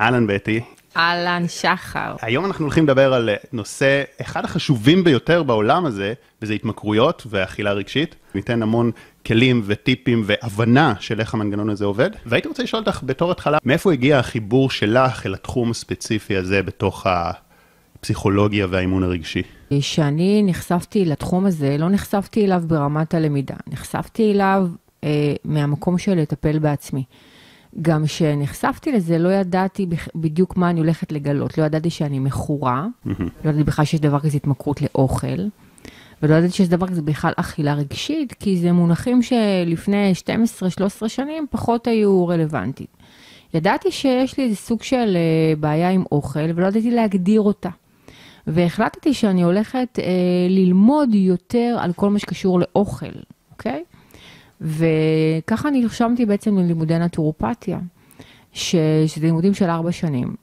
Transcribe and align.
אהלן 0.00 0.26
בטי. 0.26 0.60
אהלן 0.96 1.48
שחר. 1.48 2.14
היום 2.22 2.44
אנחנו 2.44 2.64
הולכים 2.64 2.84
לדבר 2.84 3.14
על 3.14 3.30
נושא 3.52 4.02
אחד 4.20 4.44
החשובים 4.44 5.04
ביותר 5.04 5.42
בעולם 5.42 5.86
הזה, 5.86 6.14
וזה 6.42 6.54
התמכרויות 6.54 7.26
ואכילה 7.30 7.72
רגשית. 7.72 8.14
ניתן 8.34 8.62
המון 8.62 8.90
כלים 9.26 9.62
וטיפים 9.66 10.22
והבנה 10.26 10.94
של 11.00 11.20
איך 11.20 11.34
המנגנון 11.34 11.70
הזה 11.70 11.84
עובד. 11.84 12.10
והייתי 12.26 12.48
רוצה 12.48 12.62
לשאול 12.62 12.82
אותך 12.86 13.00
בתור 13.04 13.30
התחלה, 13.30 13.58
מאיפה 13.64 13.92
הגיע 13.92 14.18
החיבור 14.18 14.70
שלך 14.70 15.26
אל 15.26 15.34
התחום 15.34 15.70
הספציפי 15.70 16.36
הזה 16.36 16.62
בתוך 16.62 17.06
הפסיכולוגיה 18.00 18.66
והאימון 18.70 19.02
הרגשי? 19.02 19.42
כשאני 19.80 20.42
נחשפתי 20.46 21.04
לתחום 21.04 21.46
הזה, 21.46 21.76
לא 21.78 21.88
נחשפתי 21.88 22.44
אליו 22.44 22.62
ברמת 22.66 23.14
הלמידה, 23.14 23.56
נחשפתי 23.66 24.32
אליו 24.32 24.66
אה, 25.04 25.34
מהמקום 25.44 25.98
של 25.98 26.14
לטפל 26.14 26.58
בעצמי. 26.58 27.04
גם 27.82 28.04
כשנחשפתי 28.04 28.92
לזה, 28.92 29.18
לא 29.18 29.28
ידעתי 29.28 29.86
בדיוק 30.14 30.56
מה 30.56 30.70
אני 30.70 30.80
הולכת 30.80 31.12
לגלות. 31.12 31.58
לא 31.58 31.64
ידעתי 31.64 31.90
שאני 31.90 32.18
מכורה, 32.18 32.86
mm-hmm. 32.86 33.22
לא 33.44 33.50
ידעתי 33.50 33.64
בכלל 33.64 33.84
שיש 33.84 34.00
דבר 34.00 34.20
כזה 34.20 34.36
התמכרות 34.36 34.82
לאוכל, 34.82 35.38
ולא 36.22 36.34
ידעתי 36.34 36.52
שיש 36.52 36.68
דבר 36.68 36.86
כזה 36.86 37.02
בכלל 37.02 37.32
אכילה 37.36 37.74
רגשית, 37.74 38.32
כי 38.32 38.56
זה 38.56 38.72
מונחים 38.72 39.22
שלפני 39.22 40.12
12-13 41.04 41.08
שנים 41.08 41.46
פחות 41.50 41.86
היו 41.86 42.26
רלוונטיים. 42.26 42.88
ידעתי 43.54 43.90
שיש 43.90 44.38
לי 44.38 44.44
איזה 44.44 44.56
סוג 44.56 44.82
של 44.82 45.16
uh, 45.16 45.60
בעיה 45.60 45.90
עם 45.90 46.04
אוכל, 46.12 46.50
ולא 46.54 46.66
ידעתי 46.66 46.90
להגדיר 46.90 47.40
אותה. 47.40 47.68
והחלטתי 48.46 49.14
שאני 49.14 49.42
הולכת 49.42 49.98
uh, 49.98 50.02
ללמוד 50.48 51.14
יותר 51.14 51.76
על 51.80 51.92
כל 51.92 52.10
מה 52.10 52.18
שקשור 52.18 52.60
לאוכל, 52.60 53.06
אוקיי? 53.50 53.84
וככה 54.60 55.70
נרשמתי 55.70 56.26
בעצם 56.26 56.58
ללימודי 56.58 56.98
נטורופתיה, 56.98 57.78
ש... 58.52 58.76
שזה 59.06 59.26
לימודים 59.26 59.54
של 59.54 59.70
ארבע 59.70 59.92
שנים, 59.92 60.34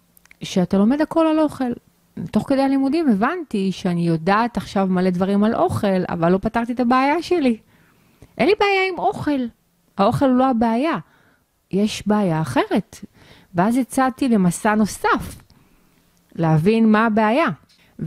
שאתה 0.44 0.78
לומד 0.78 1.02
הכל 1.02 1.28
על 1.28 1.40
אוכל. 1.40 1.72
תוך 2.32 2.50
כדי 2.50 2.62
הלימודים 2.62 3.10
הבנתי 3.10 3.72
שאני 3.72 4.08
יודעת 4.08 4.58
עכשיו 4.58 4.88
מלא 4.88 5.10
דברים 5.10 5.44
על 5.44 5.56
אוכל, 5.56 6.04
אבל 6.10 6.32
לא 6.32 6.38
פתרתי 6.38 6.74
את 6.74 6.80
הבעיה 6.80 7.22
שלי. 7.22 7.58
אין 8.38 8.48
לי 8.48 8.54
בעיה 8.60 8.90
עם 8.94 9.00
אוכל, 9.00 9.42
האוכל 9.98 10.26
הוא 10.26 10.38
לא 10.38 10.50
הבעיה, 10.50 10.98
יש 11.72 12.08
בעיה 12.08 12.42
אחרת. 12.42 13.06
ואז 13.56 13.78
יצאתי 13.78 14.30
למסע 14.30 14.76
נוסף, 14.76 15.42
להבין 16.36 16.92
מה 16.92 17.06
הבעיה. 17.06 17.48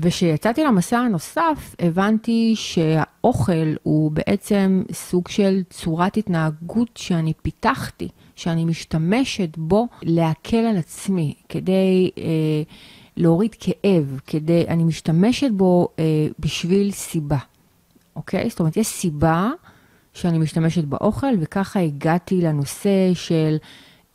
וכשיצאתי 0.03 0.65
למסע 0.65 0.99
הנוסף, 0.99 1.75
הבנתי 1.79 2.53
שהאוכל 2.57 3.75
הוא 3.83 4.11
בעצם 4.11 4.83
סוג 4.93 5.29
של 5.29 5.63
צורת 5.71 6.17
התנהגות 6.17 6.91
שאני 6.97 7.33
פיתחתי, 7.43 8.09
שאני 8.37 8.65
משתמשת 8.65 9.57
בו 9.57 9.89
להקל 10.03 10.57
על 10.57 10.77
עצמי, 10.77 11.35
כדי 11.49 12.11
אה, 12.19 12.25
להוריד 13.17 13.55
כאב, 13.61 14.21
כדי, 14.27 14.65
אני 14.69 14.85
משתמשת 14.85 15.51
בו 15.53 15.89
אה, 15.99 16.05
בשביל 16.39 16.91
סיבה, 16.91 17.39
אוקיי? 18.17 18.51
זאת 18.51 18.61
אומרת, 18.61 18.77
יש 18.77 18.87
סיבה 18.87 19.51
שאני 20.15 20.39
משתמשת 20.39 20.85
באוכל, 20.85 21.35
וככה 21.41 21.81
הגעתי 21.81 22.41
לנושא 22.41 23.15
של... 23.15 23.57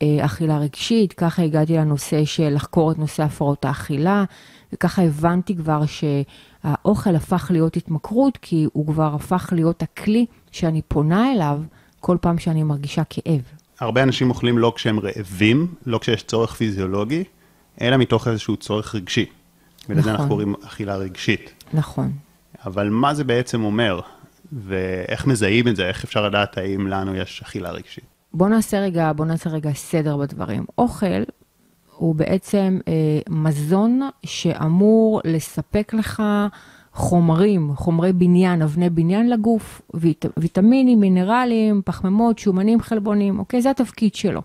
אה, 0.02 0.24
אכילה 0.24 0.58
רגשית, 0.58 1.12
ככה 1.12 1.42
הגעתי 1.42 1.76
לנושא 1.76 2.24
של 2.24 2.54
לחקור 2.54 2.92
את 2.92 2.98
נושא 2.98 3.22
הפרעות 3.22 3.64
האכילה, 3.64 4.24
וככה 4.72 5.02
הבנתי 5.02 5.56
כבר 5.56 5.82
שהאוכל 5.86 7.16
הפך 7.16 7.50
להיות 7.50 7.76
התמכרות, 7.76 8.38
כי 8.42 8.66
הוא 8.72 8.86
כבר 8.86 9.14
הפך 9.14 9.48
להיות 9.52 9.82
הכלי 9.82 10.26
שאני 10.50 10.82
פונה 10.88 11.32
אליו 11.32 11.60
כל 12.00 12.16
פעם 12.20 12.38
שאני 12.38 12.62
מרגישה 12.62 13.02
כאב. 13.10 13.40
הרבה 13.80 14.02
אנשים 14.02 14.30
אוכלים 14.30 14.58
לא 14.58 14.72
כשהם 14.76 15.00
רעבים, 15.00 15.74
לא 15.86 15.98
כשיש 15.98 16.22
צורך 16.22 16.54
פיזיולוגי, 16.54 17.24
אלא 17.80 17.96
מתוך 17.96 18.28
איזשהו 18.28 18.56
צורך 18.56 18.94
רגשי. 18.94 19.26
ולזה 19.88 20.00
נכון. 20.00 20.12
אנחנו 20.12 20.28
קוראים 20.28 20.54
אכילה 20.66 20.96
רגשית. 20.96 21.64
נכון. 21.72 22.12
אבל 22.66 22.88
מה 22.88 23.14
זה 23.14 23.24
בעצם 23.24 23.64
אומר? 23.64 24.00
ואיך 24.52 25.26
מזהים 25.26 25.68
את 25.68 25.76
זה? 25.76 25.88
איך 25.88 26.04
אפשר 26.04 26.26
לדעת 26.26 26.58
האם 26.58 26.86
לנו 26.86 27.14
יש 27.14 27.42
אכילה 27.44 27.70
רגשית? 27.70 28.04
בוא 28.34 28.48
נעשה 28.48 28.80
רגע, 28.80 29.12
בוא 29.12 29.24
נעשה 29.24 29.50
רגע 29.50 29.72
סדר 29.72 30.16
בדברים. 30.16 30.64
אוכל 30.78 31.22
הוא 31.96 32.14
בעצם 32.14 32.78
אה, 32.88 32.92
מזון 33.28 34.00
שאמור 34.26 35.20
לספק 35.24 35.94
לך 35.94 36.22
חומרים, 36.92 37.72
חומרי 37.76 38.12
בניין, 38.12 38.62
אבני 38.62 38.90
בניין 38.90 39.30
לגוף, 39.30 39.82
ויט, 39.94 40.26
ויטמינים, 40.36 41.00
מינרלים, 41.00 41.82
פחמימות, 41.84 42.38
שומנים, 42.38 42.80
חלבונים, 42.80 43.38
אוקיי? 43.38 43.62
זה 43.62 43.70
התפקיד 43.70 44.14
שלו. 44.14 44.42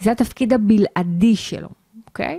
זה 0.00 0.12
התפקיד 0.12 0.52
הבלעדי 0.52 1.36
שלו, 1.36 1.68
אוקיי? 2.06 2.38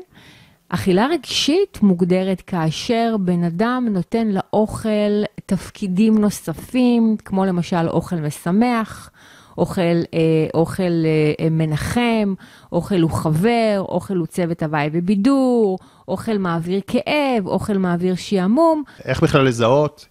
אכילה 0.69 1.07
רגשית 1.07 1.79
מוגדרת 1.81 2.41
כאשר 2.41 3.15
בן 3.19 3.43
אדם 3.43 3.87
נותן 3.91 4.27
לאוכל 4.27 5.23
תפקידים 5.45 6.17
נוספים, 6.17 7.15
כמו 7.25 7.45
למשל 7.45 7.87
אוכל 7.87 8.15
משמח, 8.15 9.11
אוכל, 9.57 9.81
אה, 9.81 10.47
אוכל 10.53 10.83
אה, 10.83 11.49
מנחם, 11.49 12.33
אוכל 12.71 13.01
הוא 13.01 13.11
חבר, 13.11 13.75
אוכל 13.79 14.15
הוא 14.15 14.27
צוות 14.27 14.63
הוואי 14.63 14.89
ובידור, 14.91 15.79
אוכל 16.07 16.37
מעביר 16.37 16.81
כאב, 16.87 17.47
אוכל 17.47 17.77
מעביר 17.77 18.15
שעמום. 18.15 18.83
איך 19.05 19.23
בכלל 19.23 19.45
לזהות 19.45 20.05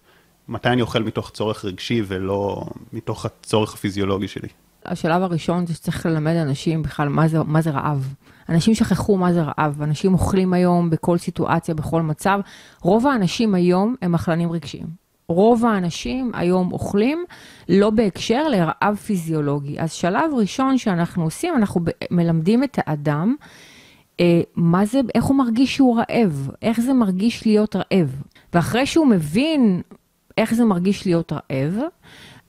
מתי 0.47 0.69
אני 0.69 0.81
אוכל 0.81 1.03
מתוך 1.03 1.29
צורך 1.29 1.65
רגשי 1.65 2.01
ולא 2.07 2.65
מתוך 2.93 3.25
הצורך 3.25 3.73
הפיזיולוגי 3.73 4.27
שלי? 4.27 4.47
השלב 4.85 5.21
הראשון 5.21 5.65
זה 5.65 5.73
שצריך 5.73 6.05
ללמד 6.05 6.35
אנשים 6.35 6.83
בכלל 6.83 7.09
מה 7.09 7.27
זה, 7.27 7.43
מה 7.43 7.61
זה 7.61 7.69
רעב. 7.69 8.13
אנשים 8.49 8.75
שכחו 8.75 9.17
מה 9.17 9.33
זה 9.33 9.41
רעב, 9.41 9.81
אנשים 9.81 10.13
אוכלים 10.13 10.53
היום 10.53 10.89
בכל 10.89 11.17
סיטואציה, 11.17 11.75
בכל 11.75 12.01
מצב. 12.01 12.39
רוב 12.81 13.07
האנשים 13.07 13.55
היום 13.55 13.95
הם 14.01 14.15
אכלנים 14.15 14.51
רגשיים. 14.51 15.06
רוב 15.29 15.65
האנשים 15.65 16.31
היום 16.33 16.71
אוכלים 16.71 17.25
לא 17.69 17.89
בהקשר 17.89 18.47
לרעב 18.47 18.95
פיזיולוגי. 18.95 19.79
אז 19.79 19.93
שלב 19.93 20.33
ראשון 20.33 20.77
שאנחנו 20.77 21.23
עושים, 21.23 21.55
אנחנו 21.55 21.81
מלמדים 22.11 22.63
את 22.63 22.79
האדם 22.81 23.35
אה, 24.19 24.41
מה 24.55 24.85
זה, 24.85 25.01
איך 25.15 25.23
הוא 25.23 25.37
מרגיש 25.37 25.75
שהוא 25.75 25.99
רעב, 25.99 26.49
איך 26.61 26.79
זה 26.79 26.93
מרגיש 26.93 27.45
להיות 27.45 27.75
רעב. 27.75 28.21
ואחרי 28.53 28.85
שהוא 28.85 29.07
מבין 29.07 29.81
איך 30.37 30.53
זה 30.53 30.65
מרגיש 30.65 31.05
להיות 31.05 31.33
רעב, 31.33 31.79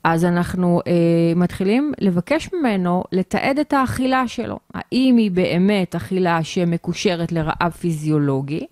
אז 0.03 0.25
אנחנו 0.25 0.81
אה, 0.87 0.93
מתחילים 1.35 1.93
לבקש 1.99 2.49
ממנו 2.53 3.03
לתעד 3.11 3.59
את 3.59 3.73
האכילה 3.73 4.27
שלו. 4.27 4.59
האם 4.73 5.17
היא 5.17 5.31
באמת 5.31 5.95
אכילה 5.95 6.43
שמקושרת 6.43 7.31
לרעב 7.31 7.71
פיזיולוגי, 7.71 8.65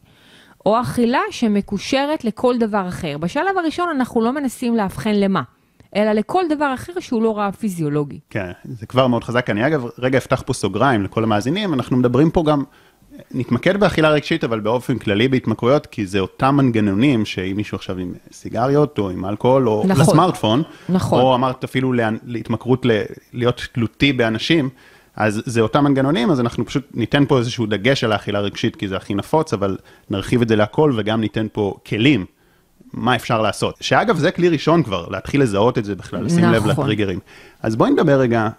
או 0.68 0.82
אכילה 0.82 1.20
שמקושרת 1.32 2.26
לכל 2.26 2.58
דבר 2.58 2.88
אחר. 2.88 3.18
בשלב 3.18 3.58
הראשון 3.58 3.90
אנחנו 3.90 4.22
לא 4.22 4.34
מנסים 4.34 4.76
לאבחן 4.76 5.16
למה, 5.16 5.42
אלא 5.96 6.12
לכל 6.12 6.44
דבר 6.50 6.74
אחר 6.74 6.94
שהוא 7.00 7.24
לא 7.24 7.38
רעב 7.38 7.56
פיזיולוגי. 7.56 8.20
כן, 8.30 8.52
זה 8.64 8.86
כבר 8.86 9.08
מאוד 9.08 9.24
חזק. 9.24 9.50
אני 9.50 9.68
אגב, 9.68 9.86
רגע 10.00 10.18
אפתח 10.18 10.44
פה 10.46 10.54
סוגריים 10.54 11.04
לכל 11.04 11.24
המאזינים, 11.24 11.74
אנחנו 11.74 11.98
מדברים 11.98 12.32
פה 12.32 12.44
גם, 12.44 12.64
נתמקד 13.32 13.80
באכילה 13.80 14.10
רגשית, 14.10 14.44
אבל 14.44 14.60
באופן 14.60 14.98
כללי 14.98 15.28
בהתמכרויות, 15.28 15.86
כי 15.86 16.06
זה 16.06 16.20
אותם 16.20 16.56
מנגנונים 16.56 17.26
שאם 17.26 17.54
מישהו 17.56 17.76
עכשיו 17.76 17.98
עם 17.98 18.14
סיגריות, 18.32 19.00
או 19.00 19.10
עם 19.10 19.26
אלכוהול, 19.26 19.70
או 19.70 19.84
נכון, 19.88 20.02
לסמארטפון, 20.02 20.64
נכון. 20.90 21.22
או 21.22 21.36
אמרת 21.36 21.64
אפילו 21.64 21.94
להתמכרות 22.24 22.86
להיות 23.34 23.68
תלותי 23.74 24.14
באנשים, 24.14 24.70
אז 25.18 25.42
זה 25.46 25.62
אותם 25.62 25.84
מנגנונים, 25.84 26.32
אז 26.32 26.40
אנחנו 26.40 26.66
פשוט 26.66 26.88
ניתן 26.94 27.26
פה 27.26 27.38
איזשהו 27.38 27.66
דגש 27.66 28.04
על 28.04 28.12
האכילה 28.12 28.40
רגשית, 28.40 28.76
כי 28.76 28.88
זה 28.88 28.98
הכי 28.98 29.14
נפוץ, 29.14 29.54
אבל 29.54 29.78
נרחיב 30.10 30.42
את 30.42 30.50
זה 30.50 30.56
להכל 30.56 30.94
וגם 30.96 31.22
ניתן 31.22 31.48
פה 31.52 31.74
כלים, 31.88 32.26
מה 32.94 33.16
אפשר 33.16 33.42
לעשות. 33.42 33.76
שאגב, 33.82 34.18
זה 34.18 34.32
כלי 34.32 34.50
ראשון 34.50 34.84
כבר, 34.84 35.08
להתחיל 35.10 35.42
לזהות 35.42 35.78
את 35.78 35.86
זה 35.86 35.96
בכלל, 35.96 36.24
לשים 36.24 36.40
נכון. 36.40 36.54
לב 36.54 36.66
לטריגרים. 36.68 37.20
אז 37.62 37.76
בואי 37.76 37.92
נדבר 37.92 38.20
רגע, 38.20 38.50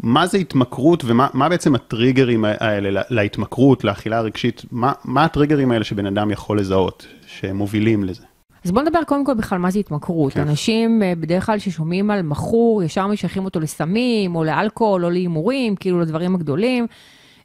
מה 0.00 0.26
זה 0.26 0.38
התמכרות 0.38 1.04
ומה 1.06 1.48
בעצם 1.48 1.74
הטריגרים 1.74 2.44
האלה 2.44 3.02
להתמכרות, 3.10 3.84
לאכילה 3.84 4.20
רגשית, 4.20 4.62
מה, 4.72 4.92
מה 5.04 5.24
הטריגרים 5.24 5.70
האלה 5.70 5.84
שבן 5.84 6.06
אדם 6.06 6.30
יכול 6.30 6.58
לזהות, 6.58 7.06
שמובילים 7.26 8.04
לזה? 8.04 8.27
אז 8.68 8.72
בוא 8.72 8.82
נדבר 8.82 9.04
קודם 9.06 9.24
כל 9.24 9.34
בכלל 9.34 9.58
מה 9.58 9.70
זה 9.70 9.78
התמכרות. 9.78 10.32
כן. 10.32 10.40
אנשים 10.40 11.02
אה, 11.02 11.12
בדרך 11.20 11.46
כלל 11.46 11.58
ששומעים 11.58 12.10
על 12.10 12.22
מכור, 12.22 12.82
ישר 12.82 13.06
משייכים 13.06 13.44
אותו 13.44 13.60
לסמים, 13.60 14.36
או 14.36 14.44
לאלכוהול, 14.44 15.04
או 15.04 15.10
להימורים, 15.10 15.76
כאילו 15.76 16.00
לדברים 16.00 16.34
הגדולים. 16.34 16.86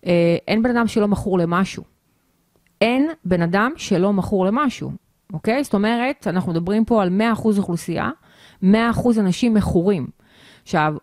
אה, 0.05 0.37
אין 0.47 0.63
בן 0.63 0.69
אדם 0.69 0.87
שלא 0.87 1.07
מכור 1.07 1.37
למשהו. 1.37 1.83
אין 2.81 3.09
בן 3.25 3.41
אדם 3.41 3.71
שלא 3.75 4.13
מכור 4.13 4.45
למשהו, 4.45 4.91
אוקיי? 5.33 5.63
זאת 5.63 5.73
אומרת, 5.73 6.27
אנחנו 6.27 6.51
מדברים 6.51 6.85
פה 6.85 7.01
על 7.01 7.21
100% 7.35 7.57
אוכלוסייה, 7.57 8.09
100% 8.63 8.65
אנשים 9.19 9.53
מכורים. 9.53 10.07
עכשיו, 10.63 10.95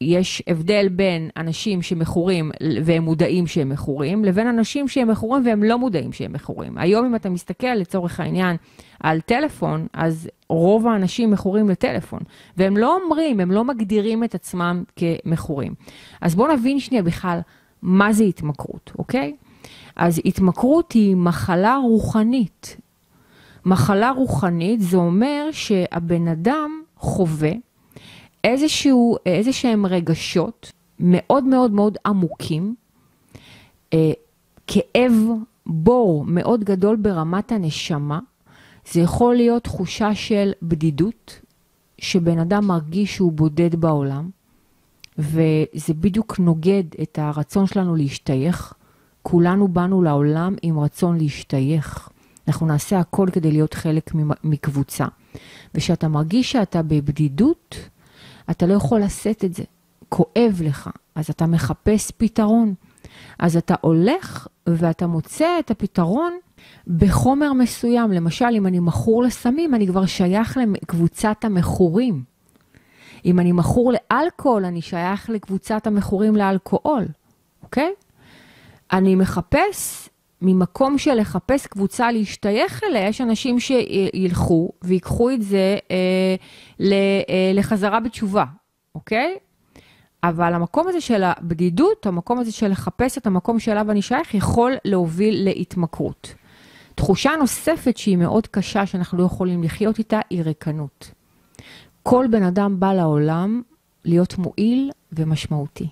יש 0.00 0.42
הבדל 0.46 0.88
בין 0.88 1.30
אנשים 1.36 1.82
שמכורים 1.82 2.50
והם 2.84 3.02
מודעים 3.02 3.46
שהם 3.46 3.68
מכורים, 3.68 4.24
לבין 4.24 4.46
אנשים 4.46 4.88
שהם 4.88 5.08
מכורים 5.08 5.46
והם 5.46 5.62
לא 5.62 5.78
מודעים 5.78 6.12
שהם 6.12 6.32
מכורים. 6.32 6.78
היום 6.78 7.06
אם 7.06 7.14
אתה 7.14 7.30
מסתכל 7.30 7.74
לצורך 7.74 8.20
העניין 8.20 8.56
על 9.00 9.20
טלפון, 9.20 9.86
אז 9.92 10.28
רוב 10.48 10.86
האנשים 10.86 11.30
מכורים 11.30 11.68
לטלפון, 11.68 12.20
והם 12.56 12.76
לא 12.76 12.98
אומרים, 13.02 13.40
הם 13.40 13.50
לא 13.50 13.64
מגדירים 13.64 14.24
את 14.24 14.34
עצמם 14.34 14.84
כמכורים. 14.96 15.74
אז 16.20 16.34
בואו 16.34 16.52
נבין 16.52 16.80
שנייה 16.80 17.02
בכלל 17.02 17.40
מה 17.82 18.12
זה 18.12 18.24
התמכרות, 18.24 18.92
אוקיי? 18.98 19.36
אז 19.96 20.20
התמכרות 20.24 20.92
היא 20.92 21.16
מחלה 21.16 21.76
רוחנית. 21.76 22.76
מחלה 23.64 24.10
רוחנית 24.10 24.80
זה 24.80 24.96
אומר 24.96 25.48
שהבן 25.52 26.28
אדם 26.28 26.70
חווה 26.96 27.52
איזשהו, 28.46 29.16
איזה 29.26 29.52
שהם 29.52 29.86
רגשות 29.86 30.72
מאוד 31.00 31.44
מאוד 31.44 31.70
מאוד 31.70 31.98
עמוקים, 32.06 32.74
אה, 33.92 34.12
כאב 34.66 35.12
בור 35.66 36.24
מאוד 36.24 36.64
גדול 36.64 36.96
ברמת 36.96 37.52
הנשמה, 37.52 38.20
זה 38.92 39.00
יכול 39.00 39.34
להיות 39.34 39.64
תחושה 39.64 40.14
של 40.14 40.52
בדידות, 40.62 41.40
שבן 41.98 42.38
אדם 42.38 42.66
מרגיש 42.66 43.14
שהוא 43.14 43.32
בודד 43.32 43.74
בעולם, 43.74 44.30
וזה 45.18 45.94
בדיוק 46.00 46.38
נוגד 46.38 46.84
את 47.02 47.18
הרצון 47.18 47.66
שלנו 47.66 47.96
להשתייך. 47.96 48.72
כולנו 49.22 49.68
באנו 49.68 50.02
לעולם 50.02 50.54
עם 50.62 50.78
רצון 50.78 51.18
להשתייך. 51.18 52.08
אנחנו 52.48 52.66
נעשה 52.66 52.98
הכל 52.98 53.28
כדי 53.32 53.52
להיות 53.52 53.74
חלק 53.74 54.10
מקבוצה. 54.44 55.06
וכשאתה 55.74 56.08
מרגיש 56.08 56.52
שאתה 56.52 56.82
בבדידות, 56.82 57.76
אתה 58.50 58.66
לא 58.66 58.74
יכול 58.74 59.00
לשאת 59.00 59.44
את 59.44 59.54
זה. 59.54 59.64
כואב 60.08 60.60
לך, 60.64 60.90
אז 61.14 61.30
אתה 61.30 61.46
מחפש 61.46 62.10
פתרון. 62.10 62.74
אז 63.38 63.56
אתה 63.56 63.74
הולך 63.80 64.46
ואתה 64.66 65.06
מוצא 65.06 65.58
את 65.58 65.70
הפתרון 65.70 66.32
בחומר 66.86 67.52
מסוים. 67.52 68.12
למשל, 68.12 68.48
אם 68.52 68.66
אני 68.66 68.78
מכור 68.78 69.22
לסמים, 69.22 69.74
אני 69.74 69.86
כבר 69.86 70.06
שייך 70.06 70.56
לקבוצת 70.56 71.44
המכורים. 71.44 72.22
אם 73.24 73.38
אני 73.38 73.52
מכור 73.52 73.92
לאלכוהול, 73.92 74.64
אני 74.64 74.82
שייך 74.82 75.30
לקבוצת 75.30 75.86
המכורים 75.86 76.36
לאלכוהול, 76.36 77.04
אוקיי? 77.62 77.92
אני 78.92 79.14
מחפש, 79.14 80.08
ממקום 80.42 80.98
של 80.98 81.14
לחפש 81.14 81.66
קבוצה 81.66 82.12
להשתייך 82.12 82.84
אליה, 82.84 83.08
יש 83.08 83.20
אנשים 83.20 83.60
שילכו 83.60 84.72
ויקחו 84.82 85.30
את 85.30 85.42
זה 85.42 85.76
אה, 85.90 85.96
אה, 86.80 87.52
לחזרה 87.54 88.00
בתשובה, 88.00 88.44
אוקיי? 88.94 89.36
אבל 90.24 90.54
המקום 90.54 90.88
הזה 90.88 91.00
של 91.00 91.22
הבדידות, 91.24 92.06
המקום 92.06 92.38
הזה 92.38 92.52
של 92.52 92.68
לחפש 92.68 93.18
את 93.18 93.26
המקום 93.26 93.58
שאליו 93.58 93.90
אני 93.90 94.02
שייך, 94.02 94.34
יכול 94.34 94.72
להוביל 94.84 95.44
להתמכרות. 95.44 96.34
תחושה 96.94 97.30
נוספת 97.38 97.96
שהיא 97.96 98.16
מאוד 98.16 98.46
קשה, 98.46 98.86
שאנחנו 98.86 99.18
לא 99.18 99.24
יכולים 99.24 99.62
לחיות 99.62 99.98
איתה, 99.98 100.20
היא 100.30 100.42
ריקנות. 100.42 101.10
כל 102.02 102.26
בן 102.30 102.42
אדם 102.42 102.80
בא 102.80 102.92
לעולם 102.92 103.62
להיות 104.04 104.38
מועיל 104.38 104.90
ומשמעותי. 105.12 105.88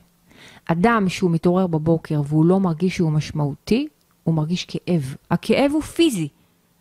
אדם 0.66 1.08
שהוא 1.08 1.30
מתעורר 1.30 1.66
בבוקר 1.66 2.22
והוא 2.24 2.44
לא 2.44 2.60
מרגיש 2.60 2.96
שהוא 2.96 3.12
משמעותי, 3.12 3.88
הוא 4.24 4.34
מרגיש 4.34 4.64
כאב. 4.64 5.16
הכאב 5.30 5.70
הוא 5.72 5.82
פיזי. 5.82 6.28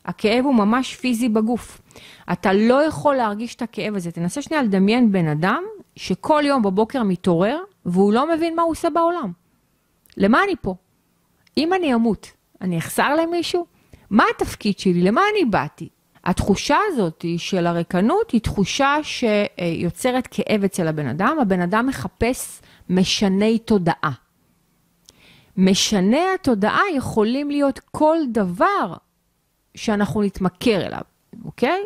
הכאב 0.05 0.45
הוא 0.45 0.55
ממש 0.55 0.95
פיזי 0.95 1.29
בגוף. 1.29 1.81
אתה 2.31 2.53
לא 2.53 2.83
יכול 2.83 3.15
להרגיש 3.15 3.55
את 3.55 3.61
הכאב 3.61 3.95
הזה. 3.95 4.11
תנסה 4.11 4.41
שנייה 4.41 4.63
לדמיין 4.63 5.11
בן 5.11 5.27
אדם 5.27 5.63
שכל 5.95 6.43
יום 6.45 6.61
בבוקר 6.61 7.03
מתעורר 7.03 7.59
והוא 7.85 8.13
לא 8.13 8.35
מבין 8.35 8.55
מה 8.55 8.61
הוא 8.61 8.71
עושה 8.71 8.89
בעולם. 8.89 9.31
למה 10.17 10.43
אני 10.43 10.55
פה? 10.61 10.75
אם 11.57 11.73
אני 11.73 11.93
אמות, 11.93 12.31
אני 12.61 12.77
אחסר 12.77 13.15
למישהו? 13.15 13.65
מה 14.09 14.23
התפקיד 14.35 14.79
שלי? 14.79 15.01
למה 15.01 15.21
אני 15.31 15.45
באתי? 15.45 15.89
התחושה 16.25 16.77
הזאת 16.87 17.25
של 17.37 17.67
הריקנות 17.67 18.31
היא 18.31 18.41
תחושה 18.41 18.95
שיוצרת 19.03 20.27
כאב 20.31 20.63
אצל 20.63 20.87
הבן 20.87 21.07
אדם. 21.07 21.37
הבן 21.41 21.61
אדם 21.61 21.87
מחפש 21.87 22.61
משני 22.89 23.59
תודעה. 23.59 24.11
משני 25.57 26.21
התודעה 26.35 26.81
יכולים 26.95 27.51
להיות 27.51 27.79
כל 27.91 28.17
דבר 28.31 28.93
שאנחנו 29.75 30.21
נתמכר 30.21 30.87
אליו, 30.87 31.01
אוקיי? 31.45 31.81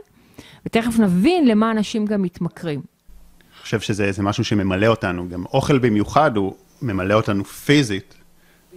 ותכף 0.66 1.00
נבין 1.00 1.48
למה 1.48 1.72
אנשים 1.72 2.06
גם 2.06 2.22
מתמכרים. 2.22 2.80
אני 2.80 3.62
חושב 3.62 3.80
שזה 3.80 4.24
משהו 4.24 4.44
שממלא 4.44 4.88
אותנו, 4.88 5.30
גם 5.30 5.46
אוכל 5.46 5.78
במיוחד 5.78 6.38
הוא 6.38 6.54
ממלא 6.82 7.14
אותנו 7.14 7.46
פיזית, 7.46 8.14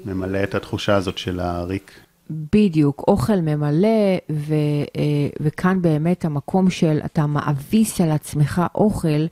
ממלא 0.05 0.43
את 0.43 0.55
התחושה 0.55 0.97
הזאת 0.97 1.19
של 1.19 1.41
הריק. 1.41 1.93
בדיוק, 2.31 3.05
אוכל 3.09 3.37
ממלא, 3.37 4.19
ו, 4.31 4.55
אה, 4.97 5.29
וכאן 5.41 5.83
באמת 5.83 6.25
המקום 6.25 6.71
של 6.71 6.99
אתה 7.05 7.27
מאביס 7.27 8.01
על 8.01 8.11
עצמך 8.11 8.63
אוכל, 8.75 9.27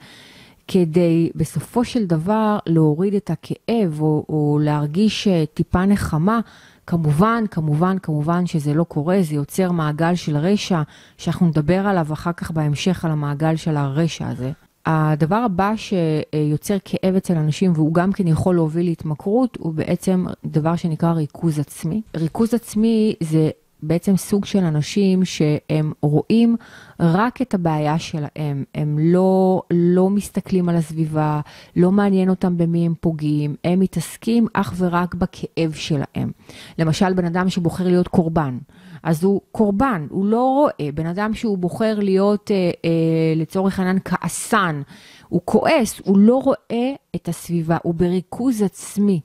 כדי 0.69 1.31
בסופו 1.35 1.85
של 1.85 2.07
דבר 2.07 2.59
להוריד 2.67 3.15
את 3.15 3.31
הכאב 3.31 4.01
או, 4.01 4.25
או 4.29 4.59
להרגיש 4.63 5.29
אה, 5.29 5.45
טיפה 5.55 5.87
נחמה. 5.87 6.41
כמובן, 6.87 7.45
כמובן, 7.51 7.97
כמובן 8.03 8.47
שזה 8.47 8.75
לא 8.75 8.85
קורה, 8.85 9.19
זה 9.23 9.35
יוצר 9.35 9.73
מעגל 9.73 10.15
של 10.15 10.37
רשע, 10.37 10.83
שאנחנו 11.19 11.47
נדבר 11.47 11.87
עליו 11.87 12.13
אחר 12.13 12.33
כך 12.33 12.51
בהמשך, 12.51 13.05
על 13.05 13.11
המעגל 13.11 13.57
של 13.57 13.77
הרשע 13.77 14.29
הזה. 14.29 14.53
הדבר 14.87 15.37
הבא 15.37 15.73
שיוצר 15.77 16.77
כאב 16.85 17.15
אצל 17.17 17.37
אנשים, 17.37 17.73
והוא 17.75 17.95
גם 17.95 18.13
כן 18.13 18.27
יכול 18.27 18.55
להוביל 18.55 18.87
להתמכרות, 18.87 19.59
הוא 19.61 19.75
בעצם 19.75 20.27
דבר 20.45 20.77
שנקרא 20.77 21.13
ריכוז 21.13 21.59
עצמי. 21.59 22.03
ריכוז 22.17 22.55
עצמי 22.55 23.15
זה 23.21 23.51
בעצם 23.83 24.17
סוג 24.17 24.45
של 24.45 24.65
אנשים 24.65 25.25
שהם 25.25 25.93
רואים 26.03 26.57
רק 27.01 27.43
את 27.43 27.55
הבעיה 27.55 27.99
שלהם, 27.99 28.65
הם 28.75 28.99
לא, 28.99 29.63
לא 29.71 30.11
מסתכלים 30.11 30.69
על 30.69 30.77
הסביבה, 30.77 31.41
לא 31.77 31.93
מעניין 31.93 32.31
אותם 32.31 32.57
במי 32.57 32.87
הם 32.87 32.95
פוגעים, 33.01 33.57
הם 33.65 33.81
מתעסקים 33.81 34.47
אך 34.53 34.75
ורק 34.77 35.15
בכאב 35.15 35.73
שלהם. 35.73 36.31
למשל, 36.79 37.13
בן 37.13 37.25
אדם 37.25 37.49
שבוחר 37.49 37.85
להיות 37.85 38.09
קורבן. 38.09 38.59
אז 39.03 39.25
הוא 39.25 39.41
קורבן, 39.53 40.07
הוא 40.11 40.27
לא 40.27 40.43
רואה. 40.43 40.93
בן 40.95 41.07
אדם 41.07 41.35
שהוא 41.35 41.59
בוחר 41.59 41.99
להיות, 41.99 42.51
אה, 42.51 42.57
אה, 42.57 42.91
לצורך 43.37 43.79
העניין, 43.79 43.99
כעסן, 44.05 44.83
הוא 45.29 45.41
כועס, 45.45 46.01
הוא 46.05 46.19
לא 46.19 46.37
רואה 46.45 46.93
את 47.17 47.29
הסביבה, 47.29 47.77
הוא 47.83 47.95
בריכוז 47.95 48.63
עצמי. 48.63 49.21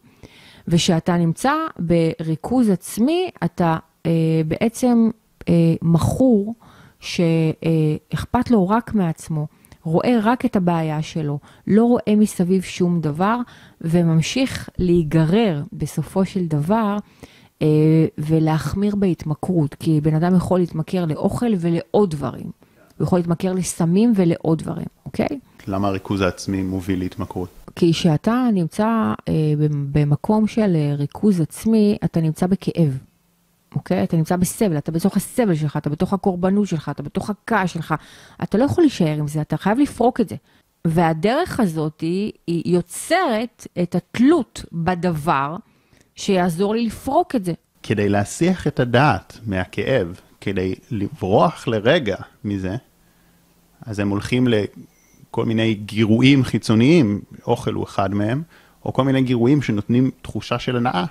וכשאתה 0.67 1.17
נמצא 1.17 1.53
בריכוז 1.79 2.69
עצמי, 2.69 3.29
אתה 3.44 3.77
בעצם 4.47 5.09
אה, 5.50 5.73
מכור 5.81 6.55
שאכפת 7.00 8.51
לו 8.51 8.69
רק 8.69 8.94
מעצמו. 8.94 9.47
רואה 9.83 10.19
רק 10.23 10.45
את 10.45 10.55
הבעיה 10.55 11.01
שלו, 11.01 11.39
לא 11.67 11.83
רואה 11.83 12.15
מסביב 12.17 12.61
שום 12.61 13.01
דבר, 13.01 13.38
וממשיך 13.81 14.69
להיגרר 14.77 15.63
בסופו 15.73 16.25
של 16.25 16.45
דבר 16.45 16.97
אה, 17.61 17.67
ולהחמיר 18.17 18.95
בהתמכרות, 18.95 19.75
כי 19.75 20.01
בן 20.01 20.15
אדם 20.15 20.36
יכול 20.36 20.60
להתמכר 20.60 21.05
לאוכל 21.05 21.53
ולעוד 21.60 22.12
דברים. 22.12 22.51
הוא 22.98 23.05
יכול 23.05 23.19
להתמכר 23.19 23.53
לסמים 23.53 24.13
ולעוד 24.15 24.60
דברים, 24.60 24.86
אוקיי? 25.05 25.39
למה 25.67 25.88
הריכוז 25.88 26.22
העצמי 26.22 26.62
מוביל 26.62 27.00
להתמכרות? 27.00 27.50
כי 27.75 27.93
כשאתה 27.93 28.48
נמצא 28.53 29.13
אה, 29.29 29.33
במקום 29.91 30.48
של 30.48 30.75
אה, 30.75 30.95
ריכוז 30.95 31.41
עצמי, 31.41 31.98
אתה 32.03 32.22
נמצא 32.22 32.48
בכאב. 32.48 32.98
אוקיי? 33.75 34.03
אתה 34.03 34.18
נמצא 34.18 34.36
בסבל, 34.36 34.77
אתה 34.77 34.92
בתוך 34.92 35.18
הסבל 35.18 35.56
שלך, 35.56 35.77
אתה 35.77 35.89
בתוך 35.89 36.13
הקורבנות 36.13 36.68
שלך, 36.68 36.89
אתה 36.89 37.03
בתוך 37.03 37.30
הכעס 37.30 37.70
שלך. 37.70 37.94
אתה 38.44 38.58
לא 38.58 38.63
יכול 38.63 38.84
להישאר 38.84 39.18
עם 39.20 39.27
זה, 39.27 39.42
אתה 39.42 39.58
חייב 39.58 39.80
לפרוק 39.80 40.22
את 40.22 40.30
זה. 40.30 40.36
והדרך 40.88 41.60
הזאת 41.60 42.01
היא, 42.01 42.32
היא 42.48 42.75
יוצרת 42.75 43.68
את 43.84 43.96
התלות 43.96 44.65
בדבר 44.72 45.56
שיעזור 46.15 46.75
לי 46.75 46.86
לפרוק 46.86 47.36
את 47.36 47.46
זה. 47.46 47.53
כדי 47.84 48.10
להסיח 48.10 48.68
את 48.68 48.80
הדעת 48.80 49.39
מהכאב, 49.46 50.20
כדי 50.42 50.75
לברוח 50.92 51.68
לרגע 51.68 52.15
מזה, 52.44 52.75
אז 53.86 54.00
הם 54.00 54.10
הולכים 54.10 54.48
לכל 54.48 55.46
מיני 55.46 55.74
גירויים 55.74 56.44
חיצוניים, 56.44 57.22
אוכל 57.48 57.74
הוא 57.74 57.84
אחד 57.84 58.13
מהם, 58.13 58.44
או 58.86 58.94
כל 58.94 59.03
מיני 59.03 59.22
גירויים 59.22 59.62
שנותנים 59.62 60.12
תחושה 60.22 60.60
של 60.60 60.75
הנאה. 60.75 61.06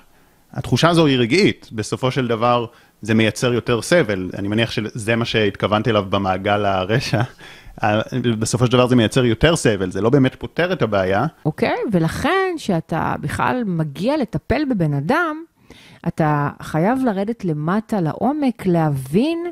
התחושה 0.52 0.88
הזו 0.88 1.06
היא 1.06 1.18
רגעית, 1.18 1.68
בסופו 1.73 2.11
של 2.11 2.26
דבר 2.28 2.66
זה 3.02 3.14
מייצר 3.14 3.52
יותר 3.52 3.82
סבל, 3.82 4.30
אני 4.38 4.49
מניח 4.49 4.71
שזה 4.71 5.16
מה 5.16 5.25
שהתכוונתי 5.25 5.90
אליו 5.90 6.04
במעגל 6.11 6.64
הרשע. 6.64 7.23
בסופו 8.40 8.66
של 8.66 8.73
דבר 8.73 8.87
זה 8.87 8.97
מייצר 8.97 9.25
יותר 9.25 9.56
סבל, 9.56 9.90
זה 9.90 10.00
לא 10.00 10.11
באמת 10.11 10.35
פותר 10.35 10.73
את 10.73 10.82
הבעיה. 10.82 11.26
אוקיי, 11.44 11.68
okay, 11.68 11.88
ולכן 11.92 12.54
כשאתה 12.56 13.14
בכלל 13.21 13.62
מגיע 13.66 14.16
לטפל 14.16 14.62
בבן 14.71 14.94
אדם, 14.94 15.42
אתה 16.09 16.50
חייב 16.62 16.99
לרדת 17.04 17.44
למטה 17.44 18.00
לעומק, 18.00 18.66
להבין 18.66 19.47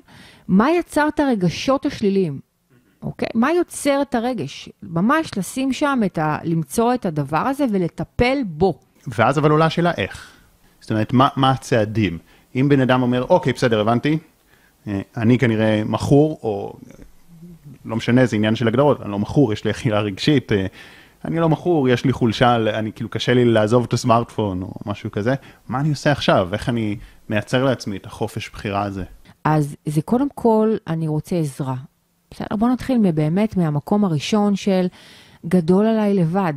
מה 0.49 0.71
יצר 0.71 1.09
את 1.09 1.21
הרגשות 1.21 1.87
השליליים. 1.87 2.41
אוקיי? 3.03 3.29
Okay? 3.29 3.39
מה 3.39 3.53
יוצר 3.53 4.03
את 4.03 4.15
הרגש? 4.15 4.69
ממש 4.83 5.31
לשים 5.37 5.73
שם 5.73 6.01
את 6.07 6.19
ה... 6.19 6.39
למצוא 6.45 6.95
את 6.95 7.07
הדבר 7.07 7.39
הזה 7.39 7.65
ולטפל 7.73 8.39
בו. 8.47 8.81
ואז 9.07 9.39
אבל 9.39 9.51
עולה 9.51 9.67
השאלה 9.67 9.93
איך. 9.97 10.40
זאת 10.81 10.91
אומרת, 10.91 11.13
מה, 11.13 11.29
מה 11.37 11.51
הצעדים? 11.51 12.19
אם 12.57 12.69
בן 12.69 12.81
אדם 12.81 13.03
אומר, 13.03 13.25
אוקיי, 13.29 13.53
בסדר, 13.53 13.81
הבנתי, 13.81 14.19
אה, 14.87 15.01
אני 15.17 15.39
כנראה 15.39 15.83
מכור, 15.87 16.39
או 16.43 16.75
לא 17.85 17.97
משנה, 17.97 18.27
זה 18.27 18.37
עניין 18.37 18.57
של 18.57 18.69
הגדרות, 18.69 19.03
אני 19.03 19.11
לא 19.11 19.19
מכור, 19.19 19.53
יש 19.53 19.65
לי 19.65 19.71
אכילה 19.71 20.01
רגשית, 20.01 20.53
אה, 20.53 20.67
אני 21.25 21.41
לא 21.41 21.49
מכור, 21.49 21.89
יש 21.89 22.05
לי 22.05 22.13
חולשה, 22.13 22.57
אני 22.57 22.93
כאילו 22.93 23.09
קשה 23.09 23.35
לי 23.35 23.45
לעזוב 23.45 23.85
את 23.85 23.93
הסמארטפון 23.93 24.63
או 24.63 24.73
משהו 24.87 25.11
כזה, 25.11 25.35
מה 25.69 25.81
אני 25.81 25.89
עושה 25.89 26.13
עכשיו? 26.13 26.49
איך 26.53 26.69
אני 26.69 26.97
מייצר 27.29 27.65
לעצמי 27.65 27.97
את 27.97 28.07
החופש 28.07 28.51
בחירה 28.51 28.83
הזה? 28.83 29.05
אז 29.45 29.77
זה 29.87 30.03
קודם 30.03 30.29
כל, 30.35 30.77
אני 30.87 31.09
רוצה 31.09 31.37
עזרה. 31.37 31.75
בסדר, 32.31 32.57
בוא 32.57 32.69
נתחיל 32.69 33.11
באמת 33.15 33.57
מהמקום 33.57 34.05
הראשון 34.05 34.57
של 34.57 34.87
גדול 35.47 35.87
עליי 35.87 36.15
לבד. 36.15 36.53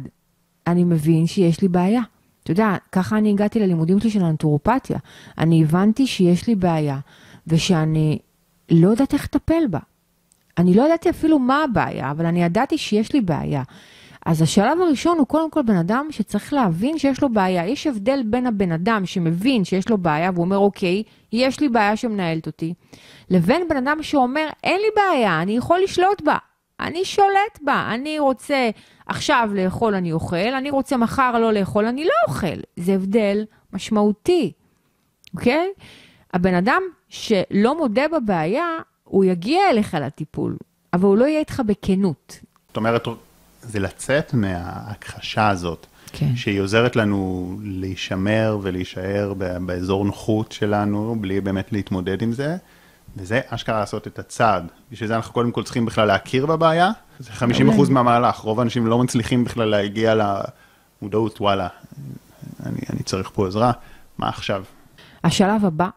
אני 0.68 0.84
מבין 0.84 1.28
שיש 1.28 1.62
לי 1.62 1.68
בעיה. 1.68 2.02
אתה 2.44 2.52
יודע, 2.52 2.76
ככה 2.92 3.18
אני 3.18 3.30
הגעתי 3.30 3.60
ללימודים 3.60 4.00
שלי 4.00 4.10
של 4.10 4.24
הנטורופתיה. 4.24 4.98
אני 5.38 5.64
הבנתי 5.64 6.08
שיש 6.08 6.48
לי 6.48 6.56
בעיה, 6.56 7.00
ושאני 7.48 8.20
לא 8.72 8.90
יודעת 8.90 9.14
איך 9.14 9.24
לטפל 9.24 9.68
בה. 9.70 9.80
אני 10.58 10.74
לא 10.74 10.84
ידעתי 10.86 11.10
אפילו 11.10 11.40
מה 11.40 11.64
הבעיה, 11.64 12.12
אבל 12.12 12.26
אני 12.26 12.44
ידעתי 12.44 12.78
שיש 12.78 13.14
לי 13.14 13.22
בעיה. 13.22 13.64
אז 14.26 14.42
השלב 14.42 14.82
הראשון 14.82 15.18
הוא 15.18 15.28
קודם 15.28 15.52
כל 15.52 15.62
בן 15.62 15.76
אדם 15.76 16.08
שצריך 16.10 16.54
להבין 16.54 16.98
שיש 16.98 17.22
לו 17.22 17.30
בעיה. 17.30 17.68
יש 17.68 17.88
הבדל 17.88 18.24
בין 18.26 18.48
הבן 18.48 18.72
אדם 18.72 19.06
שמבין 19.06 19.64
שיש 19.64 19.90
לו 19.90 19.98
בעיה 19.98 20.32
והוא 20.34 20.46
אומר, 20.46 20.58
אוקיי, 20.58 21.04
יש 21.32 21.60
לי 21.60 21.70
בעיה 21.70 21.96
שמנהלת 21.96 22.48
אותי, 22.48 22.74
לבין 23.30 23.68
בן 23.70 23.78
אדם 23.78 24.04
שאומר, 24.04 24.48
אין 24.64 24.82
לי 24.82 24.88
בעיה, 24.96 25.42
אני 25.42 25.58
יכול 25.58 25.80
לשלוט 25.84 26.22
בה. 26.22 26.38
אני 26.84 27.06
שולט 27.06 27.60
בה, 27.62 27.90
אני 27.94 28.20
רוצה 28.20 28.70
עכשיו 29.06 29.50
לאכול, 29.54 29.96
אני 29.96 30.12
אוכל, 30.12 30.36
אני 30.58 30.70
רוצה 30.70 30.98
מחר 30.98 31.40
לא 31.40 31.54
לאכול, 31.54 31.86
אני 31.86 32.04
לא 32.04 32.12
אוכל. 32.28 32.60
זה 32.76 32.94
הבדל 32.94 33.46
משמעותי, 33.74 34.52
אוקיי? 35.34 35.68
הבן 36.34 36.54
אדם 36.54 36.82
שלא 37.10 37.78
מודה 37.78 38.04
בבעיה, 38.08 38.68
הוא 39.04 39.26
יגיע 39.26 39.60
אליך 39.70 39.98
לטיפול, 40.02 40.58
אבל 40.94 41.04
הוא 41.04 41.18
לא 41.18 41.26
יהיה 41.26 41.40
איתך 41.40 41.62
בכנות. 41.66 42.40
זאת 42.68 42.78
אומרת, 42.78 43.08
זה 43.62 43.80
לצאת 43.80 44.34
מההכחשה 44.34 45.50
הזאת, 45.50 45.86
כן. 46.14 46.36
שהיא 46.36 46.62
עוזרת 46.62 46.96
לנו 46.96 47.52
להישמר 47.64 48.58
ולהישאר 48.62 49.34
באזור 49.66 50.06
נוחות 50.06 50.52
שלנו, 50.52 51.16
בלי 51.22 51.42
באמת 51.42 51.72
להתמודד 51.72 52.22
עם 52.22 52.32
זה, 52.32 52.58
וזה 53.16 53.42
אשכרה 53.48 53.80
לעשות 53.80 54.08
את 54.08 54.20
הצעד. 54.20 54.72
בשביל 54.92 55.08
זה 55.08 55.16
אנחנו 55.16 55.34
קודם 55.34 55.52
כל 55.52 55.64
צריכים 55.64 55.86
בכלל 55.86 56.08
להכיר 56.08 56.46
בבעיה, 56.46 56.92
זה 57.20 57.32
50% 57.32 57.44
מהמהלך, 57.90 58.36
רוב 58.36 58.60
האנשים 58.60 58.88
לא 58.88 59.04
מצליחים 59.04 59.44
בכלל 59.44 59.70
להגיע 59.70 60.16
למודעות, 60.16 61.42
וואלה, 61.42 61.68
אני, 62.66 62.80
אני 62.94 63.04
צריך 63.04 63.32
פה 63.34 63.48
עזרה, 63.48 63.72
מה 64.18 64.30
עכשיו? 64.30 64.64
השלב 65.24 65.66
הבא, 65.66 65.90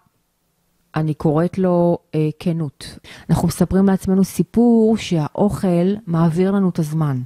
אני 0.94 1.14
קוראת 1.14 1.58
לו 1.58 1.98
אה, 2.14 2.28
כנות. 2.38 2.98
אנחנו 3.30 3.48
מספרים 3.48 3.86
לעצמנו 3.86 4.24
סיפור 4.24 4.96
שהאוכל 4.96 5.94
מעביר 6.06 6.50
לנו 6.50 6.68
את 6.68 6.78
הזמן. 6.78 7.20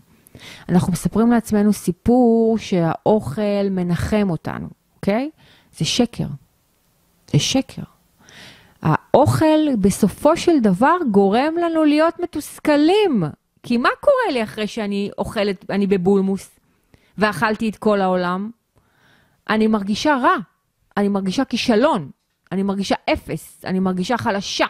אנחנו 0.68 0.92
מספרים 0.92 1.30
לעצמנו 1.30 1.72
סיפור 1.72 2.58
שהאוכל 2.58 3.68
מנחם 3.70 4.26
אותנו, 4.30 4.68
אוקיי? 4.96 5.30
זה 5.78 5.84
שקר. 5.84 6.26
זה 7.32 7.38
שקר. 7.38 7.82
האוכל 8.82 9.76
בסופו 9.80 10.36
של 10.36 10.60
דבר 10.60 10.96
גורם 11.10 11.54
לנו 11.64 11.84
להיות 11.84 12.20
מתוסכלים. 12.20 13.24
כי 13.62 13.76
מה 13.76 13.88
קורה 14.00 14.32
לי 14.32 14.42
אחרי 14.42 14.66
שאני 14.66 15.10
אוכלת, 15.18 15.70
אני 15.70 15.86
בבולמוס, 15.86 16.50
ואכלתי 17.18 17.68
את 17.68 17.76
כל 17.76 18.00
העולם? 18.00 18.50
אני 19.50 19.66
מרגישה 19.66 20.16
רע, 20.22 20.34
אני 20.96 21.08
מרגישה 21.08 21.44
כישלון, 21.44 22.10
אני 22.52 22.62
מרגישה 22.62 22.94
אפס, 23.12 23.64
אני 23.64 23.80
מרגישה 23.80 24.16
חלשה. 24.16 24.66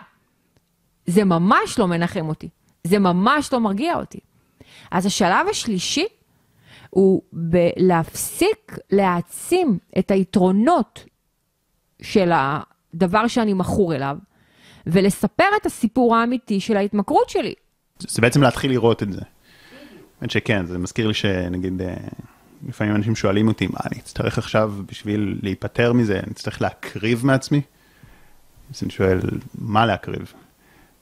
זה 1.07 1.25
ממש 1.25 1.79
לא 1.79 1.88
מנחם 1.88 2.29
אותי, 2.29 2.49
זה 2.85 2.99
ממש 2.99 3.52
לא 3.52 3.61
מרגיע 3.61 3.97
אותי. 3.97 4.21
אז 4.90 5.07
השלב 5.07 5.47
השלישי 5.50 6.07
הוא 6.90 7.23
להפסיק 7.76 8.79
להעצים 8.90 9.79
את 9.99 10.11
היתרונות 10.11 11.05
של 12.02 12.33
הדבר 12.94 13.26
שאני 13.26 13.52
מכור 13.52 13.94
אליו, 13.94 14.16
ולספר 14.87 15.44
את 15.61 15.66
הסיפור 15.66 16.16
האמיתי 16.16 16.61
של 16.61 16.76
ההתמכרות 16.76 17.30
שלי. 17.30 17.54
זה 17.99 18.23
בעצם 18.23 18.42
להתחיל 18.42 18.70
לראות 18.70 19.02
את 19.02 19.12
זה. 19.12 19.20
האמת 20.20 20.30
שכן, 20.30 20.66
זה 20.66 20.78
מזכיר 20.78 21.06
לי 21.09 21.14
שנגיד, 21.14 21.82
אה, 21.82 21.94
לפעמים 22.68 22.94
אנשים 22.94 23.16
שואלים 23.16 23.49
אותי, 23.49 23.66
מה, 23.66 23.78
אני 23.90 24.00
אצטרך 24.00 24.38
עכשיו 24.38 24.73
בשביל 24.87 25.38
להיפטר 25.42 25.92
מזה, 25.92 26.20
אני 26.23 26.32
אצטרך 26.32 26.62
להקריב 26.62 27.26
מעצמי? 27.26 27.61
אז 28.75 28.82
אני 28.82 28.90
שואל, 28.90 29.20
מה 29.54 29.87
להקריב? 29.87 30.32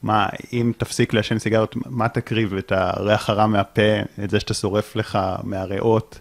מה, 0.03 0.29
אם 0.53 0.73
תפסיק 0.77 1.13
לעשן 1.13 1.39
סיגריות, 1.39 1.77
מה 1.87 2.09
תקריב? 2.09 2.55
את 2.55 2.73
הריח 2.73 3.31
הרע 3.31 3.47
מהפה, 3.47 4.01
את 4.25 4.31
זה 4.31 4.41
שאתה 4.41 4.55
שורף 4.55 4.97
לך 4.97 5.19
מהריאות, 5.43 6.21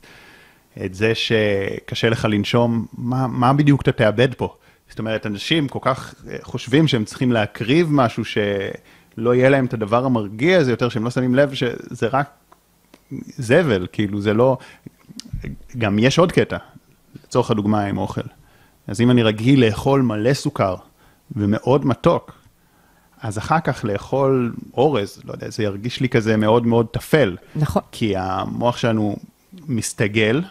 את 0.86 0.94
זה 0.94 1.16
שקשה 1.16 2.10
לך 2.10 2.26
לנשום, 2.30 2.86
מה, 2.98 3.28
מה 3.28 3.54
בדיוק 3.54 3.82
אתה 3.82 3.92
תאבד 3.92 4.34
פה? 4.34 4.56
זאת 4.90 5.00
אומרת, 5.00 5.26
אנשים 5.26 5.68
כל 5.68 5.80
כך 5.82 6.16
אה, 6.30 6.38
חושבים 6.42 6.88
שהם 6.88 7.06
צריכים 7.06 7.32
להקריב 7.32 7.88
משהו 7.92 8.24
שלא 8.26 9.36
יהיה 9.36 9.50
להם 9.50 9.66
את 9.66 9.74
הדבר 9.74 10.06
המרגיע 10.06 10.58
הזה 10.58 10.72
יותר, 10.72 10.90
שהם 10.90 11.04
לא 11.04 11.10
שמים 11.10 11.36
לב 11.36 11.54
שזה 11.54 12.08
רק 12.08 12.30
זבל, 13.38 13.88
כאילו 13.92 14.22
זה 14.22 14.34
לא... 14.34 14.58
גם 15.78 16.00
יש 16.00 16.20
עוד 16.20 16.32
קטע, 16.32 16.58
לצורך 17.24 17.52
הדוגמה 17.52 17.84
עם 17.86 17.98
אוכל. 17.98 18.22
אז 18.88 19.02
אם 19.02 19.12
אני 19.12 19.24
רגיל 19.24 19.66
לאכול 19.66 20.02
מלא 20.02 20.34
סוכר 20.34 20.76
ומאוד 21.36 21.86
מתוק, 21.86 22.32
אז 23.22 23.38
אחר 23.38 23.60
כך 23.60 23.86
לאכול 23.86 24.54
אורז, 24.74 25.22
לא 25.26 25.34
יודע, 25.34 25.50
זה 25.50 25.64
ירגיש 25.64 26.00
לי 26.00 26.10
כזה 26.10 26.38
מאוד 26.38 26.68
מאוד 26.68 26.88
טפל. 26.92 27.38
נכון. 27.56 27.82
כי 27.92 28.14
המוח 28.18 28.78
שלנו 28.78 29.16
מסתגל, 29.68 30.42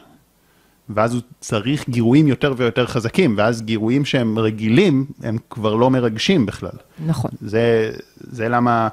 ואז 0.91 1.15
הוא 1.15 1.23
צריך 1.41 1.89
גירויים 1.89 2.29
יותר 2.29 2.55
ויותר 2.57 2.87
חזקים, 2.87 3.35
ואז 3.39 3.63
גירויים 3.63 4.05
שהם 4.05 4.39
רגילים, 4.39 5.07
הם 5.23 5.37
כבר 5.51 5.75
לא 5.75 5.91
מרגשים 5.91 6.47
בכלל. 6.47 6.77
נכון. 7.07 7.31
זה, 7.41 7.93
זה 8.19 8.49
למה 8.49 8.89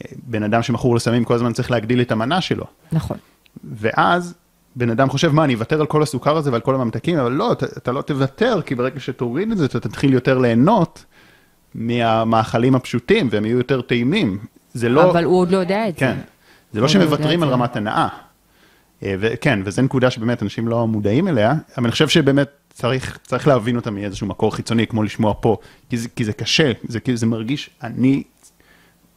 אה, 0.00 0.06
בן 0.26 0.42
אדם 0.42 0.62
שמכור 0.62 0.96
לסמים 0.96 1.24
כל 1.24 1.34
הזמן 1.34 1.52
צריך 1.52 1.70
להגדיל 1.70 2.00
את 2.00 2.12
המנה 2.12 2.40
שלו. 2.40 2.64
נכון. 2.92 3.16
ואז 3.64 4.34
בן 4.76 4.90
אדם 4.90 5.10
חושב, 5.10 5.32
מה, 5.32 5.44
אני 5.44 5.54
אוותר 5.54 5.80
על 5.80 5.86
כל 5.86 6.02
הסוכר 6.02 6.36
הזה 6.36 6.52
ועל 6.52 6.60
כל 6.60 6.74
הממתקים, 6.74 7.18
אבל 7.18 7.32
לא, 7.32 7.52
אתה, 7.52 7.66
אתה 7.66 7.92
לא 7.92 8.02
תוותר, 8.02 8.60
כי 8.66 8.74
ברגע 8.74 9.00
שתוריד 9.00 9.50
את 9.50 9.58
זה, 9.58 9.64
אתה 9.64 9.80
תתחיל 9.80 10.12
יותר 10.12 10.38
ליהנות 10.38 11.04
מהמאכלים 11.74 12.74
הפשוטים, 12.74 13.28
והם 13.30 13.44
יהיו 13.44 13.58
יותר 13.58 13.80
טעימים. 13.80 14.38
זה 14.72 14.88
לא... 14.88 15.10
אבל 15.10 15.24
הוא 15.24 15.38
עוד 15.38 15.50
לא 15.50 15.56
יודע 15.56 15.88
את 15.88 15.98
כן. 15.98 16.14
זה. 16.16 16.22
זה 16.72 16.80
לא 16.80 16.88
שמוותרים 16.88 17.42
על 17.42 17.48
רמת 17.48 17.76
הנאה. 17.76 18.08
אה, 19.02 19.14
וכן, 19.20 19.58
וזו 19.64 19.82
נקודה 19.82 20.10
שבאמת 20.10 20.42
אנשים 20.42 20.68
לא 20.68 20.86
מודעים 20.86 21.28
אליה, 21.28 21.50
אבל 21.50 21.84
אני 21.84 21.92
חושב 21.92 22.08
שבאמת 22.08 22.48
צריך, 22.70 23.18
צריך 23.22 23.48
להבין 23.48 23.76
אותה 23.76 23.90
מאיזשהו 23.90 24.26
מקור 24.26 24.54
חיצוני, 24.54 24.86
כמו 24.86 25.02
לשמוע 25.02 25.34
פה, 25.40 25.56
כי 25.90 25.98
זה, 25.98 26.08
כי 26.08 26.24
זה 26.24 26.32
קשה, 26.32 26.72
זה, 26.88 27.00
כי 27.00 27.16
זה 27.16 27.26
מרגיש, 27.26 27.70
אני, 27.82 28.22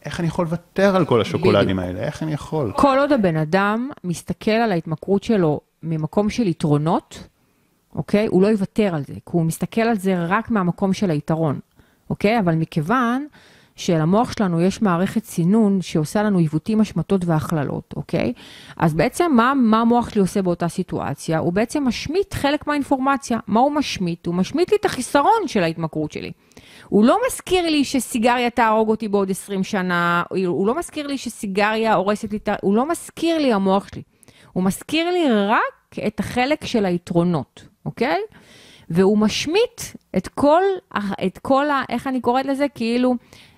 איך 0.04 0.20
אני 0.20 0.28
יכול 0.28 0.44
לוותר 0.44 0.96
על 0.96 1.04
כל 1.04 1.20
השוקולדים 1.20 1.78
האלה? 1.78 2.00
איך 2.00 2.22
אני 2.22 2.32
יכול? 2.32 2.72
כל 2.76 2.98
עוד 2.98 3.12
הבן 3.12 3.36
אדם 3.36 3.90
מסתכל 4.04 4.50
על 4.50 4.72
ההתמכרות 4.72 5.22
שלו 5.22 5.60
ממקום 5.82 6.30
של 6.30 6.46
יתרונות, 6.46 7.28
אוקיי? 7.94 8.26
הוא 8.26 8.42
לא 8.42 8.46
יוותר 8.46 8.94
על 8.94 9.02
זה, 9.06 9.14
כי 9.14 9.20
הוא 9.24 9.44
מסתכל 9.44 9.80
על 9.80 9.98
זה 9.98 10.24
רק 10.26 10.50
מהמקום 10.50 10.92
של 10.92 11.10
היתרון, 11.10 11.58
אוקיי? 12.10 12.38
אבל 12.38 12.54
מכיוון 12.54 13.26
שלמוח 13.78 14.32
שלנו 14.32 14.60
יש 14.60 14.82
מערכת 14.82 15.24
סינון 15.24 15.82
שעושה 15.82 16.22
לנו 16.22 16.38
עיוותים, 16.38 16.80
השמטות 16.80 17.24
והכללות, 17.24 17.94
אוקיי? 17.96 18.32
אז 18.76 18.94
בעצם 18.94 19.32
מה, 19.34 19.52
מה 19.56 19.80
המוח 19.80 20.10
שלי 20.10 20.20
עושה 20.20 20.42
באותה 20.42 20.68
סיטואציה? 20.68 21.38
הוא 21.38 21.52
בעצם 21.52 21.84
משמיט 21.86 22.34
חלק 22.34 22.66
מהאינפורמציה. 22.66 23.38
מה 23.46 23.60
הוא 23.60 23.72
משמיט? 23.72 24.26
הוא 24.26 24.34
משמיט 24.34 24.70
לי 24.70 24.76
את 24.80 24.84
החיסרון 24.84 25.46
של 25.46 25.62
ההתמכרות 25.62 26.12
שלי. 26.12 26.32
הוא 26.88 27.04
לא 27.04 27.18
מזכיר 27.26 27.70
לי 27.70 27.84
שסיגריה 27.84 28.50
תהרוג 28.50 28.88
אותי 28.88 29.08
בעוד 29.08 29.30
20 29.30 29.64
שנה, 29.64 30.22
הוא 30.30 30.66
לא 30.66 30.78
מזכיר 30.78 31.06
לי 31.06 31.18
שסיגריה 31.18 31.94
הורסת 31.94 32.32
לי, 32.32 32.38
הוא 32.62 32.76
לא 32.76 32.88
מזכיר 32.88 33.38
לי 33.38 33.52
המוח 33.52 33.88
שלי. 33.88 34.02
הוא 34.52 34.64
מזכיר 34.64 35.10
לי 35.10 35.24
רק 35.30 35.98
את 36.06 36.20
החלק 36.20 36.64
של 36.64 36.86
היתרונות, 36.86 37.64
אוקיי? 37.86 38.20
והוא 38.90 39.18
משמיט 39.18 39.80
את 40.16 40.28
כל, 40.28 40.62
את 41.26 41.38
כל 41.38 41.70
ה... 41.70 41.82
איך 41.88 42.06
אני 42.06 42.20
קוראת 42.20 42.46
לזה? 42.46 42.66
כאילו, 42.74 43.14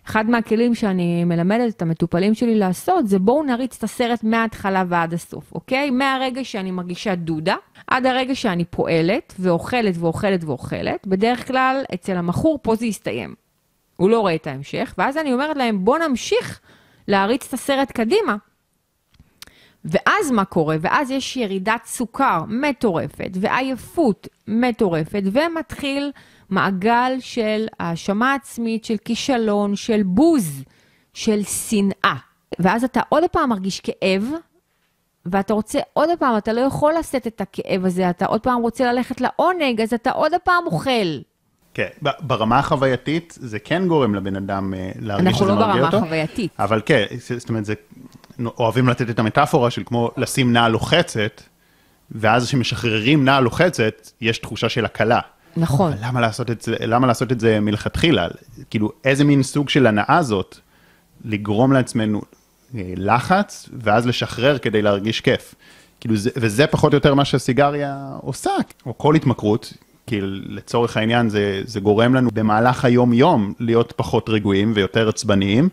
אחד 0.06 0.30
מהכלים 0.30 0.74
שאני 0.74 1.24
מלמדת 1.24 1.76
את 1.76 1.82
המטופלים 1.82 2.34
שלי 2.34 2.54
לעשות, 2.54 3.08
זה 3.08 3.18
בואו 3.18 3.42
נריץ 3.42 3.76
את 3.76 3.84
הסרט 3.84 4.24
מההתחלה 4.24 4.84
ועד 4.88 5.14
הסוף, 5.14 5.52
אוקיי? 5.54 5.90
מהרגע 5.90 6.44
שאני 6.44 6.70
מרגישה 6.70 7.14
דודה, 7.14 7.56
עד 7.86 8.06
הרגע 8.06 8.34
שאני 8.34 8.64
פועלת, 8.64 9.34
ואוכלת 9.38 9.94
ואוכלת 9.98 10.44
ואוכלת. 10.44 11.06
בדרך 11.06 11.46
כלל, 11.46 11.82
אצל 11.94 12.16
המכור 12.16 12.58
פה 12.62 12.74
זה 12.74 12.86
יסתיים. 12.86 13.34
הוא 13.96 14.10
לא 14.10 14.20
רואה 14.20 14.34
את 14.34 14.46
ההמשך, 14.46 14.94
ואז 14.98 15.16
אני 15.16 15.32
אומרת 15.32 15.56
להם, 15.56 15.84
בואו 15.84 16.08
נמשיך 16.08 16.60
להריץ 17.08 17.46
את 17.48 17.54
הסרט 17.54 17.92
קדימה. 17.92 18.36
ואז 19.84 20.30
מה 20.30 20.44
קורה? 20.44 20.76
ואז 20.80 21.10
יש 21.10 21.36
ירידת 21.36 21.84
סוכר 21.84 22.42
מטורפת, 22.48 23.30
ועייפות 23.40 24.28
מטורפת, 24.48 25.22
ומתחיל 25.32 26.12
מעגל 26.50 27.12
של 27.20 27.66
האשמה 27.80 28.34
עצמית, 28.34 28.84
של 28.84 28.96
כישלון, 29.04 29.76
של 29.76 30.02
בוז, 30.02 30.64
של 31.14 31.42
שנאה. 31.42 32.14
ואז 32.58 32.84
אתה 32.84 33.00
עוד 33.08 33.24
פעם 33.32 33.48
מרגיש 33.48 33.80
כאב, 33.80 34.24
ואתה 35.26 35.54
רוצה 35.54 35.80
עוד 35.92 36.08
פעם, 36.18 36.36
אתה 36.36 36.52
לא 36.52 36.60
יכול 36.60 36.92
לשאת 36.98 37.26
את 37.26 37.40
הכאב 37.40 37.84
הזה, 37.84 38.10
אתה 38.10 38.26
עוד 38.26 38.40
פעם 38.40 38.62
רוצה 38.62 38.92
ללכת 38.92 39.20
לעונג, 39.20 39.80
אז 39.80 39.94
אתה 39.94 40.10
עוד 40.10 40.32
פעם 40.44 40.66
אוכל. 40.66 41.18
כן, 41.74 41.88
ברמה 42.20 42.58
החווייתית 42.58 43.38
זה 43.40 43.58
כן 43.58 43.88
גורם 43.88 44.14
לבן 44.14 44.36
אדם 44.36 44.74
אה, 44.74 44.90
להרגיש 45.00 45.26
אנחנו 45.26 45.46
שזה 45.46 45.54
לא 45.54 45.54
מרגיע 45.54 45.74
ברמה 45.74 45.86
אותו. 45.86 45.96
החווייתית. 45.96 46.52
אבל 46.58 46.80
כן, 46.86 47.04
זאת 47.36 47.48
אומרת, 47.48 47.64
זה, 47.64 47.74
אוהבים 48.58 48.88
לתת 48.88 49.10
את 49.10 49.18
המטאפורה 49.18 49.70
של 49.70 49.82
כמו 49.86 50.10
לשים 50.16 50.52
נעל 50.52 50.72
לוחצת, 50.72 51.42
ואז 52.10 52.46
כשמשחררים 52.46 53.24
נעל 53.24 53.44
לוחצת, 53.44 54.10
יש 54.20 54.38
תחושה 54.38 54.68
של 54.68 54.84
הקלה. 54.84 55.20
נכון. 55.56 55.92
למה 56.02 56.20
לעשות 56.20 56.50
את 56.50 56.62
זה, 56.62 56.76
למה 56.80 57.06
לעשות 57.06 57.32
את 57.32 57.40
זה 57.40 57.60
מלכתחילה? 57.60 58.28
כאילו, 58.70 58.92
איזה 59.04 59.24
מין 59.24 59.42
סוג 59.42 59.68
של 59.68 59.86
הנאה 59.86 60.22
זאת, 60.22 60.58
לגרום 61.24 61.72
לעצמנו 61.72 62.22
אה, 62.74 62.92
לחץ, 62.96 63.68
ואז 63.82 64.06
לשחרר 64.06 64.58
כדי 64.58 64.82
להרגיש 64.82 65.20
כיף. 65.20 65.54
כאילו, 66.00 66.16
זה, 66.16 66.30
וזה 66.36 66.66
פחות 66.66 66.92
או 66.92 66.96
יותר 66.96 67.14
מה 67.14 67.24
שהסיגריה 67.24 68.16
עושה, 68.20 68.50
או 68.86 68.98
כל 68.98 69.14
התמכרות, 69.14 69.72
כי 70.06 70.20
לצורך 70.46 70.96
העניין 70.96 71.28
זה, 71.28 71.62
זה 71.64 71.80
גורם 71.80 72.14
לנו 72.14 72.30
במהלך 72.34 72.84
היום-יום 72.84 73.52
להיות 73.60 73.92
פחות 73.96 74.28
רגועים 74.28 74.72
ויותר 74.74 75.08
עצבניים, 75.08 75.68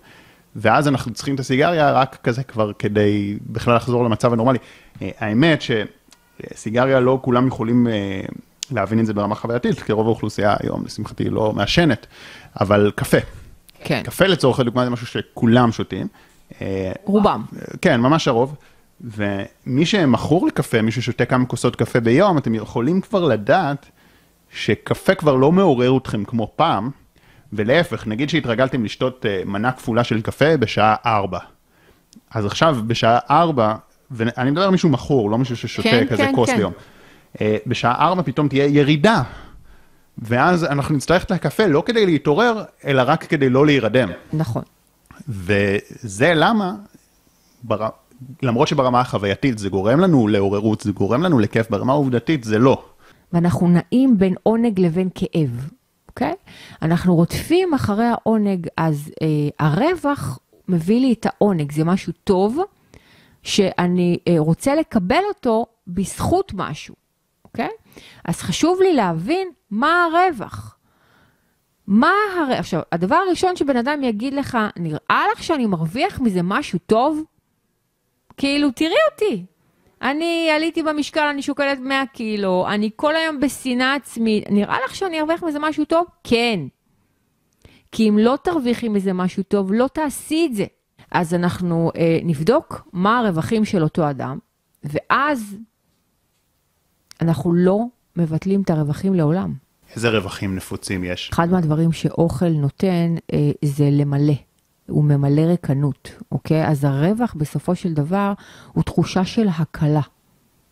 ואז 0.56 0.88
אנחנו 0.88 1.14
צריכים 1.14 1.36
את 1.36 1.40
הסיגריה 1.40 1.92
רק 1.92 2.18
כזה 2.24 2.44
כבר 2.44 2.72
כדי 2.74 3.38
בכלל 3.48 3.76
לחזור 3.76 4.06
למצב 4.06 4.34
הנורמלי. 4.34 4.60
אה, 5.02 5.10
האמת 5.20 5.62
שסיגריה 5.62 7.00
לא 7.00 7.20
כולם 7.22 7.48
יכולים 7.48 7.88
אה, 7.88 8.22
להבין 8.72 9.00
את 9.00 9.06
זה 9.06 9.14
ברמה 9.14 9.36
חווייתית, 9.36 9.82
כי 9.82 9.92
רוב 9.92 10.08
האוכלוסייה 10.08 10.56
היום, 10.60 10.86
לשמחתי, 10.86 11.30
לא 11.30 11.54
מעשנת, 11.54 12.08
אבל 12.62 12.92
קפה. 12.96 13.18
כן, 13.84 14.02
קפה 14.04 14.28
לצורך 14.28 14.60
הדוגמה 14.60 14.84
זה 14.86 14.90
משהו 14.90 15.08
שכולם 15.08 15.72
שותים. 15.72 16.08
אה, 16.62 16.92
רובם. 17.04 17.44
כן, 17.82 18.02
ממש 18.02 18.28
הרוב. 18.28 18.56
ומי 19.02 19.86
שמכור 19.86 20.48
לקפה, 20.48 20.82
מי 20.82 20.92
ששותה 20.92 21.26
כמה 21.26 21.46
כוסות 21.46 21.76
קפה 21.76 22.00
ביום, 22.00 22.38
אתם 22.38 22.56
יכולים 22.56 23.02
כבר 23.02 23.26
לדעת 23.26 23.86
שקפה 24.52 25.16
כבר 25.16 25.36
לא 25.36 25.52
מעורר 25.52 25.98
אתכם 25.98 26.24
כמו 26.24 26.52
פעם, 26.56 26.90
ולהפך, 27.54 28.08
נגיד 28.08 28.30
שהתרגלתם 28.30 28.84
לשתות 28.84 29.26
אה, 29.26 29.42
מנה 29.46 29.72
כפולה 29.72 30.04
של 30.04 30.22
קפה 30.22 30.58
בשעה 30.58 30.96
4. 31.06 31.40
אז 32.32 32.46
עכשיו, 32.46 32.78
בשעה 32.88 33.20
4, 33.32 33.76
ואני 34.12 34.52
מדבר 34.52 34.64
על 34.64 34.70
מישהו 34.70 34.90
מכור, 34.90 35.30
לא 35.32 35.38
מישהו 35.38 35.58
ששותה 35.58 35.90
כן, 35.90 36.06
כזה 36.10 36.24
כן, 36.24 36.36
כוס 36.36 36.50
כן. 36.50 36.58
ביום. 36.58 36.74
אה, 37.42 37.58
בשעה 37.68 38.08
4 38.08 38.24
פתאום 38.24 38.48
תהיה 38.48 38.66
ירידה. 38.66 39.24
ואז 40.18 40.64
אנחנו 40.64 40.96
נצטרך 40.96 41.24
את 41.24 41.32
הקפה 41.32 41.66
לא 41.66 41.84
כדי 41.86 42.06
להתעורר, 42.06 42.64
אלא 42.86 43.04
רק 43.06 43.24
כדי 43.24 43.50
לא 43.50 43.66
להירדם. 43.66 44.10
נכון. 44.34 44.64
וזה 45.28 46.34
למה, 46.36 46.76
בר... 47.64 47.90
למרות 48.44 48.68
שברמה 48.68 49.00
החווייתית 49.00 49.58
זה 49.58 49.70
גורם 49.70 50.00
לנו 50.00 50.28
לעוררות, 50.28 50.82
זה 50.82 50.92
גורם 50.92 51.24
לנו 51.24 51.40
לכיף, 51.40 51.70
ברמה 51.70 51.94
העובדתית 51.94 52.44
זה 52.44 52.60
לא. 52.60 52.84
ואנחנו 53.34 53.68
נעים 53.68 54.18
בין 54.18 54.36
עונג 54.44 54.80
לבין 54.80 55.10
כאב, 55.16 55.70
אוקיי? 56.08 56.34
אנחנו 56.82 57.16
רודפים 57.16 57.74
אחרי 57.74 58.06
העונג, 58.06 58.68
אז 58.78 59.12
אה, 59.22 59.28
הרווח 59.68 60.40
מביא 60.68 61.02
לי 61.02 61.14
את 61.14 61.26
העונג, 61.26 61.72
זה 61.72 61.84
משהו 61.84 62.14
טוב, 62.24 62.60
שאני 63.44 64.18
אה, 64.28 64.36
רוצה 64.38 64.76
לקבל 64.76 65.22
אותו 65.30 65.66
בזכות 65.88 66.52
משהו, 66.56 66.96
אוקיי? 67.60 68.04
אז 68.26 68.42
חשוב 68.42 68.82
לי 68.82 68.94
להבין 68.94 69.52
מה 69.72 70.06
הרווח. 70.06 70.78
מה 71.88 72.12
הרווח? 72.36 72.60
עכשיו, 72.60 72.82
הדבר 72.92 73.16
הראשון 73.16 73.56
שבן 73.56 73.78
אדם 73.78 74.04
יגיד 74.04 74.34
לך, 74.34 74.58
נראה 74.76 75.24
לך 75.32 75.44
שאני 75.44 75.66
מרוויח 75.66 76.20
מזה 76.20 76.40
משהו 76.44 76.80
טוב? 76.80 77.24
כאילו, 78.38 78.72
תראי 78.72 78.96
אותי. 79.12 79.46
אני 80.02 80.50
עליתי 80.56 80.84
במשקל, 80.84 81.22
אני 81.22 81.42
שוקלת 81.42 81.80
100 81.80 82.04
קילו, 82.14 82.66
אני 82.70 82.90
כל 82.96 83.16
היום 83.16 83.40
בשנאה 83.40 83.94
עצמית. 83.94 84.50
נראה 84.50 84.78
לך 84.86 84.96
שאני 84.96 85.20
ארוויח 85.20 85.44
מזה 85.44 85.60
משהו 85.60 85.86
טוב? 85.86 86.06
כן. 86.24 86.60
כי 87.92 88.10
אם 88.10 88.18
לא 88.18 88.38
תרוויחי 88.44 88.90
מזה 88.90 89.14
משהו 89.14 89.44
טוב, 89.44 89.74
לא 89.74 89.88
תעשי 89.88 90.46
את 90.46 90.56
זה. 90.56 90.66
אז 91.12 91.34
אנחנו 91.34 91.92
אה, 91.96 92.20
נבדוק 92.24 92.88
מה 92.94 93.20
הרווחים 93.20 93.66
של 93.66 93.84
אותו 93.84 94.10
אדם, 94.10 94.40
ואז 94.84 95.58
אנחנו 97.22 97.54
לא 97.54 97.86
מבטלים 98.16 98.62
את 98.62 98.70
הרווחים 98.70 99.14
לעולם. 99.14 99.54
איזה 99.96 100.10
רווחים 100.10 100.56
נפוצים 100.56 101.04
יש? 101.04 101.30
אחד 101.34 101.50
מהדברים 101.50 101.92
שאוכל 101.92 102.50
נותן 102.50 103.16
אה, 103.34 103.52
זה 103.66 103.90
למלא. 103.92 104.34
הוא 104.88 105.04
ממלא 105.04 105.42
ריקנות, 105.42 106.12
אוקיי? 106.32 106.68
אז 106.68 106.84
הרווח 106.84 107.34
בסופו 107.34 107.76
של 107.76 107.94
דבר 107.94 108.34
הוא 108.74 108.84
תחושה 108.84 109.26
של 109.26 109.48
הקלה. 109.48 110.02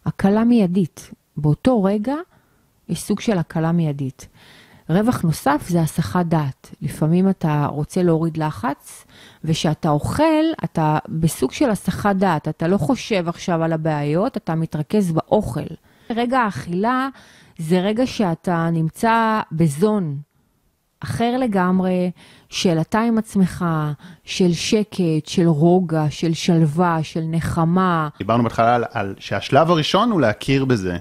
הקלה 0.05 0.43
מיידית. 0.43 1.11
באותו 1.37 1.83
רגע 1.83 2.15
יש 2.89 3.01
סוג 3.01 3.19
של 3.19 3.37
הקלה 3.37 3.71
מיידית. 3.71 4.27
רווח 4.89 5.21
נוסף 5.21 5.65
זה 5.69 5.81
הסחת 5.81 6.25
דעת. 6.25 6.75
לפעמים 6.81 7.29
אתה 7.29 7.65
רוצה 7.65 8.03
להוריד 8.03 8.37
לחץ, 8.37 9.05
וכשאתה 9.43 9.89
אוכל, 9.89 10.43
אתה 10.63 10.97
בסוג 11.09 11.51
של 11.51 11.69
הסחת 11.69 12.15
דעת. 12.15 12.47
אתה 12.47 12.67
לא 12.67 12.77
חושב 12.77 13.27
עכשיו 13.27 13.63
על 13.63 13.73
הבעיות, 13.73 14.37
אתה 14.37 14.55
מתרכז 14.55 15.11
באוכל. 15.11 15.61
רגע 16.09 16.39
האכילה 16.39 17.09
זה 17.57 17.79
רגע 17.79 18.07
שאתה 18.07 18.69
נמצא 18.71 19.41
בזון 19.51 20.17
אחר 20.99 21.37
לגמרי, 21.37 22.11
של 22.49 22.77
אתה 22.81 22.99
עם 22.99 23.17
עצמך, 23.17 23.65
של 24.23 24.53
שקט, 24.53 25.25
של 25.25 25.47
רוגע, 25.47 26.05
של 26.09 26.33
שלווה, 26.33 27.03
של 27.03 27.21
נחמה. 27.23 28.09
דיברנו 28.17 28.43
בהתחלה 28.43 28.75
על, 28.75 28.83
על 28.91 29.15
שהשלב 29.19 29.71
הראשון 29.71 30.11
הוא 30.11 30.21
להכיר 30.21 30.65
בזה, 30.65 30.97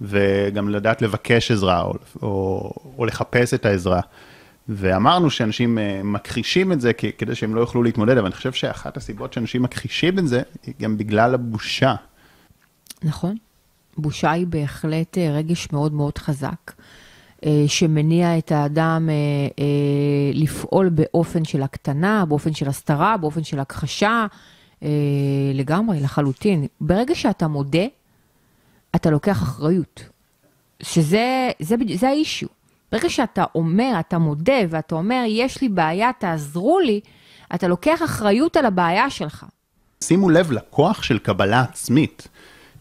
וגם 0.00 0.68
לדעת 0.68 1.02
לבקש 1.02 1.50
עזרה, 1.50 1.82
או, 1.82 1.94
או, 2.22 2.72
או 2.98 3.06
לחפש 3.06 3.54
את 3.54 3.66
העזרה. 3.66 4.00
ואמרנו 4.68 5.30
שאנשים 5.30 5.78
אה, 5.78 6.00
מכחישים 6.04 6.72
את 6.72 6.80
זה 6.80 6.92
כדי 6.92 7.34
שהם 7.34 7.54
לא 7.54 7.60
יוכלו 7.60 7.82
להתמודד, 7.82 8.16
אבל 8.16 8.26
אני 8.26 8.34
חושב 8.34 8.52
שאחת 8.52 8.96
הסיבות 8.96 9.32
שאנשים 9.32 9.62
מכחישים 9.62 10.18
את 10.18 10.28
זה, 10.28 10.42
היא 10.66 10.74
גם 10.80 10.98
בגלל 10.98 11.34
הבושה. 11.34 11.94
נכון. 13.02 13.36
בושה 13.98 14.30
היא 14.30 14.46
בהחלט 14.46 15.18
אה, 15.18 15.30
רגש 15.30 15.68
מאוד 15.72 15.92
מאוד 15.92 16.18
חזק, 16.18 16.72
אה, 17.44 17.64
שמניע 17.66 18.38
את 18.38 18.52
האדם 18.52 19.08
אה, 19.10 19.64
לפעול 20.34 20.88
באופן 20.88 21.44
של 21.44 21.62
הקטנה, 21.62 22.24
באופן 22.28 22.54
של 22.54 22.68
הסתרה, 22.68 23.16
באופן 23.16 23.44
של 23.44 23.60
הכחשה, 23.60 24.26
לגמרי, 25.54 26.00
לחלוטין. 26.00 26.66
ברגע 26.80 27.14
שאתה 27.14 27.48
מודה, 27.48 27.86
אתה 28.94 29.10
לוקח 29.10 29.42
אחריות. 29.42 30.08
שזה 30.82 31.50
זה, 31.60 31.74
זה 31.94 32.08
האישיו. 32.08 32.48
ברגע 32.92 33.10
שאתה 33.10 33.44
אומר, 33.54 33.96
אתה 34.00 34.18
מודה 34.18 34.58
ואתה 34.70 34.94
אומר, 34.94 35.24
יש 35.28 35.62
לי 35.62 35.68
בעיה, 35.68 36.10
תעזרו 36.18 36.78
לי, 36.78 37.00
אתה 37.54 37.68
לוקח 37.68 38.02
אחריות 38.04 38.56
על 38.56 38.66
הבעיה 38.66 39.10
שלך. 39.10 39.44
שימו 40.04 40.30
לב 40.30 40.52
לכוח 40.52 41.02
של 41.02 41.18
קבלה 41.18 41.60
עצמית, 41.60 42.28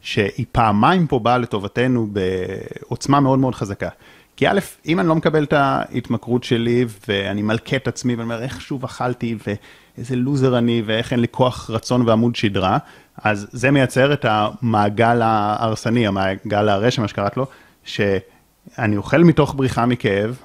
שהיא 0.06 0.46
פעמיים 0.52 1.08
פה 1.08 1.20
באה 1.20 1.38
לטובתנו 1.38 2.08
בעוצמה 2.12 3.20
מאוד 3.20 3.40
מאוד 3.40 3.56
חזקה. 3.56 3.90
כי 4.36 4.48
א', 4.48 4.60
אם 4.86 5.00
אני 5.00 5.08
לא 5.08 5.16
מקבל 5.16 5.44
את 5.44 5.54
ההתמכרות 5.54 6.44
שלי, 6.44 6.86
ואני 7.08 7.42
מלכה 7.42 7.76
את 7.76 7.88
עצמי, 7.88 8.16
ואני 8.16 8.24
אומר, 8.24 8.44
איך 8.44 8.62
שוב 8.62 8.84
אכלתי, 8.84 9.38
ואיזה 9.48 10.16
לוזר 10.16 10.58
אני, 10.58 10.84
ואיך 10.86 11.12
אין 11.12 11.20
לי 11.20 11.28
כוח 11.32 11.70
רצון 11.70 12.02
ועמוד 12.08 12.36
שדרה, 12.36 12.78
אז 13.24 13.48
זה 13.52 13.72
מייצר 13.72 14.14
את 14.14 14.26
המעגל 14.30 15.22
ההרסני, 15.22 16.08
המעגל 16.08 16.70
הרשע, 16.70 17.02
מה 17.02 17.08
שקראת 17.08 17.38
לו, 17.38 17.46
שאני 17.84 18.98
אוכל 18.98 19.18
מתוך 19.24 19.56
בריחה 19.56 19.86
מכאב, 19.86 20.38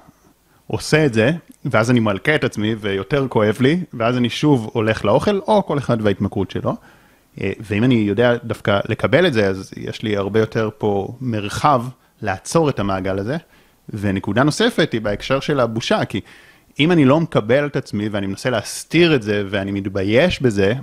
עושה 0.67 1.07
את 1.07 1.15
זה, 1.15 1.33
ואז 1.65 1.91
אני 1.91 2.01
מלכה 2.01 2.35
את 2.35 2.45
עצמי 2.45 2.75
ויותר 2.81 3.27
כואב 3.29 3.57
לי, 3.61 3.81
ואז 3.95 4.17
אני 4.17 4.31
שוב 4.31 4.71
הולך 4.73 5.05
לאוכל, 5.05 5.39
או 5.39 5.67
כל 5.67 5.79
אחד 5.79 5.97
וההתמכרות 6.03 6.51
שלו. 6.51 6.75
אה, 7.41 7.53
ואם 7.61 7.85
אני 7.85 7.95
יודע 7.95 8.37
דווקא 8.45 8.81
לקבל 8.89 9.27
את 9.27 9.33
זה, 9.33 9.47
אז 9.47 9.73
יש 9.77 10.03
לי 10.03 10.17
הרבה 10.17 10.41
יותר 10.41 10.71
פה 10.79 11.09
מרחב 11.21 11.85
לעצור 12.23 12.69
את 12.69 12.79
המעגל 12.81 13.19
הזה. 13.19 13.37
ונקודה 13.89 14.43
נוספת 14.43 14.93
היא 14.93 15.01
בהקשר 15.01 15.41
של 15.41 15.61
הבושה, 15.61 16.05
כי 16.05 16.21
אם 16.79 16.93
אני 16.93 17.05
לא 17.05 17.21
מקבל 17.21 17.67
את 17.67 17.77
עצמי 17.77 18.09
ואני 18.09 18.27
מנסה 18.27 18.51
להסתיר 18.51 19.15
את 19.15 19.23
זה 19.23 19.45
ואני 19.51 19.71
מתבייש 19.73 20.43
בזה, 20.43 20.75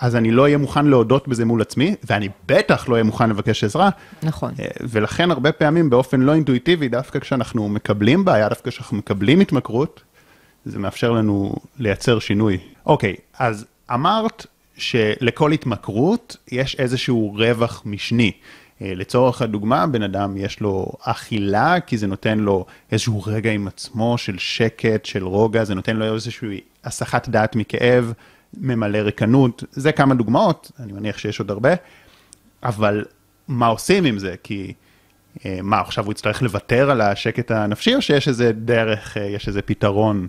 אז 0.00 0.16
אני 0.16 0.30
לא 0.30 0.42
אהיה 0.42 0.58
מוכן 0.58 0.86
להודות 0.86 1.28
בזה 1.28 1.44
מול 1.44 1.62
עצמי, 1.62 1.94
ואני 2.04 2.28
בטח 2.48 2.88
לא 2.88 2.92
אהיה 2.92 3.04
מוכן 3.04 3.30
לבקש 3.30 3.64
עזרה. 3.64 3.90
נכון. 4.22 4.54
אה, 4.60 4.66
ולכן 4.80 5.30
הרבה 5.30 5.52
פעמים 5.52 5.90
באופן 5.90 6.20
לא 6.20 6.34
אינטואיטיבי, 6.34 6.88
דווקא 6.88 7.18
כשאנחנו 7.18 7.68
מקבלים 7.68 8.24
בעיה, 8.24 8.48
דווקא 8.48 8.70
כשאנחנו 8.70 8.96
מקבלים 8.96 9.40
התמכרות, 9.40 10.02
זה 10.64 10.78
מאפשר 10.78 11.12
לנו 11.12 11.54
לייצר 11.78 12.18
שינוי. 12.18 12.58
אוקיי, 12.86 13.14
אז 13.38 13.66
אמרת 13.94 14.46
שלכל 14.76 15.52
התמכרות 15.52 16.36
יש 16.52 16.76
איזשהו 16.78 17.34
רווח 17.36 17.82
משני. 17.84 18.32
אה, 18.82 18.92
לצורך 18.96 19.42
הדוגמה, 19.42 19.86
בן 19.86 20.02
אדם 20.02 20.36
יש 20.36 20.60
לו 20.60 20.92
אכילה, 21.02 21.80
כי 21.80 21.98
זה 21.98 22.06
נותן 22.06 22.38
לו 22.38 22.66
איזשהו 22.92 23.22
רגע 23.26 23.50
עם 23.50 23.68
עצמו 23.68 24.18
של 24.18 24.38
שקט, 24.38 25.04
של 25.04 25.24
רוגע, 25.24 25.64
זה 25.64 25.74
נותן 25.74 25.96
לו 25.96 26.14
איזושהי 26.14 26.60
הסחת 26.84 27.28
דעת 27.28 27.56
מכאב, 27.56 28.12
ממלא 28.54 28.98
ריקנות, 28.98 29.64
זה 29.72 29.92
כמה 29.92 30.14
דוגמאות, 30.14 30.72
אני 30.80 30.92
מניח 30.92 31.18
שיש 31.18 31.40
עוד 31.40 31.50
הרבה. 31.50 31.74
אבל 32.62 33.04
מה 33.48 33.66
עושים 33.66 34.04
עם 34.04 34.18
זה? 34.18 34.34
כי 34.42 34.72
אה, 35.46 35.58
מה, 35.62 35.80
עכשיו 35.80 36.04
הוא 36.04 36.12
יצטרך 36.12 36.42
לוותר 36.42 36.90
על 36.90 37.00
השקט 37.00 37.50
הנפשי, 37.50 37.94
או 37.94 38.02
שיש 38.02 38.28
איזה 38.28 38.52
דרך, 38.52 39.16
אה, 39.16 39.22
יש 39.22 39.48
איזה 39.48 39.62
פתרון? 39.62 40.28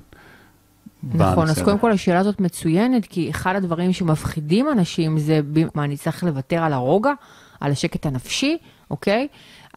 נכון, 1.13 1.49
אז 1.49 1.61
קודם? 1.61 1.77
כל 1.79 1.91
השאלה 1.91 2.19
הזאת 2.19 2.39
מצוינת, 2.39 3.05
כי 3.05 3.29
אחד 3.29 3.55
הדברים 3.55 3.93
שמפחידים 3.93 4.65
אנשים 4.71 5.19
זה, 5.19 5.39
מה, 5.75 5.83
אני 5.83 5.97
צריך 5.97 6.23
לוותר 6.23 6.63
על 6.63 6.73
הרוגע, 6.73 7.11
על 7.59 7.71
השקט 7.71 8.05
הנפשי, 8.05 8.57
אוקיי? 8.91 9.27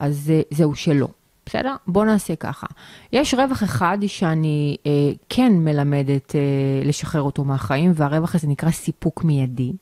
אז 0.00 0.16
זה- 0.24 0.42
זהו 0.50 0.74
שלא. 0.74 1.09
בסדר? 1.46 1.74
בואו 1.87 2.04
נעשה 2.04 2.37
ככה. 2.37 2.66
יש 3.12 3.35
רווח 3.35 3.62
אחד 3.62 3.98
שאני 4.06 4.76
אה, 4.87 4.90
כן 5.28 5.52
מלמדת 5.52 6.35
אה, 6.37 6.40
לשחרר 6.85 7.22
אותו 7.22 7.44
מהחיים, 7.44 7.92
והרווח 7.94 8.35
הזה 8.35 8.48
נקרא 8.48 8.70
סיפוק 8.70 9.24
מיידי. 9.24 9.72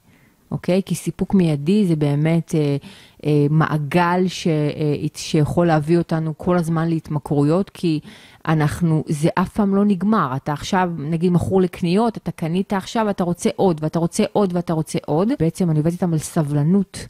אוקיי? 0.50 0.82
כי 0.86 0.94
סיפוק 0.94 1.34
מיידי 1.34 1.86
זה 1.86 1.96
באמת 1.96 2.54
אה, 2.54 2.76
אה, 3.24 3.46
מעגל 3.50 4.28
ש, 4.28 4.46
אה, 4.46 5.06
שיכול 5.14 5.66
להביא 5.66 5.98
אותנו 5.98 6.38
כל 6.38 6.56
הזמן 6.56 6.88
להתמכרויות, 6.88 7.70
כי 7.70 8.00
אנחנו, 8.48 9.04
זה 9.08 9.28
אף 9.34 9.48
פעם 9.48 9.74
לא 9.74 9.84
נגמר. 9.84 10.32
אתה 10.36 10.52
עכשיו, 10.52 10.90
נגיד, 10.98 11.32
מכור 11.32 11.60
לקניות, 11.60 12.16
אתה 12.16 12.30
קנית 12.30 12.72
עכשיו, 12.72 13.10
אתה 13.10 13.24
רוצה 13.24 13.50
עוד, 13.56 13.80
ואתה 13.84 13.98
רוצה 13.98 14.24
עוד, 14.32 14.50
ואתה 14.56 14.72
רוצה 14.72 14.98
עוד. 15.06 15.28
בעצם 15.40 15.70
אני 15.70 15.78
עובדת 15.78 15.92
איתם 15.92 16.12
על 16.12 16.18
סבלנות. 16.18 17.06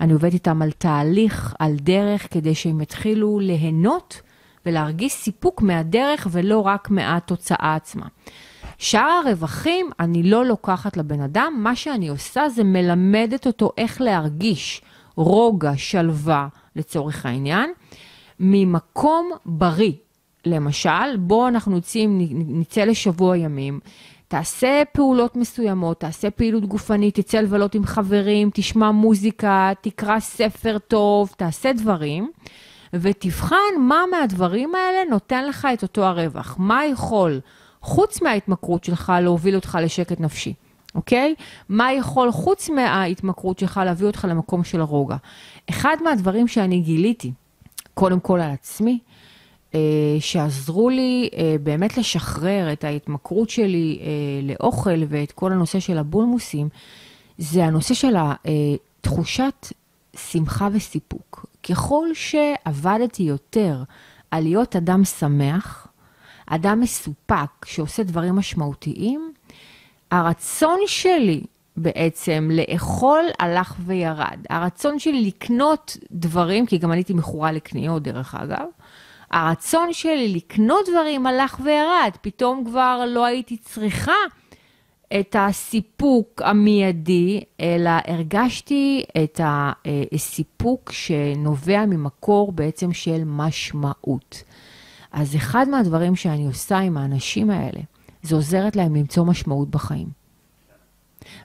אני 0.00 0.12
עובדת 0.12 0.32
איתם 0.32 0.62
על 0.62 0.70
תהליך, 0.70 1.54
על 1.58 1.76
דרך, 1.76 2.26
כדי 2.30 2.54
שהם 2.54 2.80
יתחילו 2.80 3.38
ליהנות 3.40 4.20
ולהרגיש 4.66 5.12
סיפוק 5.12 5.62
מהדרך 5.62 6.26
ולא 6.30 6.60
רק 6.60 6.90
מהתוצאה 6.90 7.74
עצמה. 7.74 8.06
שאר 8.82 9.20
הרווחים 9.26 9.90
אני 10.00 10.22
לא 10.22 10.44
לוקחת 10.44 10.96
לבן 10.96 11.20
אדם, 11.20 11.54
מה 11.58 11.76
שאני 11.76 12.08
עושה 12.08 12.48
זה 12.48 12.64
מלמדת 12.64 13.46
אותו 13.46 13.70
איך 13.78 14.00
להרגיש 14.00 14.82
רוגע, 15.16 15.72
שלווה, 15.76 16.48
לצורך 16.76 17.26
העניין, 17.26 17.72
ממקום 18.40 19.30
בריא. 19.46 19.92
למשל, 20.46 21.16
בוא 21.18 21.48
אנחנו 21.48 21.76
יוצאים, 21.76 22.18
נצא 22.32 22.84
לשבוע 22.84 23.36
ימים, 23.36 23.80
תעשה 24.28 24.82
פעולות 24.92 25.36
מסוימות, 25.36 26.00
תעשה 26.00 26.30
פעילות 26.30 26.66
גופנית, 26.66 27.20
תצא 27.20 27.40
לבלות 27.40 27.74
עם 27.74 27.84
חברים, 27.84 28.50
תשמע 28.54 28.90
מוזיקה, 28.90 29.70
תקרא 29.80 30.20
ספר 30.20 30.78
טוב, 30.78 31.34
תעשה 31.36 31.72
דברים, 31.72 32.30
ותבחן 32.92 33.56
מה 33.78 34.02
מהדברים 34.10 34.74
האלה 34.74 35.10
נותן 35.10 35.44
לך 35.46 35.68
את 35.74 35.82
אותו 35.82 36.04
הרווח. 36.04 36.56
מה 36.58 36.86
יכול, 36.86 37.40
חוץ 37.82 38.22
מההתמכרות 38.22 38.84
שלך, 38.84 39.12
להוביל 39.22 39.54
אותך 39.54 39.78
לשקט 39.82 40.20
נפשי, 40.20 40.54
אוקיי? 40.94 41.34
מה 41.68 41.92
יכול, 41.92 42.32
חוץ 42.32 42.70
מההתמכרות 42.70 43.58
שלך, 43.58 43.80
להביא 43.84 44.06
אותך 44.06 44.26
למקום 44.28 44.64
של 44.64 44.80
הרוגע? 44.80 45.16
אחד 45.70 45.96
מהדברים 46.04 46.48
שאני 46.48 46.80
גיליתי, 46.80 47.32
קודם 47.94 48.20
כל 48.20 48.40
על 48.40 48.50
עצמי, 48.50 48.98
אה, 49.74 49.80
שעזרו 50.20 50.90
לי 50.90 51.28
אה, 51.36 51.56
באמת 51.62 51.98
לשחרר 51.98 52.72
את 52.72 52.84
ההתמכרות 52.84 53.50
שלי 53.50 53.98
אה, 54.00 54.06
לאוכל 54.42 55.02
ואת 55.08 55.32
כל 55.32 55.52
הנושא 55.52 55.80
של 55.80 55.98
הבולמוסים, 55.98 56.68
זה 57.38 57.64
הנושא 57.64 57.94
של 57.94 58.14
תחושת 59.00 59.66
שמחה 60.16 60.68
וסיפוק. 60.72 61.46
ככל 61.62 62.06
שעבדתי 62.14 63.22
יותר 63.22 63.82
על 64.30 64.42
להיות 64.42 64.76
אדם 64.76 65.04
שמח, 65.04 65.86
אדם 66.54 66.80
מסופק 66.80 67.64
שעושה 67.64 68.02
דברים 68.02 68.36
משמעותיים, 68.36 69.32
הרצון 70.10 70.78
שלי 70.86 71.42
בעצם 71.76 72.50
לאכול 72.52 73.24
הלך 73.38 73.76
וירד. 73.86 74.38
הרצון 74.50 74.98
שלי 74.98 75.24
לקנות 75.24 75.96
דברים, 76.10 76.66
כי 76.66 76.78
גם 76.78 76.92
אני 76.92 76.98
הייתי 76.98 77.14
מכורה 77.14 77.52
לקניות 77.52 78.02
דרך 78.02 78.34
אגב, 78.34 78.66
הרצון 79.30 79.92
שלי 79.92 80.28
לקנות 80.28 80.88
דברים 80.88 81.26
הלך 81.26 81.60
וירד, 81.64 82.10
פתאום 82.20 82.64
כבר 82.64 83.04
לא 83.06 83.24
הייתי 83.24 83.56
צריכה 83.56 84.12
את 85.20 85.36
הסיפוק 85.38 86.42
המיידי, 86.44 87.40
אלא 87.60 87.90
הרגשתי 88.06 89.04
את 89.24 89.40
הסיפוק 89.44 90.92
שנובע 90.92 91.86
ממקור 91.86 92.52
בעצם 92.52 92.92
של 92.92 93.22
משמעות. 93.26 94.42
אז 95.12 95.36
אחד 95.36 95.68
מהדברים 95.68 96.16
שאני 96.16 96.46
עושה 96.46 96.78
עם 96.78 96.96
האנשים 96.96 97.50
האלה, 97.50 97.80
זה 98.22 98.34
עוזרת 98.34 98.76
להם 98.76 98.94
למצוא 98.94 99.24
משמעות 99.24 99.70
בחיים. 99.70 100.08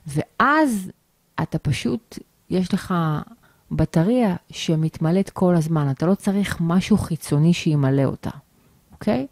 ואז 0.06 0.90
אתה 1.42 1.58
פשוט, 1.58 2.18
יש 2.50 2.74
לך 2.74 2.94
בטריה 3.70 4.36
שמתמלאת 4.50 5.30
כל 5.30 5.56
הזמן, 5.56 5.90
אתה 5.90 6.06
לא 6.06 6.14
צריך 6.14 6.56
משהו 6.60 6.98
חיצוני 6.98 7.52
שימלא 7.52 8.04
אותה, 8.04 8.30
אוקיי? 8.92 9.26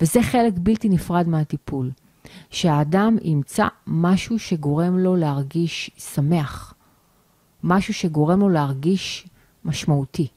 וזה 0.00 0.22
חלק 0.22 0.52
בלתי 0.56 0.88
נפרד 0.88 1.28
מהטיפול. 1.28 1.90
שהאדם 2.50 3.16
ימצא 3.22 3.66
משהו 3.86 4.38
שגורם 4.38 4.98
לו 4.98 5.16
להרגיש 5.16 5.90
שמח, 5.98 6.74
משהו 7.64 7.94
שגורם 7.94 8.40
לו 8.40 8.48
להרגיש 8.48 9.26
משמעותי. 9.64 10.28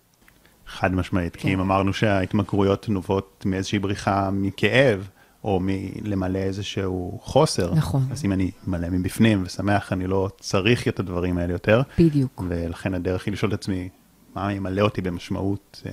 חד 0.73 0.95
משמעית, 0.95 1.35
כן. 1.35 1.41
כי 1.41 1.53
אם 1.53 1.59
אמרנו 1.59 1.93
שההתמכרויות 1.93 2.89
נובעות 2.89 3.43
מאיזושהי 3.45 3.79
בריחה 3.79 4.29
מכאב, 4.31 5.07
או 5.43 5.59
מלמלא 5.61 6.39
איזשהו 6.39 7.19
חוסר, 7.23 7.73
נכון. 7.73 8.01
אז 8.11 8.25
אם 8.25 8.31
אני 8.31 8.51
מלא 8.67 8.89
מבפנים 8.89 9.43
ושמח, 9.45 9.93
אני 9.93 10.07
לא 10.07 10.29
צריך 10.39 10.87
את 10.87 10.99
הדברים 10.99 11.37
האלה 11.37 11.53
יותר, 11.53 11.81
בדיוק. 11.99 12.43
ולכן 12.49 12.93
הדרך 12.93 13.25
היא 13.25 13.31
לשאול 13.31 13.53
את 13.53 13.59
עצמי, 13.59 13.89
מה 14.35 14.53
ימלא 14.53 14.81
אותי 14.81 15.01
במשמעות 15.01 15.81
אה, 15.85 15.91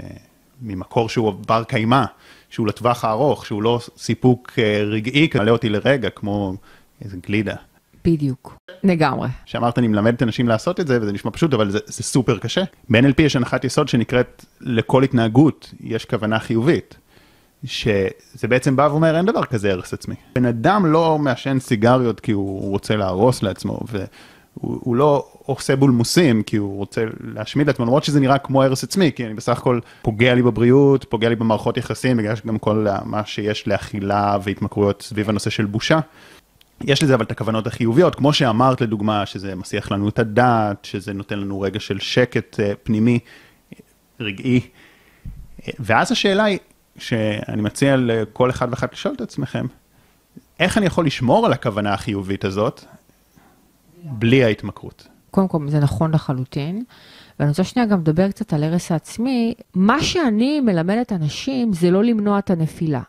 ממקור 0.62 1.08
שהוא 1.08 1.32
בר 1.32 1.64
קיימא, 1.64 2.04
שהוא 2.50 2.66
לטווח 2.66 3.04
הארוך, 3.04 3.46
שהוא 3.46 3.62
לא 3.62 3.80
סיפוק 3.96 4.52
אה, 4.58 4.82
רגעי, 4.84 5.28
מלא 5.34 5.50
אותי 5.50 5.68
לרגע, 5.68 6.10
כמו 6.10 6.54
איזה 7.04 7.16
גלידה. 7.26 7.56
בדיוק. 8.04 8.56
לגמרי. 8.84 9.28
שאמרת, 9.44 9.78
אני 9.78 9.88
מלמד 9.88 10.14
את 10.14 10.22
האנשים 10.22 10.48
לעשות 10.48 10.80
את 10.80 10.86
זה, 10.86 10.98
וזה 11.02 11.12
נשמע 11.12 11.30
פשוט, 11.30 11.54
אבל 11.54 11.70
זה, 11.70 11.78
זה 11.86 12.02
סופר 12.02 12.38
קשה. 12.38 12.62
ב-NLP 12.88 13.22
יש 13.22 13.36
הנחת 13.36 13.64
יסוד 13.64 13.88
שנקראת, 13.88 14.44
לכל 14.60 15.02
התנהגות 15.02 15.74
יש 15.80 16.04
כוונה 16.04 16.38
חיובית. 16.38 16.96
שזה 17.64 18.48
בעצם 18.48 18.76
בא 18.76 18.82
ואומר, 18.82 19.16
אין 19.16 19.26
דבר 19.26 19.44
כזה 19.44 19.72
הרס 19.72 19.92
עצמי. 19.92 20.14
בן 20.34 20.44
אדם 20.44 20.86
לא 20.86 21.18
מעשן 21.18 21.58
סיגריות 21.58 22.20
כי 22.20 22.32
הוא 22.32 22.70
רוצה 22.70 22.96
להרוס 22.96 23.42
לעצמו, 23.42 23.80
והוא 23.90 24.78
הוא 24.80 24.96
לא 24.96 25.26
עושה 25.44 25.76
בולמוסים 25.76 26.42
כי 26.42 26.56
הוא 26.56 26.76
רוצה 26.76 27.04
להשמיד 27.20 27.66
לעצמו, 27.66 27.84
למרות 27.84 28.04
שזה 28.04 28.20
נראה 28.20 28.38
כמו 28.38 28.62
הרס 28.62 28.84
עצמי, 28.84 29.12
כי 29.12 29.26
אני 29.26 29.34
בסך 29.34 29.58
הכל 29.58 29.80
פוגע 30.02 30.34
לי 30.34 30.42
בבריאות, 30.42 31.04
פוגע 31.04 31.28
לי 31.28 31.36
במערכות 31.36 31.76
יחסים, 31.76 32.16
בגלל 32.16 32.36
שגם 32.36 32.58
כל 32.58 32.86
מה 33.04 33.26
שיש 33.26 33.68
לאכילה 33.68 34.36
והתמכרויות 34.42 35.02
סביב 35.02 35.28
הנושא 35.28 35.50
של 35.50 35.64
בושה. 35.64 36.00
יש 36.84 37.02
לזה 37.02 37.14
אבל 37.14 37.24
את 37.24 37.30
הכוונות 37.30 37.66
החיוביות, 37.66 38.14
כמו 38.14 38.32
שאמרת 38.32 38.80
לדוגמה, 38.80 39.26
שזה 39.26 39.54
מסיח 39.54 39.92
לנו 39.92 40.08
את 40.08 40.18
הדעת, 40.18 40.84
שזה 40.84 41.12
נותן 41.12 41.38
לנו 41.38 41.60
רגע 41.60 41.80
של 41.80 41.98
שקט 41.98 42.60
אה, 42.60 42.72
פנימי, 42.82 43.18
רגעי. 44.20 44.60
אה, 45.66 45.72
ואז 45.78 46.12
השאלה 46.12 46.44
היא, 46.44 46.58
שאני 46.96 47.62
מציע 47.62 47.96
לכל 47.96 48.50
אחד 48.50 48.68
ואחת 48.70 48.92
לשאול 48.92 49.14
את 49.14 49.20
עצמכם, 49.20 49.66
איך 50.60 50.78
אני 50.78 50.86
יכול 50.86 51.06
לשמור 51.06 51.46
על 51.46 51.52
הכוונה 51.52 51.94
החיובית 51.94 52.44
הזאת 52.44 52.84
בלי 54.02 54.44
ההתמכרות? 54.44 55.08
קודם 55.30 55.48
כל, 55.48 55.68
זה 55.68 55.80
נכון 55.80 56.14
לחלוטין. 56.14 56.84
ואני 57.38 57.48
רוצה 57.48 57.64
שנייה 57.64 57.88
גם 57.88 58.00
לדבר 58.00 58.30
קצת 58.30 58.52
על 58.52 58.64
הרס 58.64 58.92
העצמי. 58.92 59.54
מה 59.74 60.02
שאני 60.02 60.60
מלמדת 60.60 61.12
אנשים 61.12 61.72
זה 61.72 61.90
לא 61.90 62.04
למנוע 62.04 62.38
את 62.38 62.50
הנפילה, 62.50 63.02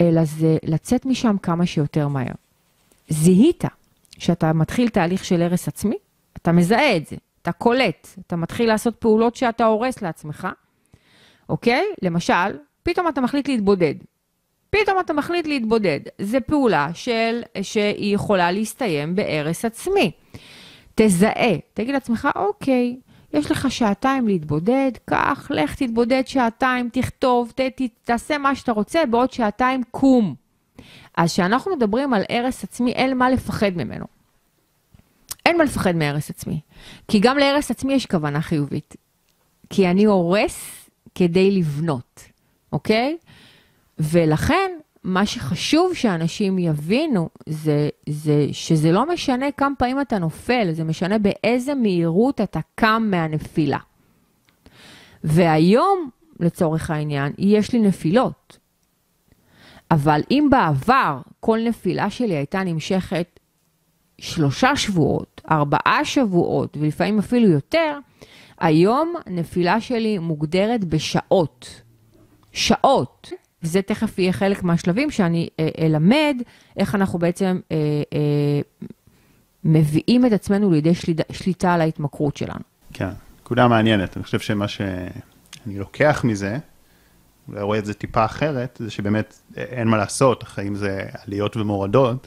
אלא 0.00 0.24
זה 0.24 0.56
לצאת 0.62 1.06
משם 1.06 1.36
כמה 1.42 1.66
שיותר 1.66 2.08
מהר. 2.08 2.34
זיהית 3.08 3.64
שאתה 4.18 4.52
מתחיל 4.52 4.88
תהליך 4.88 5.24
של 5.24 5.42
הרס 5.42 5.68
עצמי, 5.68 5.96
אתה 6.36 6.52
מזהה 6.52 6.96
את 6.96 7.06
זה, 7.06 7.16
אתה 7.42 7.52
קולט, 7.52 8.08
אתה 8.26 8.36
מתחיל 8.36 8.68
לעשות 8.68 8.96
פעולות 8.96 9.36
שאתה 9.36 9.64
הורס 9.64 10.02
לעצמך, 10.02 10.48
אוקיי? 11.48 11.84
למשל, 12.02 12.58
פתאום 12.82 13.08
אתה 13.08 13.20
מחליט 13.20 13.48
להתבודד. 13.48 13.94
פתאום 14.70 15.00
אתה 15.00 15.12
מחליט 15.12 15.46
להתבודד. 15.46 16.00
זו 16.22 16.38
פעולה 16.46 16.88
של, 16.94 17.42
שהיא 17.62 18.14
יכולה 18.14 18.52
להסתיים 18.52 19.14
בהרס 19.14 19.64
עצמי. 19.64 20.10
תזהה, 20.94 21.54
תגיד 21.74 21.94
לעצמך, 21.94 22.28
אוקיי, 22.36 22.96
יש 23.32 23.50
לך 23.50 23.70
שעתיים 23.70 24.28
להתבודד, 24.28 24.90
קח, 25.04 25.50
לך 25.50 25.74
תתבודד 25.74 26.22
שעתיים, 26.26 26.88
תכתוב, 26.92 27.52
ת, 27.54 27.60
ת, 27.60 27.82
תעשה 28.04 28.38
מה 28.38 28.54
שאתה 28.54 28.72
רוצה, 28.72 29.06
בעוד 29.06 29.32
שעתיים 29.32 29.82
קום. 29.90 30.34
אז 31.16 31.32
כשאנחנו 31.32 31.76
מדברים 31.76 32.14
על 32.14 32.22
הרס 32.28 32.64
עצמי, 32.64 32.92
אין 32.92 33.18
מה 33.18 33.30
לפחד 33.30 33.70
ממנו. 33.76 34.06
אין 35.46 35.58
מה 35.58 35.64
לפחד 35.64 35.96
מהרס 35.96 36.30
עצמי. 36.30 36.60
כי 37.08 37.18
גם 37.18 37.38
להרס 37.38 37.70
עצמי 37.70 37.94
יש 37.94 38.06
כוונה 38.06 38.40
חיובית. 38.40 38.96
כי 39.70 39.88
אני 39.88 40.04
הורס 40.04 40.88
כדי 41.14 41.50
לבנות, 41.50 42.24
אוקיי? 42.72 43.16
ולכן, 43.98 44.70
מה 45.04 45.26
שחשוב 45.26 45.94
שאנשים 45.94 46.58
יבינו 46.58 47.28
זה, 47.46 47.88
זה 48.08 48.46
שזה 48.52 48.92
לא 48.92 49.12
משנה 49.12 49.52
כמה 49.52 49.74
פעמים 49.78 50.00
אתה 50.00 50.18
נופל, 50.18 50.72
זה 50.72 50.84
משנה 50.84 51.18
באיזה 51.18 51.74
מהירות 51.74 52.40
אתה 52.40 52.60
קם 52.74 53.08
מהנפילה. 53.10 53.78
והיום, 55.24 56.10
לצורך 56.40 56.90
העניין, 56.90 57.32
יש 57.38 57.72
לי 57.72 57.78
נפילות. 57.78 58.58
אבל 59.90 60.20
אם 60.30 60.48
בעבר 60.50 61.20
כל 61.40 61.58
נפילה 61.68 62.10
שלי 62.10 62.34
הייתה 62.36 62.64
נמשכת 62.64 63.40
שלושה 64.18 64.76
שבועות, 64.76 65.40
ארבעה 65.50 66.04
שבועות, 66.04 66.76
ולפעמים 66.80 67.18
אפילו 67.18 67.48
יותר, 67.48 67.98
היום 68.58 69.14
נפילה 69.26 69.80
שלי 69.80 70.18
מוגדרת 70.18 70.84
בשעות. 70.84 71.82
שעות. 72.56 73.30
וזה 73.62 73.82
תכף 73.82 74.18
יהיה 74.18 74.32
חלק 74.32 74.62
מהשלבים 74.62 75.10
שאני 75.10 75.48
אה, 75.60 75.68
אלמד 75.78 76.36
איך 76.76 76.94
אנחנו 76.94 77.18
בעצם 77.18 77.60
אה, 77.72 77.76
אה, 78.12 78.60
מביאים 79.64 80.26
את 80.26 80.32
עצמנו 80.32 80.70
לידי 80.70 80.94
שליטה, 80.94 81.22
שליטה 81.32 81.74
על 81.74 81.80
ההתמכרות 81.80 82.36
שלנו. 82.36 82.60
כן, 82.92 83.08
נקודה 83.40 83.68
מעניינת. 83.68 84.16
אני 84.16 84.24
חושב 84.24 84.38
שמה 84.40 84.68
שאני 84.68 85.78
לוקח 85.78 86.24
מזה, 86.24 86.58
רואה 87.48 87.78
את 87.78 87.86
זה 87.86 87.94
טיפה 87.94 88.24
אחרת, 88.24 88.80
זה 88.84 88.90
שבאמת 88.90 89.38
אין 89.56 89.88
מה 89.88 89.96
לעשות, 89.96 90.42
החיים 90.42 90.74
זה 90.74 91.06
עליות 91.26 91.56
ומורדות, 91.56 92.26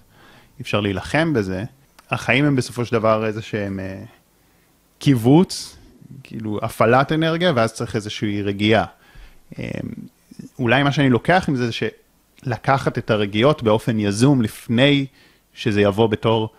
אי 0.60 0.62
אפשר 0.62 0.80
להילחם 0.80 1.34
בזה. 1.34 1.64
החיים 2.10 2.46
הם 2.46 2.56
בסופו 2.56 2.86
של 2.86 2.92
דבר 2.92 3.26
איזה 3.26 3.42
שהם 3.42 3.80
אה, 3.80 4.04
קיבוץ, 5.00 5.78
כאילו 6.24 6.60
הפעלת 6.62 7.12
אנרגיה, 7.12 7.52
ואז 7.56 7.74
צריך 7.74 7.96
איזושהי 7.96 8.42
רגיעה. 8.42 8.86
אה, 9.60 9.70
אולי 10.60 10.84
מה 10.84 10.92
שאני 10.92 11.10
לוקח 11.10 11.46
עם 11.48 11.56
זה, 11.56 11.66
זה 11.66 11.72
שלקחת 11.72 12.98
את 12.98 13.12
הרגיעות 13.12 13.64
באופן 13.64 14.00
יזום 14.00 14.42
לפני 14.42 15.06
שזה 15.54 15.82
יבוא 15.82 16.08
בתור 16.08 16.50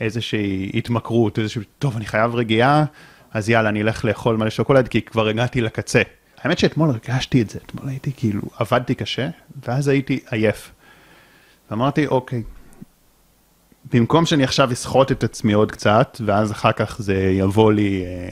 איזושהי 0.00 0.70
התמכרות, 0.74 1.38
איזושהי, 1.38 1.62
טוב, 1.78 1.96
אני 1.96 2.06
חייב 2.06 2.34
רגיעה, 2.34 2.84
אז 3.32 3.50
יאללה, 3.50 3.68
אני 3.68 3.82
אלך 3.82 4.04
לאכול 4.04 4.36
מלא 4.36 4.50
שוקולד, 4.50 4.88
כי 4.88 5.02
כבר 5.02 5.28
הגעתי 5.28 5.60
לקצה. 5.60 6.02
האמת 6.42 6.58
שאתמול 6.58 6.90
הרגשתי 6.90 7.42
את 7.42 7.50
זה, 7.50 7.58
אתמול 7.66 7.88
הייתי 7.88 8.12
כאילו, 8.12 8.42
עבדתי 8.56 8.94
קשה, 8.94 9.28
ואז 9.66 9.88
הייתי 9.88 10.20
עייף. 10.30 10.72
ואמרתי, 11.70 12.06
אוקיי, 12.06 12.42
במקום 13.92 14.26
שאני 14.26 14.44
עכשיו 14.44 14.72
אסחוט 14.72 15.12
את 15.12 15.24
עצמי 15.24 15.52
עוד 15.52 15.72
קצת, 15.72 16.20
ואז 16.26 16.52
אחר 16.52 16.72
כך 16.72 16.96
זה 17.02 17.14
יבוא 17.14 17.72
לי, 17.72 18.04
אה, 18.04 18.28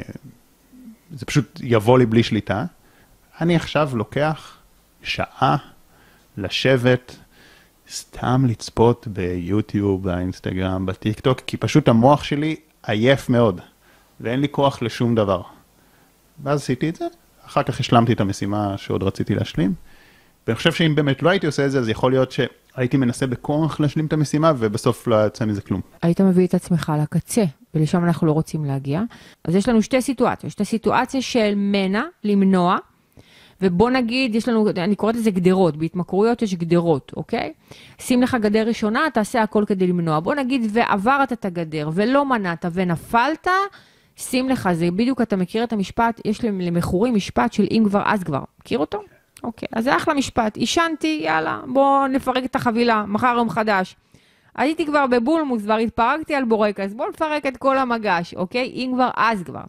זה 1.11 1.27
פשוט 1.27 1.61
יבוא 1.63 1.99
לי 1.99 2.07
בלי 2.07 2.23
שליטה, 2.23 2.65
אני 3.41 3.57
עכשיו 3.57 3.91
לוקח 3.95 4.57
שעה 5.03 5.57
לשבת, 6.37 7.17
סתם 7.91 8.45
לצפות 8.49 9.09
ביוטיוב, 9.09 10.05
באינסטגרם, 10.05 10.87
בטיק 10.87 11.21
טוק, 11.21 11.41
כי 11.47 11.57
פשוט 11.57 11.89
המוח 11.89 12.25
שלי 12.25 12.57
עייף 12.87 13.29
מאוד, 13.29 13.61
ואין 14.21 14.41
לי 14.41 14.49
כוח 14.51 14.83
לשום 14.83 15.15
דבר. 15.15 15.43
ואז 16.43 16.61
עשיתי 16.61 16.89
את 16.89 16.97
זה, 16.97 17.07
אחר 17.47 17.63
כך 17.63 17.81
השלמתי 17.81 18.13
את 18.13 18.21
המשימה 18.21 18.79
שעוד 18.79 19.03
רציתי 19.03 19.35
להשלים, 19.35 19.75
ואני 20.47 20.57
חושב 20.57 20.73
שאם 20.73 20.95
באמת 20.95 21.23
לא 21.23 21.31
הייתי 21.31 21.47
עושה 21.47 21.67
את 21.67 21.71
זה, 21.71 21.79
אז 21.79 21.89
יכול 21.89 22.13
להיות 22.13 22.33
שהייתי 22.33 22.97
מנסה 22.97 23.27
בכוח 23.27 23.81
להשלים 23.81 24.07
את 24.07 24.13
המשימה, 24.13 24.53
ובסוף 24.59 25.07
לא 25.07 25.27
יצא 25.27 25.45
מזה 25.45 25.61
כלום. 25.61 25.81
היית 26.03 26.21
מביא 26.21 26.47
את 26.47 26.55
עצמך 26.55 26.93
לקצה, 27.03 27.45
ולשם 27.75 28.05
אנחנו 28.05 28.27
לא 28.27 28.33
רוצים 28.33 28.65
להגיע. 28.65 29.03
אז 29.45 29.55
יש 29.55 29.69
לנו 29.69 29.83
שתי 29.83 30.03
סיטואציות, 30.03 30.53
שתי 30.53 30.65
סיטואציה 30.65 31.23
של 31.23 31.53
מנע, 31.57 32.03
למנוע, 32.25 32.77
ובוא 33.61 33.91
נגיד, 33.91 34.35
יש 34.35 34.49
לנו, 34.49 34.69
אני 34.77 34.95
קוראת 34.95 35.17
לזה 35.17 35.31
גדרות, 35.31 35.77
בהתמכרויות 35.77 36.43
יש 36.43 36.55
גדרות, 36.55 37.13
אוקיי? 37.17 37.53
שים 37.99 38.23
לך 38.23 38.37
גדר 38.41 38.69
ראשונה, 38.69 39.01
תעשה 39.15 39.43
הכל 39.43 39.65
כדי 39.67 39.87
למנוע. 39.87 40.21
בוא 40.21 40.35
נגיד, 40.35 40.71
ועברת 40.73 41.33
את 41.33 41.45
הגדר, 41.45 41.91
ולא 41.95 42.25
מנעת 42.25 42.65
ונפלת, 42.73 43.49
שים 44.17 44.49
לך, 44.49 44.69
זה 44.73 44.91
בדיוק, 44.91 45.23
אתה 45.23 45.37
מכיר 45.37 45.65
את 45.65 45.73
המשפט, 45.73 46.21
יש 46.25 46.45
למכורים 46.45 47.15
משפט 47.15 47.53
של 47.53 47.67
אם 47.71 47.83
כבר 47.89 48.03
אז 48.05 48.25
כבר. 48.25 48.43
מכיר 48.61 48.79
אותו? 48.79 49.03
אוקיי, 49.45 49.69
אז 49.73 49.85
זה 49.85 49.97
אחלה 49.97 50.15
משפט. 50.15 50.57
עישנתי, 50.57 51.21
יאללה, 51.25 51.61
בוא 51.67 52.07
נפרק 52.07 52.45
את 52.45 52.57
החבילה, 52.57 53.05
מחר 53.07 53.35
יום 53.37 53.51
חדש. 53.51 53.97
הייתי 54.57 54.87
כבר 54.87 55.07
בבולמוס, 55.07 55.63
כבר 55.63 55.77
התפרקתי 55.77 56.35
על 56.35 56.45
בורקס, 56.45 56.93
בוא 56.93 57.07
נפרק 57.09 57.47
את 57.47 57.57
כל 57.57 57.79
המגש, 57.79 58.35
אוקיי? 58.35 58.73
אם 58.75 58.91
כבר 58.95 59.11
אז 59.17 59.43
כבר. 59.43 59.61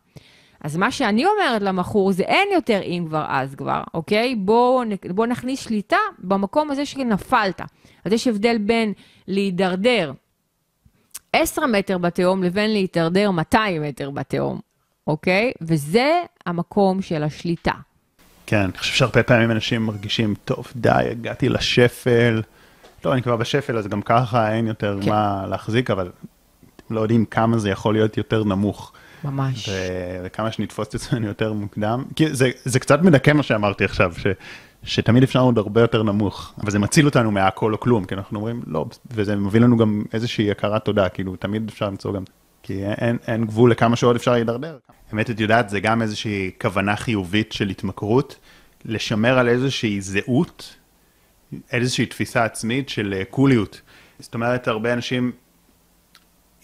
אז 0.63 0.77
מה 0.77 0.91
שאני 0.91 1.25
אומרת 1.25 1.62
למכור 1.62 2.12
זה 2.12 2.23
אין 2.23 2.47
יותר 2.53 2.81
אם 2.83 3.03
כבר 3.07 3.25
אז 3.27 3.55
כבר, 3.55 3.81
אוקיי? 3.93 4.36
בוא, 4.36 4.83
בוא 5.10 5.25
נכניס 5.25 5.60
שליטה 5.60 5.97
במקום 6.19 6.71
הזה 6.71 6.86
שנפלת. 6.86 7.62
אז 8.05 8.12
יש 8.12 8.27
הבדל 8.27 8.57
בין 8.57 8.93
להידרדר 9.27 10.12
10 11.41 11.65
מטר 11.65 11.97
בתהום 11.97 12.43
לבין 12.43 12.71
להידרדר 12.71 13.32
200 13.32 13.82
מטר 13.82 14.10
בתהום, 14.10 14.60
אוקיי? 15.08 15.52
וזה 15.62 16.12
המקום 16.45 17.02
של 17.02 17.23
השליטה. 17.23 17.71
כן, 18.45 18.60
אני 18.60 18.78
חושב 18.78 18.93
שהרבה 18.93 19.23
פעמים 19.23 19.52
אנשים 19.52 19.86
מרגישים, 19.86 20.36
טוב, 20.45 20.67
די, 20.76 20.89
הגעתי 21.12 21.50
לשפל. 21.50 22.41
לא, 23.06 23.13
אני 23.13 23.21
כבר 23.21 23.36
בשפל, 23.36 23.78
אז 23.78 23.88
גם 23.88 24.02
ככה 24.02 24.54
אין 24.54 24.67
יותר 24.67 24.97
כן. 25.02 25.10
מה 25.10 25.45
להחזיק, 25.50 25.91
אבל 25.91 26.12
לא 26.89 27.02
יודעים 27.02 27.26
כמה 27.26 27.58
זה 27.58 27.69
יכול 27.69 27.93
להיות 27.93 28.17
יותר 28.17 28.43
נמוך. 28.43 28.93
ממש. 29.23 29.69
וכמה 30.23 30.52
שנתפוס 30.52 30.88
את 30.88 30.95
עצמנו 30.95 31.28
יותר 31.28 31.54
מוקדם. 31.54 32.04
כי 32.15 32.36
זה, 32.36 32.52
זה 32.63 32.80
קצת 32.80 33.02
מדכא 33.02 33.32
מה 33.32 33.43
שאמרתי 33.43 33.86
עכשיו, 33.86 34.13
ש, 34.17 34.28
שתמיד 34.84 35.24
אפשר 35.24 35.40
עוד 35.40 35.58
הרבה 35.58 35.82
יותר 35.82 36.04
נמוך, 36.04 36.54
אבל 36.62 36.72
זה 36.72 36.80
מציל 36.80 37.06
אותנו 37.06 37.32
מהכל 37.32 37.74
או 37.74 37.80
כלום, 37.80 38.06
כי 38.06 38.16
אנחנו 38.16 38.38
אומרים 38.38 38.62
לא, 38.68 38.86
וזה 39.12 39.36
מביא 39.36 39.62
לנו 39.62 39.78
גם 39.78 40.04
איזושהי 40.13 40.52
הכרת 40.52 40.86
תודה, 40.86 41.10
כאילו 41.10 41.36
תמיד 41.36 41.70
אפשר 41.70 41.88
למצוא 41.88 42.13
גם, 42.13 42.24
כי 42.63 42.86
אין, 42.86 43.18
אין 43.28 43.46
גבול 43.46 43.72
לכמה 43.72 43.96
שעוד 43.96 44.16
אפשר 44.16 44.32
להידרדר. 44.32 44.78
באמת, 45.12 45.30
את 45.30 45.40
יודעת, 45.40 45.70
זה 45.70 45.80
גם 45.80 46.02
איזושהי 46.02 46.52
כוונה 46.62 46.96
חיובית 46.96 47.52
של 47.52 47.70
התמכרות, 47.70 48.36
לשמר 48.86 49.38
על 49.38 49.50
איזושהי 49.50 50.02
זהות, 50.02 50.76
איזושהי 51.72 52.06
תפיסה 52.06 52.44
עצמית 52.44 52.90
של 52.90 53.13
אה, 53.18 53.26
קוליות. 53.26 53.82
זאת 54.20 54.34
אומרת, 54.34 54.68
הרבה 54.68 54.94
אנשים 54.94 55.32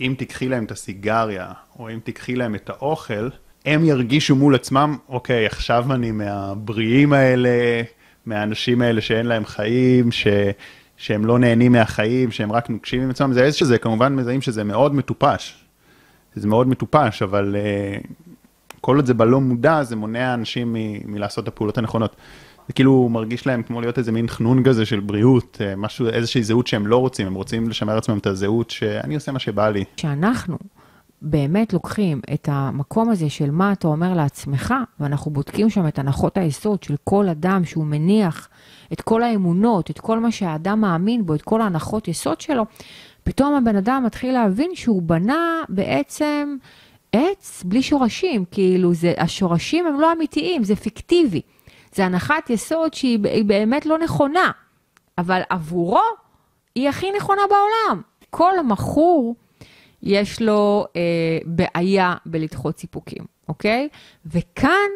אם 0.02 0.15
תיקחי 0.17 0.49
להם 0.49 0.65
את 0.65 0.71
הסיגריה, 0.71 1.52
או 1.80 1.89
אם 1.89 1.99
תיקחי 2.04 2.36
להם 2.36 2.56
את 2.56 2.69
האוכל, 2.69 3.30
הם 3.65 3.86
ירגישו 3.86 4.36
מול 4.36 4.56
עצמם, 4.56 4.97
אוקיי, 5.10 5.45
עכשיו 5.45 5.93
אני 5.93 6.12
מהבריאים 6.12 7.13
האלה, 7.13 7.82
מהאנשים 8.25 8.81
האלה 8.81 9.01
שאין 9.01 9.25
להם 9.25 9.45
חיים, 9.45 10.12
ש... 10.12 10.27
שהם 10.97 11.25
לא 11.25 11.39
נהנים 11.39 11.71
מהחיים, 11.71 12.31
שהם 12.31 12.51
רק 12.51 12.69
נוקשים 12.69 13.01
עם 13.01 13.09
עצמם, 13.09 13.33
זה 13.33 13.43
איזשהו, 13.43 13.65
זה 13.65 13.77
כמובן 13.77 14.15
מזהים 14.15 14.41
שזה 14.41 14.63
מאוד 14.63 14.95
מטופש. 14.95 15.65
זה 16.36 16.47
מאוד 16.47 16.67
מטופש, 16.67 17.21
אבל 17.21 17.55
uh, 17.55 18.07
כל 18.81 18.95
עוד 18.95 19.05
זה 19.05 19.13
בלא 19.13 19.41
מודע, 19.41 19.83
זה 19.83 19.95
מונע 19.95 20.33
אנשים 20.33 20.73
מ- 20.73 21.12
מלעשות 21.12 21.43
את 21.43 21.47
הפעולות 21.47 21.77
הנכונות. 21.77 22.15
זה 22.67 22.73
כאילו 22.73 23.09
מרגיש 23.09 23.47
להם 23.47 23.63
כמו 23.63 23.81
להיות 23.81 23.97
איזה 23.97 24.12
מין 24.12 24.27
חנון 24.27 24.63
כזה 24.63 24.86
של 24.86 24.99
בריאות, 24.99 25.57
אה, 25.62 25.75
משהו, 25.75 26.07
איזושהי 26.07 26.43
זהות 26.43 26.67
שהם 26.67 26.88
לא 26.88 26.97
רוצים, 26.97 27.27
הם 27.27 27.33
רוצים 27.33 27.69
לשמר 27.69 27.95
לעצמם 27.95 28.17
את 28.17 28.27
הזהות 28.27 28.69
שאני 28.69 29.15
עושה 29.15 29.31
מה 29.31 29.39
שבא 29.39 29.69
לי. 29.69 29.83
כשאנחנו 29.97 30.57
באמת 31.23 31.73
לוקחים 31.73 32.21
את 32.33 32.49
המקום 32.51 33.09
הזה 33.09 33.29
של 33.29 33.51
מה 33.51 33.71
אתה 33.71 33.88
אומר 33.88 34.13
לעצמך, 34.13 34.73
ואנחנו 34.99 35.31
בודקים 35.31 35.69
שם 35.69 35.88
את 35.88 35.99
הנחות 35.99 36.38
היסוד 36.38 36.83
של 36.83 36.95
כל 37.03 37.29
אדם 37.29 37.65
שהוא 37.65 37.86
מניח 37.86 38.49
את 38.93 39.01
כל 39.01 39.23
האמונות, 39.23 39.89
את 39.89 39.99
כל 39.99 40.19
מה 40.19 40.31
שהאדם 40.31 40.81
מאמין 40.81 41.25
בו, 41.25 41.36
את 41.36 41.41
כל 41.41 41.62
ההנחות 41.62 42.07
יסוד 42.07 42.41
שלו, 42.41 42.63
פתאום 43.23 43.55
הבן 43.55 43.75
אדם 43.75 44.03
מתחיל 44.05 44.33
להבין 44.33 44.71
שהוא 44.75 45.01
בנה 45.01 45.62
בעצם 45.69 46.57
עץ 47.12 47.63
בלי 47.65 47.81
שורשים, 47.81 48.45
כאילו 48.51 48.93
זה, 48.93 49.13
השורשים 49.17 49.88
הם 49.88 49.99
לא 49.99 50.12
אמיתיים, 50.12 50.63
זה 50.63 50.75
פיקטיבי. 50.75 51.41
זה 51.95 52.05
הנחת 52.05 52.49
יסוד 52.49 52.93
שהיא 52.93 53.19
באמת 53.45 53.86
לא 53.86 53.97
נכונה, 53.97 54.51
אבל 55.17 55.41
עבורו 55.49 55.99
היא 56.75 56.89
הכי 56.89 57.07
נכונה 57.17 57.41
בעולם. 57.49 58.01
כל 58.29 58.53
מכור 58.63 59.36
יש 60.03 60.41
לו 60.41 60.85
אה, 60.95 61.01
בעיה 61.45 62.15
בלדחות 62.25 62.77
סיפוקים, 62.79 63.23
אוקיי? 63.47 63.89
וכאן 64.25 64.89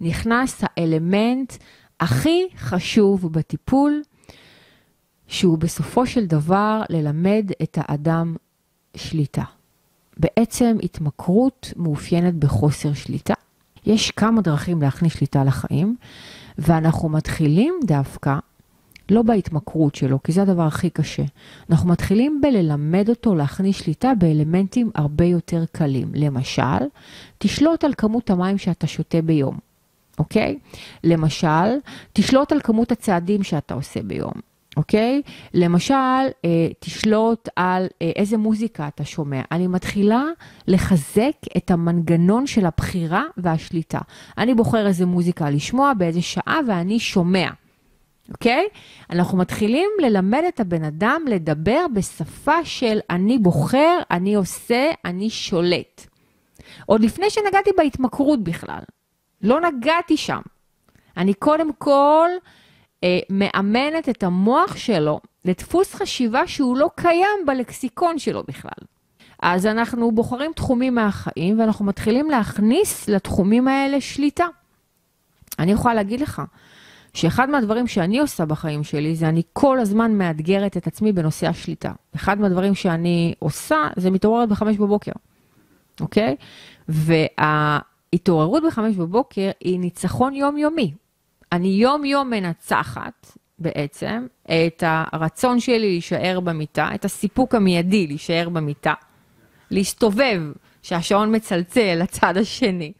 נכנס 0.00 0.60
האלמנט 0.62 1.52
הכי 2.00 2.46
חשוב 2.56 3.32
בטיפול, 3.32 4.02
שהוא 5.26 5.58
בסופו 5.58 6.06
של 6.06 6.26
דבר 6.26 6.82
ללמד 6.90 7.50
את 7.62 7.78
האדם 7.80 8.36
שליטה. 8.96 9.44
בעצם 10.16 10.76
התמכרות 10.82 11.72
מאופיינת 11.76 12.34
בחוסר 12.34 12.92
שליטה. 12.94 13.34
יש 13.86 14.10
כמה 14.10 14.40
דרכים 14.40 14.82
להכניס 14.82 15.12
שליטה 15.12 15.44
לחיים, 15.44 15.96
ואנחנו 16.58 17.08
מתחילים 17.08 17.74
דווקא, 17.84 18.38
לא 19.10 19.22
בהתמכרות 19.22 19.94
שלו, 19.94 20.22
כי 20.22 20.32
זה 20.32 20.42
הדבר 20.42 20.62
הכי 20.62 20.90
קשה. 20.90 21.22
אנחנו 21.70 21.88
מתחילים 21.88 22.40
בללמד 22.40 23.08
אותו 23.08 23.34
להכניס 23.34 23.76
שליטה 23.76 24.12
באלמנטים 24.18 24.90
הרבה 24.94 25.24
יותר 25.24 25.64
קלים. 25.72 26.08
למשל, 26.14 26.86
תשלוט 27.38 27.84
על 27.84 27.92
כמות 27.98 28.30
המים 28.30 28.58
שאתה 28.58 28.86
שותה 28.86 29.22
ביום, 29.22 29.58
אוקיי? 30.18 30.58
למשל, 31.04 31.78
תשלוט 32.12 32.52
על 32.52 32.60
כמות 32.60 32.92
הצעדים 32.92 33.42
שאתה 33.42 33.74
עושה 33.74 34.02
ביום. 34.02 34.32
אוקיי? 34.76 35.22
למשל, 35.54 35.94
אה, 36.44 36.68
תשלוט 36.78 37.48
על 37.56 37.86
אה, 38.02 38.10
איזה 38.16 38.36
מוזיקה 38.36 38.88
אתה 38.88 39.04
שומע. 39.04 39.40
אני 39.52 39.66
מתחילה 39.66 40.24
לחזק 40.66 41.32
את 41.56 41.70
המנגנון 41.70 42.46
של 42.46 42.66
הבחירה 42.66 43.22
והשליטה. 43.36 44.00
אני 44.38 44.54
בוחר 44.54 44.86
איזה 44.86 45.06
מוזיקה 45.06 45.50
לשמוע, 45.50 45.92
באיזה 45.98 46.22
שעה, 46.22 46.58
ואני 46.68 46.98
שומע. 46.98 47.48
אוקיי? 48.32 48.68
אנחנו 49.10 49.38
מתחילים 49.38 49.90
ללמד 50.00 50.42
את 50.48 50.60
הבן 50.60 50.84
אדם 50.84 51.22
לדבר 51.28 51.86
בשפה 51.94 52.64
של 52.64 52.98
אני 53.10 53.38
בוחר, 53.38 53.98
אני 54.10 54.34
עושה, 54.34 54.90
אני 55.04 55.30
שולט. 55.30 56.06
עוד 56.86 57.00
לפני 57.00 57.30
שנגעתי 57.30 57.70
בהתמכרות 57.76 58.44
בכלל. 58.44 58.80
לא 59.42 59.60
נגעתי 59.60 60.16
שם. 60.16 60.40
אני 61.16 61.34
קודם 61.34 61.72
כל 61.72 62.28
אה, 63.04 63.18
מאמנת 63.30 64.08
את 64.08 64.22
המוח 64.22 64.76
שלו 64.76 65.20
לדפוס 65.44 65.94
חשיבה 65.94 66.46
שהוא 66.46 66.76
לא 66.76 66.90
קיים 66.96 67.46
בלקסיקון 67.46 68.18
שלו 68.18 68.42
בכלל. 68.48 68.86
אז 69.42 69.66
אנחנו 69.66 70.12
בוחרים 70.12 70.52
תחומים 70.52 70.94
מהחיים 70.94 71.60
ואנחנו 71.60 71.84
מתחילים 71.84 72.30
להכניס 72.30 73.08
לתחומים 73.08 73.68
האלה 73.68 74.00
שליטה. 74.00 74.46
אני 75.58 75.72
יכולה 75.72 75.94
להגיד 75.94 76.20
לך 76.20 76.42
שאחד 77.18 77.50
מהדברים 77.50 77.86
שאני 77.86 78.18
עושה 78.18 78.44
בחיים 78.44 78.84
שלי 78.84 79.14
זה 79.14 79.28
אני 79.28 79.42
כל 79.52 79.78
הזמן 79.78 80.18
מאתגרת 80.18 80.76
את 80.76 80.86
עצמי 80.86 81.12
בנושא 81.12 81.46
השליטה. 81.46 81.92
אחד 82.16 82.40
מהדברים 82.40 82.74
שאני 82.74 83.34
עושה 83.38 83.76
זה 83.96 84.10
מתעוררת 84.10 84.48
בחמש 84.48 84.76
בבוקר, 84.76 85.12
אוקיי? 86.00 86.36
וההתעוררות 86.88 88.62
בחמש 88.66 88.96
בבוקר 88.96 89.50
היא 89.60 89.80
ניצחון 89.80 90.34
יומיומי. 90.34 90.94
אני 91.52 91.68
יום-יום 91.68 92.30
מנצחת 92.30 93.36
בעצם 93.58 94.26
את 94.44 94.82
הרצון 94.86 95.60
שלי 95.60 95.78
להישאר 95.78 96.40
במיטה, 96.40 96.88
את 96.94 97.04
הסיפוק 97.04 97.54
המיידי 97.54 98.06
להישאר 98.06 98.48
במיטה, 98.48 98.94
להסתובב, 99.70 100.42
שהשעון 100.82 101.36
מצלצל 101.36 101.98
לצד 102.02 102.36
השני, 102.36 102.92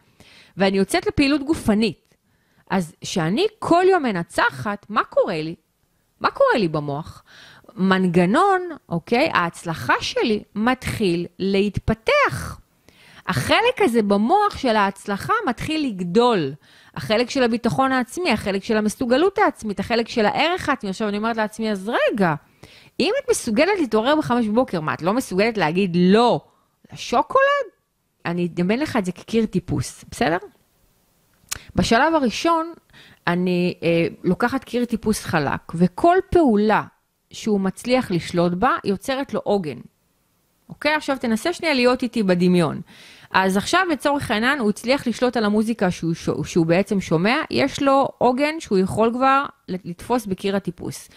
ואני 0.56 0.78
יוצאת 0.78 1.06
לפעילות 1.06 1.42
גופנית. 1.42 2.07
אז 2.70 2.94
כשאני 3.00 3.46
כל 3.58 3.84
יום 3.90 4.02
מנצחת, 4.02 4.86
מה 4.88 5.04
קורה 5.04 5.42
לי? 5.42 5.54
מה 6.20 6.30
קורה 6.30 6.58
לי 6.58 6.68
במוח? 6.68 7.22
מנגנון, 7.76 8.68
אוקיי, 8.88 9.30
ההצלחה 9.34 9.94
שלי 10.00 10.42
מתחיל 10.54 11.26
להתפתח. 11.38 12.60
החלק 13.26 13.80
הזה 13.80 14.02
במוח 14.02 14.58
של 14.58 14.76
ההצלחה 14.76 15.32
מתחיל 15.48 15.86
לגדול. 15.86 16.52
החלק 16.94 17.30
של 17.30 17.42
הביטחון 17.42 17.92
העצמי, 17.92 18.30
החלק 18.30 18.64
של 18.64 18.76
המסוגלות 18.76 19.38
העצמית, 19.38 19.80
החלק 19.80 20.08
של 20.08 20.26
הערך 20.26 20.68
העצמי. 20.68 20.90
עכשיו 20.90 21.08
אני 21.08 21.16
אומרת 21.16 21.36
לעצמי, 21.36 21.70
אז 21.70 21.88
רגע, 21.88 22.34
אם 23.00 23.12
את 23.24 23.30
מסוגלת 23.30 23.78
להתעורר 23.80 24.16
בחמש 24.16 24.46
בבוקר, 24.46 24.80
מה, 24.80 24.94
את 24.94 25.02
לא 25.02 25.12
מסוגלת 25.12 25.58
להגיד 25.58 25.96
לא 26.00 26.40
לשוקולד? 26.92 27.68
אני 28.26 28.46
אדמיין 28.46 28.80
לך 28.80 28.96
את 28.96 29.04
זה 29.04 29.12
כקיר 29.12 29.46
טיפוס, 29.46 30.04
בסדר? 30.10 30.36
בשלב 31.78 32.14
הראשון, 32.14 32.72
אני 33.26 33.74
אה, 33.82 34.06
לוקחת 34.24 34.64
קיר 34.64 34.84
טיפוס 34.84 35.24
חלק, 35.24 35.60
וכל 35.74 36.16
פעולה 36.30 36.82
שהוא 37.30 37.60
מצליח 37.60 38.10
לשלוט 38.10 38.52
בה, 38.52 38.70
יוצרת 38.84 39.34
לו 39.34 39.40
עוגן. 39.44 39.78
אוקיי? 40.68 40.94
עכשיו 40.94 41.16
תנסה 41.20 41.52
שנייה 41.52 41.74
להיות 41.74 42.02
איתי 42.02 42.22
בדמיון. 42.22 42.80
אז 43.30 43.56
עכשיו 43.56 43.80
לצורך 43.92 44.30
העניין 44.30 44.58
הוא 44.58 44.70
הצליח 44.70 45.06
לשלוט 45.06 45.36
על 45.36 45.44
המוזיקה 45.44 45.90
שהוא, 45.90 46.14
שהוא, 46.14 46.44
שהוא 46.44 46.66
בעצם 46.66 47.00
שומע, 47.00 47.36
יש 47.50 47.82
לו 47.82 48.08
עוגן 48.18 48.60
שהוא 48.60 48.78
יכול 48.78 49.10
כבר 49.14 49.44
לתפוס 49.68 50.26
בקיר 50.26 50.56
הטיפוס. 50.56 51.08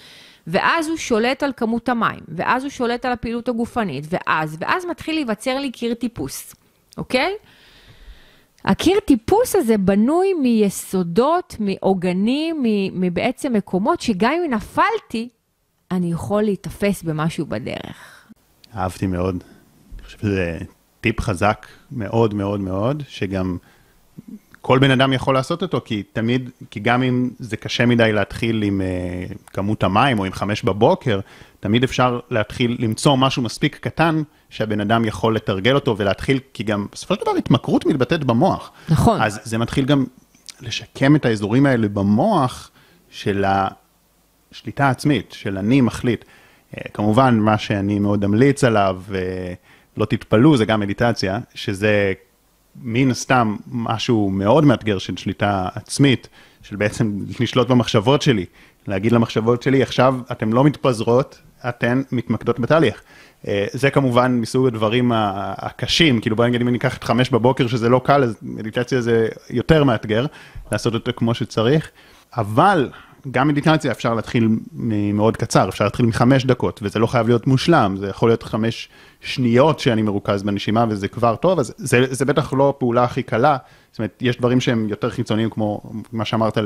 ואז 0.47 0.88
הוא 0.88 0.97
שולט 0.97 1.43
על 1.43 1.52
כמות 1.58 1.89
המים, 1.89 2.19
ואז 2.28 2.63
הוא 2.63 2.69
שולט 2.69 3.06
על 3.06 3.12
הפעילות 3.12 3.50
הגופנית, 3.50 4.06
ואז, 4.10 4.58
ואז 4.60 4.86
מתחיל 4.86 5.15
להיווצר 5.15 5.60
לי 5.60 5.71
קיר 5.71 5.93
טיפוס, 5.93 6.56
אוקיי? 6.97 7.34
הקיר 8.65 9.00
טיפוס 9.06 9.56
הזה 9.56 9.78
בנוי 9.78 10.34
מיסודות, 10.34 11.56
מעוגנים, 11.60 12.63
מבעצם 12.93 13.54
מקומות 13.54 14.02
שגם 14.02 14.32
אם 14.32 14.54
נפלתי, 14.54 15.30
אני 15.91 16.12
יכול 16.12 16.43
להיתפס 16.43 17.04
במשהו 17.04 17.45
בדרך. 17.45 18.28
אהבתי 18.76 19.08
מאוד. 19.08 19.43
אני 19.95 20.04
חושב 20.04 20.17
שזה 20.17 20.58
טיפ 21.02 21.21
חזק 21.21 21.67
מאוד 21.91 22.34
מאוד 22.34 22.60
מאוד, 22.60 23.04
שגם 23.08 23.58
כל 24.62 24.80
בן 24.80 24.91
אדם 24.91 25.13
יכול 25.13 25.34
לעשות 25.34 25.62
אותו, 25.62 25.82
כי 25.86 26.04
תמיד, 26.13 26.50
כי 26.71 26.80
גם 26.80 27.04
אם 27.04 27.30
זה 27.39 27.58
קשה 27.58 27.86
מדי 27.86 28.12
להתחיל 28.13 28.63
עם 28.63 28.82
uh, 28.82 29.38
כמות 29.47 29.84
המים 29.84 30.19
או 30.19 30.26
עם 30.26 30.32
חמש 30.32 30.63
בבוקר, 30.63 31.19
תמיד 31.60 31.84
אפשר 31.84 32.19
להתחיל 32.30 32.78
למצוא 32.80 33.17
משהו 33.17 33.41
מספיק 33.41 33.76
קטן 33.76 34.21
שהבן 34.50 34.82
אדם 34.82 35.06
יכול 35.06 35.36
לתרגל 35.36 35.76
אותו 35.76 35.97
ולהתחיל, 35.97 36.39
כי 36.54 36.63
גם 36.63 36.88
בסופו 36.91 37.15
של 37.15 37.21
דבר 37.21 37.32
התמכרות 37.32 37.86
מתבטאת 37.86 38.24
במוח. 38.24 38.71
נכון. 38.89 39.21
אז 39.21 39.39
זה 39.43 39.58
מתחיל 39.58 39.86
גם 39.86 40.06
לשקם 40.62 41.15
את 41.15 41.26
האזורים 41.26 41.65
האלה 41.65 41.88
במוח 41.88 42.71
של 43.10 43.45
השליטה 44.52 44.88
העצמית, 44.88 45.32
של 45.32 45.58
אני 45.58 45.82
מחליט. 45.82 46.26
Uh, 46.26 46.91
כמובן, 46.93 47.38
מה 47.38 47.58
שאני 47.58 48.00
מאוד 48.00 48.24
אמליץ 48.24 48.63
עליו, 48.63 49.02
uh, 49.10 49.13
לא 49.97 50.06
תתפלאו, 50.06 50.58
זה 50.58 50.65
גם 50.65 50.80
מדיטציה, 50.80 51.39
שזה 51.56 52.13
מן 52.75 53.12
הסתם 53.12 53.55
משהו 53.71 54.29
מאוד 54.29 54.65
מאתגר 54.65 54.97
של 54.97 55.17
שליטה 55.17 55.67
עצמית, 55.75 56.27
של 56.63 56.75
בעצם 56.75 57.19
לשלוט 57.39 57.67
במחשבות 57.67 58.21
שלי, 58.21 58.45
להגיד 58.88 59.12
למחשבות 59.12 59.63
שלי, 59.63 59.84
עכשיו 59.84 60.15
אתן 60.31 60.49
לא 60.49 60.63
מתפזרות, 60.63 61.41
אתן 61.69 62.01
מתמקדות 62.12 62.60
בתהליך. 62.60 63.01
אה, 63.47 63.65
זה 63.71 63.89
כמובן 63.89 64.31
מסוג 64.31 64.67
הדברים 64.67 65.12
הקשים, 65.15 66.21
כאילו 66.21 66.36
בוא 66.36 66.45
נגיד 66.45 66.62
אם 66.62 66.67
אני 66.67 66.77
אקח 66.77 66.97
את 66.97 67.03
חמש 67.03 67.29
בבוקר 67.29 67.67
שזה 67.67 67.89
לא 67.89 68.01
קל, 68.05 68.23
אז 68.23 68.36
מדיטציה 68.41 69.01
זה 69.01 69.27
יותר 69.49 69.84
מאתגר, 69.84 70.25
לעשות 70.71 70.93
אותו 70.93 71.12
כמו 71.15 71.34
שצריך, 71.34 71.91
אבל 72.38 72.89
גם 73.31 73.47
מדיטציה 73.47 73.91
אפשר 73.91 74.13
להתחיל 74.13 74.49
מאוד 75.13 75.38
קצר, 75.38 75.69
אפשר 75.69 75.84
להתחיל 75.84 76.05
מחמש 76.05 76.45
דקות, 76.45 76.79
וזה 76.84 76.99
לא 76.99 77.07
חייב 77.07 77.27
להיות 77.27 77.47
מושלם, 77.47 77.95
זה 77.97 78.07
יכול 78.07 78.29
להיות 78.29 78.43
חמש 78.43 78.89
שניות 79.21 79.79
שאני 79.79 80.01
מרוכז 80.01 80.43
בנשימה 80.43 80.86
וזה 80.89 81.07
כבר 81.07 81.36
טוב, 81.36 81.60
אז 81.60 81.73
זה, 81.77 82.05
זה 82.10 82.25
בטח 82.25 82.53
לא 82.53 82.69
הפעולה 82.69 83.03
הכי 83.03 83.23
קלה, 83.23 83.57
זאת 83.91 83.99
אומרת, 83.99 84.17
יש 84.21 84.38
דברים 84.38 84.60
שהם 84.60 84.89
יותר 84.89 85.10
חיצוניים, 85.10 85.49
כמו 85.49 85.81
מה 86.12 86.25
שאמרת, 86.25 86.57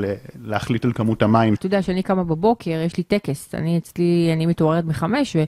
להחליט 0.43 0.85
על 0.85 0.93
כמות 0.93 1.23
המים. 1.23 1.53
אתה 1.53 1.65
יודע, 1.65 1.81
כשאני 1.81 2.03
קמה 2.03 2.23
בבוקר, 2.23 2.81
יש 2.85 2.97
לי 2.97 3.03
טקס, 3.03 3.55
אני 3.55 3.77
אצלי, 3.77 4.29
אני 4.33 4.45
מתעוררת 4.45 4.85
מחמש, 4.85 5.35
ו... 5.35 5.43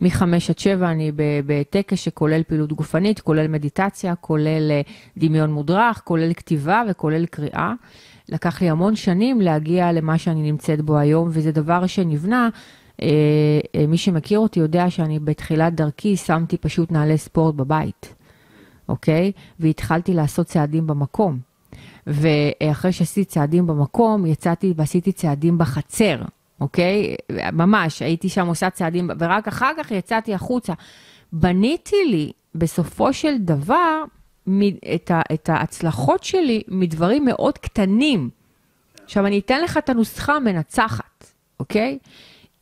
מחמש 0.00 0.50
עד 0.50 0.58
שבע 0.58 0.90
אני 0.90 1.12
בטקס 1.46 1.98
שכולל 1.98 2.42
פעילות 2.42 2.72
גופנית, 2.72 3.20
כולל 3.20 3.48
מדיטציה, 3.48 4.14
כולל 4.14 4.70
אה, 4.70 4.80
דמיון 5.16 5.52
מודרך, 5.52 6.02
כולל 6.04 6.32
כתיבה 6.32 6.82
וכולל 6.90 7.26
קריאה. 7.26 7.72
לקח 8.28 8.62
לי 8.62 8.70
המון 8.70 8.96
שנים 8.96 9.40
להגיע 9.40 9.92
למה 9.92 10.18
שאני 10.18 10.42
נמצאת 10.52 10.80
בו 10.80 10.98
היום, 10.98 11.28
וזה 11.32 11.52
דבר 11.52 11.86
שנבנה. 11.86 12.48
אה, 13.02 13.08
אה, 13.74 13.86
מי 13.86 13.96
שמכיר 13.96 14.38
אותי 14.38 14.60
יודע 14.60 14.90
שאני 14.90 15.18
בתחילת 15.18 15.74
דרכי 15.74 16.16
שמתי 16.16 16.56
פשוט 16.56 16.92
נעלי 16.92 17.18
ספורט 17.18 17.54
בבית, 17.54 18.14
אוקיי? 18.88 19.32
והתחלתי 19.60 20.14
לעשות 20.14 20.46
צעדים 20.46 20.86
במקום. 20.86 21.38
ואחרי 22.06 22.92
שעשיתי 22.92 23.24
צעדים 23.24 23.66
במקום, 23.66 24.26
יצאתי 24.26 24.74
ועשיתי 24.76 25.12
צעדים 25.12 25.58
בחצר, 25.58 26.22
אוקיי? 26.60 27.16
ממש, 27.52 28.02
הייתי 28.02 28.28
שם 28.28 28.46
עושה 28.46 28.70
צעדים, 28.70 29.10
ורק 29.18 29.48
אחר 29.48 29.72
כך 29.78 29.90
יצאתי 29.90 30.34
החוצה. 30.34 30.72
בניתי 31.32 31.96
לי, 32.10 32.32
בסופו 32.54 33.12
של 33.12 33.38
דבר, 33.38 34.02
את, 34.94 35.10
ה, 35.10 35.20
את 35.34 35.48
ההצלחות 35.48 36.24
שלי 36.24 36.62
מדברים 36.68 37.24
מאוד 37.24 37.58
קטנים. 37.58 38.30
עכשיו, 39.04 39.26
אני 39.26 39.38
אתן 39.38 39.62
לך 39.62 39.76
את 39.76 39.88
הנוסחה 39.88 40.34
המנצחת, 40.34 41.32
אוקיי? 41.60 41.98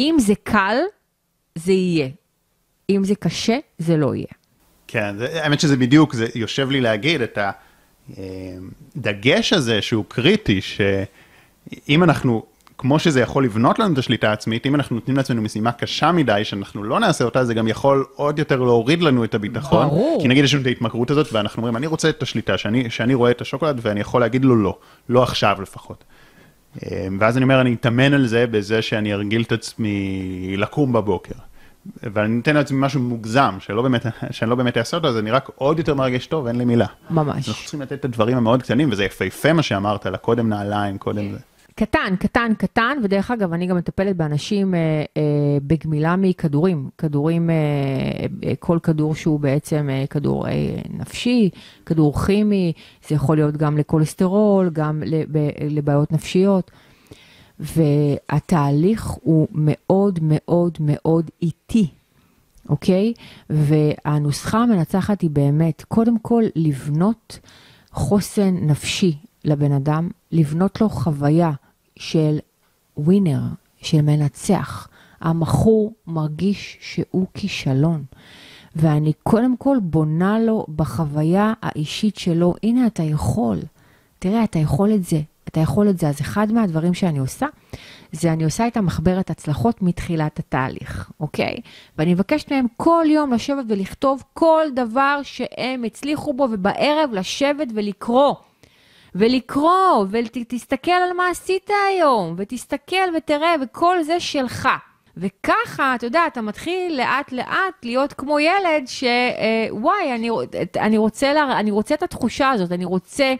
אם 0.00 0.16
זה 0.18 0.34
קל, 0.42 0.76
זה 1.54 1.72
יהיה. 1.72 2.08
אם 2.90 3.04
זה 3.04 3.14
קשה, 3.14 3.58
זה 3.78 3.96
לא 3.96 4.14
יהיה. 4.14 4.26
כן, 4.86 5.18
זה, 5.18 5.44
האמת 5.44 5.60
שזה 5.60 5.76
בדיוק, 5.76 6.14
זה 6.14 6.26
יושב 6.34 6.70
לי 6.70 6.80
להגיד 6.80 7.20
את 7.20 7.38
הדגש 8.96 9.52
הזה 9.52 9.82
שהוא 9.82 10.04
קריטי, 10.08 10.60
שאם 10.60 12.02
אנחנו 12.04 12.46
כמו 12.78 12.98
שזה 12.98 13.20
יכול 13.20 13.44
לבנות 13.44 13.78
לנו 13.78 13.92
את 13.92 13.98
השליטה 13.98 14.30
העצמית, 14.30 14.66
אם 14.66 14.74
אנחנו 14.74 14.96
נותנים 14.96 15.16
לעצמנו 15.16 15.42
משימה 15.42 15.72
קשה 15.72 16.12
מדי, 16.12 16.44
שאנחנו 16.44 16.82
לא 16.82 17.00
נעשה 17.00 17.24
אותה, 17.24 17.44
זה 17.44 17.54
גם 17.54 17.68
יכול 17.68 18.04
עוד 18.14 18.38
יותר 18.38 18.56
להוריד 18.56 19.02
לנו 19.02 19.24
את 19.24 19.34
הביטחון. 19.34 19.88
ברור. 19.88 20.18
כי 20.22 20.28
נגיד 20.28 20.44
יש 20.44 20.54
לנו 20.54 20.62
את 20.62 20.66
ההתמכרות 20.66 21.10
הזאת, 21.10 21.32
ואנחנו 21.32 21.60
אומרים, 21.60 21.76
אני 21.76 21.86
רוצה 21.86 22.08
את 22.08 22.22
השליטה, 22.22 22.58
שאני, 22.58 22.90
שאני 22.90 23.14
רואה 23.14 23.30
את 23.30 23.40
השוקולד 23.40 23.80
ואני 23.82 24.00
יכול 24.00 24.20
להגיד 24.20 24.44
לו 24.44 24.56
לא, 24.56 24.78
לא 25.08 25.22
עכשיו 25.22 25.58
לפחות. 25.62 26.04
אה, 26.82 27.06
ואז 27.20 27.36
אני 27.36 27.42
אומר, 27.42 27.60
אני 27.60 27.74
אתאמן 27.74 28.14
על 28.14 28.26
זה 28.26 28.46
בזה 28.46 28.82
שאני 28.82 29.12
ארגיל 29.12 29.42
את 29.42 29.52
עצמי 29.52 30.54
לקום 30.56 30.92
בבוקר. 30.92 31.34
ואני 32.02 32.40
אתן 32.40 32.54
לעצמי 32.56 32.78
משהו 32.80 33.00
מוגזם, 33.00 33.56
שלא 33.60 33.82
באמת, 33.82 34.06
שאני 34.30 34.50
לא 34.50 34.56
באמת 34.56 34.76
אעשה 34.76 34.96
אותו, 34.96 35.08
אז 35.08 35.18
אני 35.18 35.30
רק 35.30 35.50
עוד 35.54 35.78
יותר 35.78 35.94
מרגש 35.94 36.26
טוב, 36.26 36.46
אין 36.46 36.56
לי 36.56 36.64
מילה. 36.64 36.86
ממש. 37.10 37.48
אנחנו 37.48 37.62
צריכים 37.62 37.82
לתת 37.82 37.92
את 37.92 38.04
הדברים 38.04 38.36
המאוד 38.36 38.62
קטנים, 38.62 38.88
וזה 38.92 39.04
יפהפה 39.04 39.52
מה 39.52 39.62
שאמרת, 39.62 40.06
לקודם 40.06 40.48
נעליים, 40.48 40.98
קודם 40.98 41.32
זה. 41.32 41.38
קטן, 41.78 42.14
קטן, 42.18 42.52
קטן, 42.58 42.98
ודרך 43.02 43.30
אגב, 43.30 43.52
אני 43.52 43.66
גם 43.66 43.76
מטפלת 43.76 44.16
באנשים 44.16 44.74
אה, 44.74 44.80
אה, 45.16 45.22
בגמילה 45.62 46.16
מכדורים. 46.16 46.88
כדורים, 46.98 47.50
אה, 47.50 47.56
אה, 48.44 48.52
כל 48.58 48.78
כדור 48.82 49.14
שהוא 49.14 49.40
בעצם 49.40 49.88
אה, 49.90 50.04
כדור 50.10 50.48
אה, 50.48 50.76
נפשי, 50.90 51.50
כדור 51.86 52.24
כימי, 52.26 52.72
זה 53.08 53.14
יכול 53.14 53.36
להיות 53.36 53.56
גם 53.56 53.78
לכולסטרול, 53.78 54.70
גם 54.72 55.02
לב, 55.06 55.28
לבעיות 55.70 56.12
נפשיות. 56.12 56.70
והתהליך 57.60 59.06
הוא 59.06 59.48
מאוד 59.52 60.18
מאוד 60.22 60.78
מאוד 60.80 61.30
איטי, 61.42 61.86
אוקיי? 62.68 63.12
והנוסחה 63.50 64.58
המנצחת 64.58 65.20
היא 65.20 65.30
באמת, 65.30 65.84
קודם 65.88 66.18
כל, 66.18 66.42
לבנות 66.56 67.38
חוסן 67.92 68.54
נפשי 68.54 69.16
לבן 69.44 69.72
אדם, 69.72 70.08
לבנות 70.32 70.80
לו 70.80 70.88
חוויה 70.88 71.52
של 71.98 72.38
ווינר, 72.96 73.40
של 73.82 74.02
מנצח. 74.02 74.88
המכור 75.20 75.92
מרגיש 76.06 76.78
שהוא 76.80 77.26
כישלון. 77.34 78.04
ואני 78.76 79.12
קודם 79.22 79.56
כל 79.56 79.76
בונה 79.82 80.38
לו 80.38 80.66
בחוויה 80.76 81.52
האישית 81.62 82.16
שלו, 82.16 82.54
הנה 82.62 82.86
אתה 82.86 83.02
יכול, 83.02 83.58
תראה, 84.18 84.44
אתה 84.44 84.58
יכול 84.58 84.94
את 84.94 85.04
זה, 85.04 85.20
אתה 85.48 85.60
יכול 85.60 85.88
את 85.88 85.98
זה. 85.98 86.08
אז 86.08 86.20
אחד 86.20 86.52
מהדברים 86.52 86.94
שאני 86.94 87.18
עושה, 87.18 87.46
זה 88.12 88.32
אני 88.32 88.44
עושה 88.44 88.66
את 88.66 88.76
המחברת 88.76 89.30
הצלחות 89.30 89.82
מתחילת 89.82 90.38
התהליך, 90.38 91.10
אוקיי? 91.20 91.56
ואני 91.98 92.14
מבקשת 92.14 92.52
מהם 92.52 92.66
כל 92.76 93.04
יום 93.08 93.32
לשבת 93.32 93.64
ולכתוב 93.68 94.22
כל 94.34 94.64
דבר 94.74 95.20
שהם 95.22 95.84
הצליחו 95.84 96.32
בו, 96.32 96.48
ובערב 96.52 97.10
לשבת 97.12 97.68
ולקרוא. 97.74 98.34
ולקרוא, 99.14 100.06
ותסתכל 100.10 100.90
על 100.90 101.12
מה 101.12 101.28
עשית 101.28 101.70
היום, 101.90 102.34
ותסתכל 102.38 102.96
ותראה, 103.16 103.54
וכל 103.62 104.02
זה 104.02 104.20
שלך. 104.20 104.68
וככה, 105.16 105.94
אתה 105.94 106.06
יודע, 106.06 106.20
אתה 106.26 106.40
מתחיל 106.40 106.96
לאט 106.96 107.32
לאט 107.32 107.84
להיות 107.84 108.12
כמו 108.12 108.40
ילד 108.40 108.86
שוואי, 108.86 110.14
אני, 110.14 110.30
אני, 110.76 110.98
רוצה 110.98 111.32
לה, 111.32 111.60
אני 111.60 111.70
רוצה 111.70 111.94
את 111.94 112.02
התחושה 112.02 112.50
הזאת, 112.50 112.72
אני 112.72 112.84
רוצה, 112.84 113.34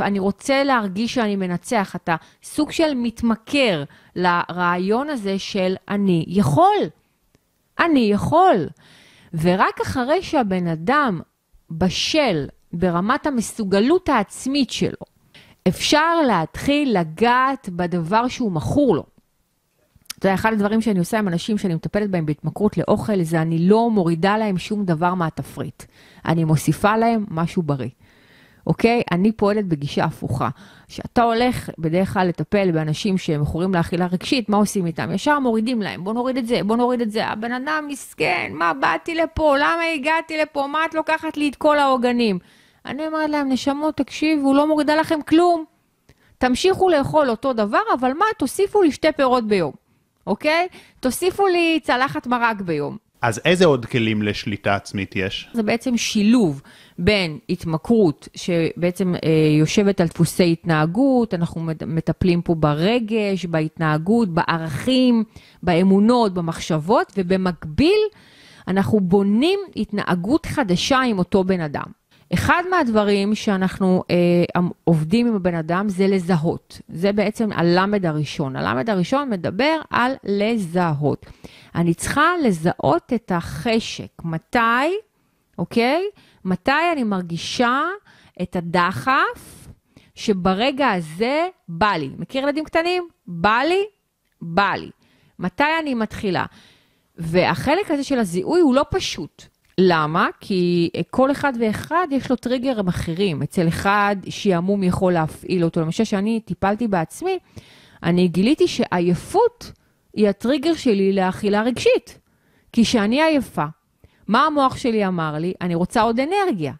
אני 0.00 0.18
רוצה 0.18 0.64
להרגיש 0.64 1.14
שאני 1.14 1.36
מנצח. 1.36 1.96
אתה 1.96 2.16
סוג 2.42 2.70
של 2.70 2.94
מתמכר 2.94 3.84
לרעיון 4.16 5.10
הזה 5.10 5.38
של 5.38 5.74
אני 5.88 6.24
יכול. 6.28 6.76
אני 7.78 8.08
יכול. 8.12 8.68
ורק 9.34 9.80
אחרי 9.80 10.22
שהבן 10.22 10.66
אדם 10.66 11.20
בשל 11.70 12.46
ברמת 12.78 13.26
המסוגלות 13.26 14.08
העצמית 14.08 14.70
שלו, 14.70 15.06
אפשר 15.68 16.22
להתחיל 16.26 16.98
לגעת 16.98 17.68
בדבר 17.68 18.28
שהוא 18.28 18.52
מכור 18.52 18.96
לו. 18.96 19.04
יודע, 20.26 20.34
אחד 20.34 20.52
הדברים 20.52 20.80
שאני 20.80 20.98
עושה 20.98 21.18
עם 21.18 21.28
אנשים 21.28 21.58
שאני 21.58 21.74
מטפלת 21.74 22.10
בהם 22.10 22.26
בהתמכרות 22.26 22.78
לאוכל, 22.78 23.22
זה 23.22 23.42
אני 23.42 23.68
לא 23.68 23.90
מורידה 23.90 24.38
להם 24.38 24.58
שום 24.58 24.84
דבר 24.84 25.14
מהתפריט. 25.14 25.82
אני 26.26 26.44
מוסיפה 26.44 26.96
להם 26.96 27.24
משהו 27.30 27.62
בריא. 27.62 27.88
אוקיי? 28.66 29.02
אני 29.12 29.32
פועלת 29.32 29.66
בגישה 29.66 30.04
הפוכה. 30.04 30.48
כשאתה 30.88 31.22
הולך 31.22 31.70
בדרך 31.78 32.12
כלל 32.12 32.28
לטפל 32.28 32.70
באנשים 32.70 33.18
שמכורים 33.18 33.74
לאכילה 33.74 34.06
רגשית, 34.06 34.48
מה 34.48 34.56
עושים 34.56 34.86
איתם? 34.86 35.12
ישר 35.12 35.38
מורידים 35.38 35.82
להם, 35.82 36.04
בוא 36.04 36.12
נוריד 36.12 36.36
את 36.36 36.46
זה, 36.46 36.60
בוא 36.64 36.76
נוריד 36.76 37.00
את 37.00 37.10
זה. 37.10 37.26
הבן 37.26 37.52
אדם 37.52 37.84
מסכן, 37.88 38.52
מה 38.54 38.72
באתי 38.74 39.14
לפה, 39.14 39.56
למה 39.58 39.82
הגעתי 39.94 40.38
לפה, 40.38 40.66
מה 40.66 40.78
את 40.88 40.94
לוקחת 40.94 41.36
לי 41.36 41.48
את 41.48 41.56
כל 41.56 41.78
העוגנים? 41.78 42.38
אני 42.86 43.06
אומרת 43.06 43.30
להם, 43.30 43.48
נשמות, 43.52 43.96
תקשיבו, 43.96 44.54
לא 44.54 44.68
מורידה 44.68 44.96
לכם 44.96 45.22
כלום. 45.22 45.64
תמשיכו 46.38 46.88
לאכול 46.88 47.30
אותו 47.30 47.52
דבר, 47.52 47.80
אבל 48.00 48.12
מה, 48.12 48.24
תוסיפו 48.38 48.82
לי 48.82 48.92
שתי 48.92 49.12
פירות 49.16 49.48
ביום, 49.48 49.72
אוקיי? 50.26 50.68
תוסיפו 51.00 51.46
לי 51.46 51.80
צלחת 51.82 52.26
מרק 52.26 52.60
ביום. 52.60 52.96
אז 53.22 53.40
איזה 53.44 53.64
עוד 53.64 53.86
כלים 53.86 54.22
לשליטה 54.22 54.74
עצמית 54.74 55.16
יש? 55.16 55.48
זה 55.52 55.62
בעצם 55.62 55.96
שילוב 55.96 56.62
בין 56.98 57.38
התמכרות, 57.50 58.28
שבעצם 58.34 59.14
אה, 59.14 59.30
יושבת 59.58 60.00
על 60.00 60.06
דפוסי 60.06 60.52
התנהגות, 60.52 61.34
אנחנו 61.34 61.62
מטפלים 61.86 62.42
פה 62.42 62.54
ברגש, 62.54 63.46
בהתנהגות, 63.46 64.28
בערכים, 64.28 65.24
באמונות, 65.62 66.34
במחשבות, 66.34 67.12
ובמקביל 67.16 68.00
אנחנו 68.68 69.00
בונים 69.00 69.60
התנהגות 69.76 70.46
חדשה 70.46 71.00
עם 71.00 71.18
אותו 71.18 71.44
בן 71.44 71.60
אדם. 71.60 72.05
אחד 72.34 72.62
מהדברים 72.70 73.34
שאנחנו 73.34 74.02
אה, 74.10 74.60
עובדים 74.84 75.26
עם 75.26 75.36
הבן 75.36 75.54
אדם 75.54 75.88
זה 75.88 76.06
לזהות. 76.06 76.80
זה 76.88 77.12
בעצם 77.12 77.52
הלמד 77.52 78.06
הראשון. 78.06 78.56
הלמד 78.56 78.90
הראשון 78.90 79.30
מדבר 79.30 79.80
על 79.90 80.12
לזהות. 80.24 81.26
אני 81.74 81.94
צריכה 81.94 82.30
לזהות 82.44 83.12
את 83.14 83.32
החשק. 83.34 84.22
מתי, 84.24 84.96
אוקיי? 85.58 86.04
מתי 86.44 86.72
אני 86.92 87.04
מרגישה 87.04 87.80
את 88.42 88.56
הדחף 88.56 89.68
שברגע 90.14 90.90
הזה 90.90 91.48
בא 91.68 91.92
לי. 91.92 92.10
מכיר 92.18 92.42
ילדים 92.42 92.64
קטנים? 92.64 93.08
בא 93.26 93.60
לי, 93.68 93.84
בא 94.40 94.72
לי. 94.76 94.90
מתי 95.38 95.64
אני 95.82 95.94
מתחילה? 95.94 96.44
והחלק 97.16 97.90
הזה 97.90 98.04
של 98.04 98.18
הזיהוי 98.18 98.60
הוא 98.60 98.74
לא 98.74 98.84
פשוט. 98.90 99.55
למה? 99.80 100.28
כי 100.40 100.90
כל 101.10 101.30
אחד 101.30 101.52
ואחד 101.60 102.08
יש 102.10 102.30
לו 102.30 102.36
טריגרים 102.36 102.88
אחרים. 102.88 103.42
אצל 103.42 103.68
אחד 103.68 104.16
שעמום 104.28 104.82
יכול 104.82 105.12
להפעיל 105.12 105.64
אותו. 105.64 105.80
למשל, 105.80 106.04
שאני 106.04 106.40
טיפלתי 106.40 106.88
בעצמי, 106.88 107.38
אני 108.02 108.28
גיליתי 108.28 108.68
שעייפות 108.68 109.72
היא 110.14 110.28
הטריגר 110.28 110.74
שלי 110.74 111.12
לאכילה 111.12 111.62
רגשית. 111.62 112.18
כי 112.72 112.82
כשאני 112.84 113.22
עייפה, 113.22 113.64
מה 114.28 114.46
המוח 114.46 114.76
שלי 114.76 115.06
אמר 115.06 115.34
לי? 115.38 115.52
אני 115.60 115.74
רוצה 115.74 116.00
עוד 116.00 116.20
אנרגיה. 116.20 116.72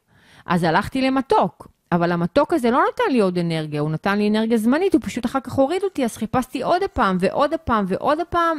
אז 0.46 0.62
הלכתי 0.62 1.00
למתוק. 1.00 1.68
אבל 1.92 2.12
המתוק 2.12 2.52
הזה 2.52 2.70
לא 2.70 2.80
נתן 2.92 3.12
לי 3.12 3.20
עוד 3.20 3.38
אנרגיה, 3.38 3.80
הוא 3.80 3.90
נתן 3.90 4.18
לי 4.18 4.28
אנרגיה 4.28 4.58
זמנית, 4.58 4.94
הוא 4.94 5.00
פשוט 5.04 5.26
אחר 5.26 5.40
כך 5.40 5.52
הוריד 5.52 5.82
אותי, 5.84 6.04
אז 6.04 6.16
חיפשתי 6.16 6.62
עוד 6.62 6.82
פעם 6.92 7.16
ועוד 7.20 7.50
פעם 7.64 7.84
ועוד 7.88 8.18
פעם, 8.28 8.58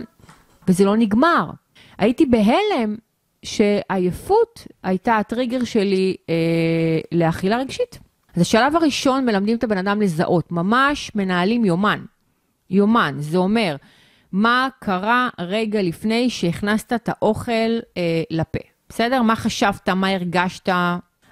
וזה 0.68 0.86
לא 0.86 0.98
נגמר. 0.98 1.50
הייתי 1.98 2.26
בהלם 2.26 2.96
שעייפות 3.48 4.68
הייתה 4.84 5.18
הטריגר 5.18 5.64
שלי 5.64 6.16
אה, 6.30 6.36
לאכילה 7.12 7.58
רגשית. 7.58 8.00
אז 8.36 8.42
השלב 8.42 8.76
הראשון 8.76 9.26
מלמדים 9.26 9.58
את 9.58 9.64
הבן 9.64 9.78
אדם 9.78 10.02
לזהות, 10.02 10.52
ממש 10.52 11.12
מנהלים 11.16 11.66
יומן. 11.66 12.06
יומן, 12.70 13.16
זה 13.20 13.38
אומר, 13.38 13.76
מה 14.32 14.68
קרה 14.80 15.30
רגע 15.40 15.82
לפני 15.82 16.30
שהכנסת 16.30 16.94
את 16.94 17.10
האוכל 17.10 17.52
אה, 17.98 18.24
לפה. 18.32 18.60
בסדר? 18.90 19.22
מה 19.22 19.36
חשבת, 19.36 19.90
מה 19.90 20.10
הרגשת? 20.10 20.70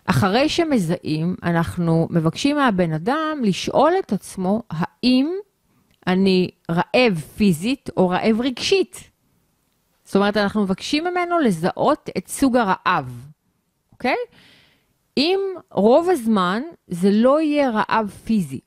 אחרי 0.05 0.49
שמזהים, 0.49 1.36
אנחנו 1.43 2.07
מבקשים 2.11 2.55
מהבן 2.55 2.93
אדם 2.93 3.41
לשאול 3.43 3.93
את 3.99 4.13
עצמו, 4.13 4.63
האם 4.70 5.32
אני 6.07 6.49
רעב 6.72 7.20
פיזית 7.38 7.89
או 7.97 8.09
רעב 8.09 8.41
רגשית? 8.41 9.14
זאת 10.06 10.16
אומרת, 10.16 10.38
אנחנו 10.38 10.64
מבקשים 10.64 11.03
ממנו 11.03 11.39
לזהות 11.39 12.10
את 12.18 12.28
סוג 12.28 12.58
הרעב, 12.58 13.28
אוקיי? 13.91 14.16
אם 15.18 15.39
רוב 15.72 16.10
הזמן 16.10 16.62
זה 16.88 17.10
לא 17.12 17.41
יהיה 17.41 17.70
רעב 17.70 18.10
פיזי, 18.26 18.60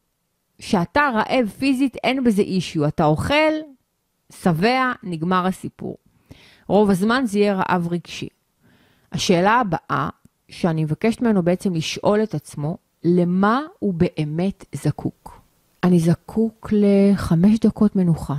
שאתה 0.61 1.11
רעב 1.15 1.49
פיזית, 1.59 1.97
אין 1.97 2.25
בזה 2.25 2.43
אישיו. 2.43 2.89
אתה 2.89 3.05
אוכל, 3.05 3.53
שבע, 4.33 4.93
נגמר 5.03 5.47
הסיפור. 5.47 5.97
רוב 6.67 6.91
הזמן 6.91 7.23
זה 7.27 7.39
יהיה 7.39 7.55
רעב 7.55 7.89
רגשי. 7.91 8.29
השאלה 9.13 9.53
הבאה, 9.53 10.09
שאני 10.49 10.85
מבקשת 10.85 11.21
ממנו 11.23 11.43
בעצם 11.43 11.75
לשאול 11.75 12.23
את 12.23 12.35
עצמו, 12.35 12.77
למה 13.05 13.61
הוא 13.79 13.95
באמת 13.95 14.65
זקוק? 14.73 15.41
אני 15.85 15.99
זקוק 16.01 16.73
לחמש 16.73 17.59
דקות 17.59 17.97
מנוחה. 17.97 18.35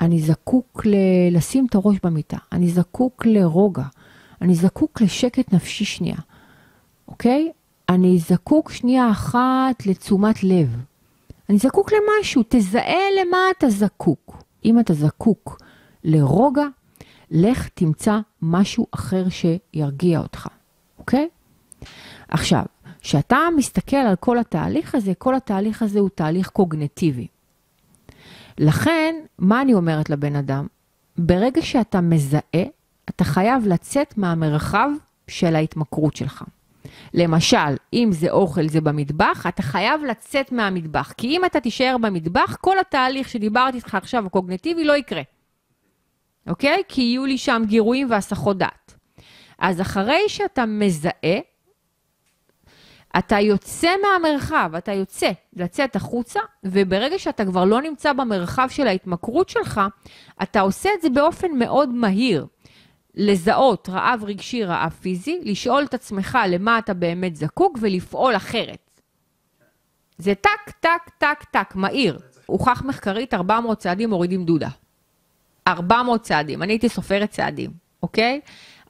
אני 0.00 0.20
זקוק 0.20 0.86
ל- 0.86 1.36
לשים 1.36 1.66
את 1.66 1.74
הראש 1.74 1.96
במיטה, 2.02 2.36
אני 2.52 2.68
זקוק 2.68 3.26
לרוגע, 3.26 3.84
אני 4.42 4.54
זקוק 4.54 5.00
לשקט 5.00 5.52
נפשי 5.54 5.84
שנייה, 5.84 6.16
אוקיי? 7.08 7.50
אני 7.88 8.18
זקוק 8.18 8.72
שנייה 8.72 9.10
אחת 9.10 9.86
לתשומת 9.86 10.44
לב. 10.44 10.76
אני 11.48 11.58
זקוק 11.58 11.90
למשהו, 11.92 12.42
תזהה 12.48 13.02
למה 13.20 13.38
אתה 13.58 13.70
זקוק. 13.70 14.42
אם 14.64 14.80
אתה 14.80 14.94
זקוק 14.94 15.60
לרוגע, 16.04 16.66
לך 17.30 17.68
תמצא 17.68 18.18
משהו 18.42 18.86
אחר 18.90 19.24
שירגיע 19.28 20.20
אותך, 20.20 20.48
אוקיי? 20.98 21.28
עכשיו, 22.28 22.64
כשאתה 23.00 23.38
מסתכל 23.56 23.96
על 23.96 24.16
כל 24.16 24.38
התהליך 24.38 24.94
הזה, 24.94 25.12
כל 25.18 25.34
התהליך 25.34 25.82
הזה 25.82 26.00
הוא 26.00 26.08
תהליך 26.14 26.48
קוגנטיבי. 26.48 27.26
לכן, 28.60 29.14
מה 29.38 29.62
אני 29.62 29.74
אומרת 29.74 30.10
לבן 30.10 30.36
אדם? 30.36 30.66
ברגע 31.18 31.62
שאתה 31.62 32.00
מזהה, 32.00 32.64
אתה 33.08 33.24
חייב 33.24 33.66
לצאת 33.66 34.18
מהמרחב 34.18 34.90
של 35.28 35.56
ההתמכרות 35.56 36.16
שלך. 36.16 36.44
למשל, 37.14 37.76
אם 37.92 38.08
זה 38.12 38.30
אוכל, 38.30 38.68
זה 38.68 38.80
במטבח, 38.80 39.46
אתה 39.48 39.62
חייב 39.62 40.04
לצאת 40.04 40.52
מהמטבח. 40.52 41.12
כי 41.16 41.26
אם 41.26 41.44
אתה 41.44 41.60
תישאר 41.60 41.96
במטבח, 42.00 42.56
כל 42.60 42.78
התהליך 42.78 43.28
שדיברתי 43.28 43.76
איתך 43.76 43.94
עכשיו, 43.94 44.26
הקוגנטיבי, 44.26 44.84
לא 44.84 44.96
יקרה. 44.96 45.22
אוקיי? 46.48 46.82
כי 46.88 47.02
יהיו 47.02 47.26
לי 47.26 47.38
שם 47.38 47.62
גירויים 47.66 48.10
והסחות 48.10 48.58
דעת. 48.58 48.94
אז 49.58 49.80
אחרי 49.80 50.22
שאתה 50.28 50.66
מזהה, 50.66 51.38
אתה 53.18 53.40
יוצא 53.40 53.90
מהמרחב, 54.02 54.70
אתה 54.78 54.92
יוצא, 54.92 55.30
לצאת 55.56 55.96
החוצה, 55.96 56.40
וברגע 56.64 57.18
שאתה 57.18 57.44
כבר 57.44 57.64
לא 57.64 57.82
נמצא 57.82 58.12
במרחב 58.12 58.68
של 58.70 58.86
ההתמכרות 58.86 59.48
שלך, 59.48 59.80
אתה 60.42 60.60
עושה 60.60 60.90
את 60.96 61.02
זה 61.02 61.10
באופן 61.10 61.52
מאוד 61.52 61.88
מהיר. 61.88 62.46
לזהות 63.14 63.88
רעב 63.88 64.24
רגשי, 64.24 64.64
רעב 64.64 64.90
פיזי, 64.90 65.38
לשאול 65.42 65.84
את 65.84 65.94
עצמך 65.94 66.38
למה 66.48 66.78
אתה 66.78 66.94
באמת 66.94 67.36
זקוק 67.36 67.78
ולפעול 67.80 68.36
אחרת. 68.36 68.90
זה 70.18 70.34
טק, 70.34 70.70
טק, 70.80 71.10
טק, 71.18 71.44
טק, 71.50 71.74
מהיר. 71.74 72.18
הוכח 72.46 72.82
מחקרית, 72.82 73.34
400 73.34 73.78
צעדים 73.78 74.10
מורידים 74.10 74.44
דודה. 74.44 74.68
400 75.68 76.22
צעדים, 76.22 76.62
אני 76.62 76.72
הייתי 76.72 76.88
סופרת 76.88 77.30
צעדים, 77.30 77.70
אוקיי? 78.02 78.40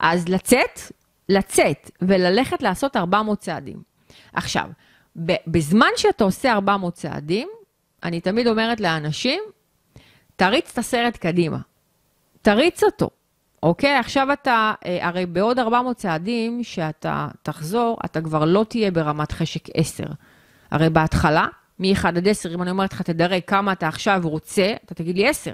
אז 0.01 0.29
לצאת, 0.29 0.81
לצאת 1.29 1.91
וללכת 2.03 2.63
לעשות 2.63 2.97
400 2.97 3.39
צעדים. 3.39 3.90
עכשיו, 4.33 4.69
בזמן 5.47 5.91
שאתה 5.97 6.25
עושה 6.25 6.53
400 6.53 6.95
צעדים, 6.95 7.49
אני 8.03 8.21
תמיד 8.21 8.47
אומרת 8.47 8.81
לאנשים, 8.81 9.43
תריץ 10.37 10.71
את 10.73 10.79
הסרט 10.79 11.17
קדימה. 11.17 11.59
תריץ 12.43 12.85
אותו, 12.85 13.11
אוקיי? 13.63 13.97
עכשיו 13.97 14.33
אתה, 14.33 14.73
אה, 14.87 15.07
הרי 15.07 15.27
בעוד 15.27 15.59
400 15.59 15.97
צעדים 15.97 16.65
שאתה 16.65 17.29
תחזור, 17.43 17.99
אתה 18.05 18.21
כבר 18.21 18.45
לא 18.45 18.65
תהיה 18.69 18.91
ברמת 18.91 19.33
חשק 19.33 19.65
10. 19.75 20.05
הרי 20.71 20.91
בהתחלה, 20.91 21.47
מ-1 21.79 22.09
עד 22.09 22.29
10, 22.29 22.55
אם 22.55 22.63
אני 22.63 22.71
אומרת 22.71 22.93
לך, 22.93 23.03
תדרג 23.03 23.41
כמה 23.47 23.73
אתה 23.73 23.89
עכשיו 23.89 24.21
רוצה, 24.25 24.73
אתה 24.85 24.95
תגיד 24.95 25.17
לי 25.17 25.29
10, 25.29 25.53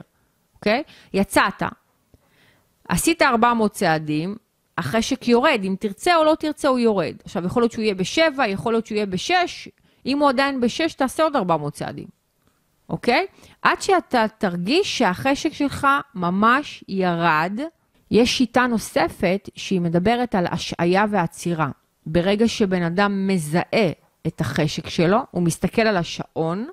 אוקיי? 0.54 0.82
יצאת, 1.14 1.62
עשית 2.88 3.22
400 3.22 3.72
צעדים, 3.72 4.36
החשק 4.78 5.28
יורד, 5.28 5.60
אם 5.64 5.74
תרצה 5.80 6.16
או 6.16 6.24
לא 6.24 6.34
תרצה 6.38 6.68
הוא 6.68 6.78
יורד. 6.78 7.14
עכשיו, 7.24 7.46
יכול 7.46 7.62
להיות 7.62 7.72
שהוא 7.72 7.82
יהיה 7.82 7.94
בשבע, 7.94 8.48
יכול 8.48 8.72
להיות 8.72 8.86
שהוא 8.86 8.96
יהיה 8.96 9.06
בשש, 9.06 9.68
אם 10.06 10.18
הוא 10.18 10.28
עדיין 10.28 10.60
בשש, 10.60 10.94
תעשה 10.94 11.22
עוד 11.22 11.36
400 11.36 11.72
צעדים, 11.72 12.06
אוקיי? 12.88 13.26
עד 13.62 13.82
שאתה 13.82 14.24
תרגיש 14.38 14.98
שהחשק 14.98 15.52
שלך 15.52 15.86
ממש 16.14 16.84
ירד. 16.88 17.60
יש 18.10 18.38
שיטה 18.38 18.66
נוספת 18.66 19.48
שהיא 19.54 19.80
מדברת 19.80 20.34
על 20.34 20.46
השעיה 20.46 21.04
ועצירה. 21.10 21.68
ברגע 22.06 22.48
שבן 22.48 22.82
אדם 22.82 23.26
מזהה 23.26 23.90
את 24.26 24.40
החשק 24.40 24.88
שלו, 24.88 25.18
הוא 25.30 25.42
מסתכל 25.42 25.82
על 25.82 25.96
השעון, 25.96 26.66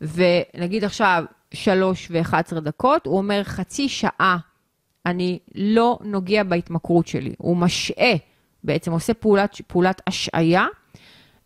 ונגיד 0.00 0.84
עכשיו 0.84 1.24
שלוש 1.54 2.08
ו-11 2.10 2.60
דקות, 2.60 3.06
הוא 3.06 3.18
אומר 3.18 3.42
חצי 3.44 3.88
שעה 3.88 4.36
אני 5.06 5.38
לא 5.54 5.98
נוגע 6.04 6.42
בהתמכרות 6.42 7.06
שלי. 7.06 7.32
הוא 7.38 7.56
משעה, 7.56 8.12
בעצם 8.64 8.92
עושה 8.92 9.14
פעולת, 9.14 9.60
פעולת 9.66 10.02
השעיה, 10.06 10.66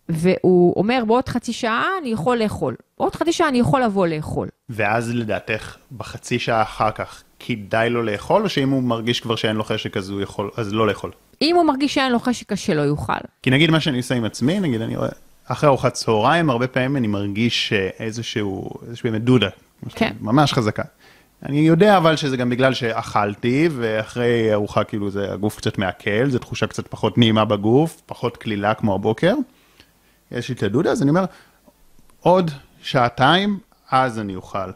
והוא 0.08 0.74
אומר, 0.76 1.02
בעוד 1.06 1.28
חצי 1.28 1.52
שעה 1.52 1.86
אני 2.00 2.08
יכול 2.08 2.36
לאכול. 2.36 2.76
בעוד 2.98 3.14
חצי 3.14 3.32
שעה 3.32 3.48
אני 3.48 3.58
יכול 3.58 3.82
לבוא 3.82 4.06
לאכול. 4.06 4.48
ואז 4.68 5.14
לדעתך, 5.14 5.76
בחצי 5.96 6.38
שעה 6.38 6.62
אחר 6.62 6.90
כך, 6.90 7.22
כדאי 7.38 7.90
לו 7.90 8.02
לאכול, 8.02 8.44
או 8.44 8.48
שאם 8.48 8.70
הוא 8.70 8.82
מרגיש 8.82 9.20
כבר 9.20 9.36
שאין 9.36 9.56
לו 9.56 9.64
חשק 9.64 9.96
אז 9.96 10.10
הוא 10.10 10.20
יכול, 10.20 10.50
אז 10.56 10.72
לא 10.72 10.86
לאכול? 10.86 11.10
אם 11.42 11.56
הוא 11.56 11.64
מרגיש 11.64 11.94
שאין 11.94 12.12
לו 12.12 12.18
חשק 12.18 12.52
אז 12.52 12.58
שלא 12.58 12.82
יאכל. 12.86 13.12
כי 13.42 13.50
נגיד 13.50 13.70
מה 13.70 13.80
שאני 13.80 13.96
עושה 13.96 14.14
עם 14.14 14.24
עצמי, 14.24 14.60
נגיד 14.60 14.80
אני 14.80 14.96
רואה, 14.96 15.08
אחרי 15.46 15.68
ארוחת 15.68 15.92
צהריים, 15.92 16.50
הרבה 16.50 16.66
פעמים 16.66 16.96
אני 16.96 17.06
מרגיש 17.06 17.72
איזשהו, 17.98 18.70
איזשהו 18.86 19.10
באמת 19.10 19.24
דודה. 19.24 19.48
כן. 19.88 20.12
ממש 20.20 20.52
חזקה. 20.52 20.82
אני 21.46 21.58
יודע 21.60 21.96
אבל 21.96 22.16
שזה 22.16 22.36
גם 22.36 22.50
בגלל 22.50 22.74
שאכלתי, 22.74 23.68
ואחרי 23.76 24.52
ארוחה 24.52 24.84
כאילו 24.84 25.10
זה 25.10 25.32
הגוף 25.32 25.56
קצת 25.56 25.78
מעכל, 25.78 26.30
זו 26.30 26.38
תחושה 26.38 26.66
קצת 26.66 26.88
פחות 26.88 27.18
נעימה 27.18 27.44
בגוף, 27.44 28.02
פחות 28.06 28.36
קלילה 28.36 28.74
כמו 28.74 28.94
הבוקר. 28.94 29.34
יש 30.30 30.48
לי 30.48 30.54
את 30.54 30.62
הדודה, 30.62 30.90
אז 30.90 31.02
אני 31.02 31.10
אומר, 31.10 31.24
עוד 32.20 32.50
שעתיים, 32.82 33.58
אז 33.90 34.18
אני 34.18 34.36
אוכל. 34.36 34.70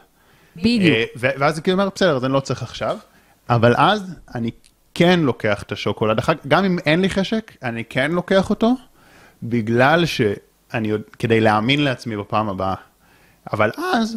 בדיוק. 0.57 0.97
אה, 0.97 1.05
ואז 1.17 1.61
כאילו 1.61 1.79
אומר, 1.79 1.89
בסדר, 1.95 2.17
אז 2.17 2.25
אני 2.25 2.33
לא 2.33 2.41
צריך 2.41 2.63
עכשיו, 2.63 2.99
אבל 3.49 3.75
אז 3.77 4.15
אני 4.35 4.51
כן 4.95 5.21
לוקח 5.21 5.63
את 5.63 5.73
השוקולד, 5.73 6.21
גם 6.49 6.65
אם 6.65 6.79
אין 6.87 7.01
לי 7.01 7.11
חשק, 7.11 7.53
אני 7.63 7.85
כן 7.85 8.11
לוקח 8.11 8.51
אותו, 8.51 8.75
בגלל 9.43 10.05
שאני, 10.07 10.93
כדי 11.19 11.41
להאמין 11.41 11.85
לעצמי 11.85 12.17
בפעם 12.17 12.49
הבאה. 12.49 12.75
אבל 13.53 13.71
אז, 13.95 14.17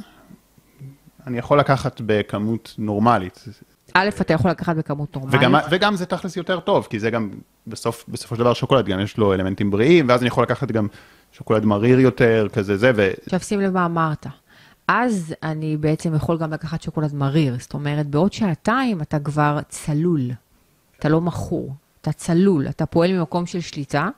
אני 1.28 1.38
יכול 1.38 1.60
לקחת 1.60 2.02
בכמות 2.06 2.76
נורמלית. 2.78 3.46
א', 3.94 4.10
אתה 4.22 4.34
יכול 4.34 4.52
לקחת 4.52 4.76
בכמות 4.76 5.16
נורמלית. 5.16 5.40
וגם, 5.40 5.56
וגם 5.72 5.96
זה 5.96 6.06
תכלס 6.06 6.38
יותר 6.38 6.60
טוב, 6.60 6.88
כי 6.90 7.00
זה 7.00 7.10
גם, 7.10 7.30
בסוף, 7.68 8.06
בסופו 8.08 8.36
של 8.36 8.42
דבר 8.42 8.54
שוקולד, 8.54 8.86
גם 8.86 9.00
יש 9.00 9.18
לו 9.18 9.34
אלמנטים 9.34 9.72
בריאים, 9.72 10.10
ואז 10.10 10.22
אני 10.22 10.28
יכול 10.28 10.44
לקחת 10.44 10.72
גם 10.72 10.88
שוקולד 11.32 11.66
מריר 11.66 12.00
יותר, 12.00 12.48
כזה 12.54 12.78
זה, 12.78 12.92
ו... 12.96 13.12
עכשיו 13.26 13.40
שים 13.40 13.62
לב 13.62 13.74
מה 13.74 13.86
אמרת. 13.86 14.28
אז 14.88 15.36
אני 15.44 15.78
בעצם 15.78 16.16
יכול 16.16 16.38
גם 16.38 16.54
לקחת 16.54 16.82
שוקולד 16.82 17.14
מריר, 17.14 17.56
זאת 17.60 17.74
אומרת, 17.74 18.08
בעוד 18.08 18.34
שעתיים 18.34 19.02
אתה 19.02 19.20
כבר 19.20 19.60
צלול, 19.70 20.32
אתה 21.00 21.10
לא 21.10 21.22
מכור, 21.22 21.74
אתה 22.02 22.12
צלול, 22.12 22.68
אתה 22.70 22.86
פועל 22.86 23.14
ממקום 23.14 23.46
של 23.46 23.60
שליטה. 23.60 24.10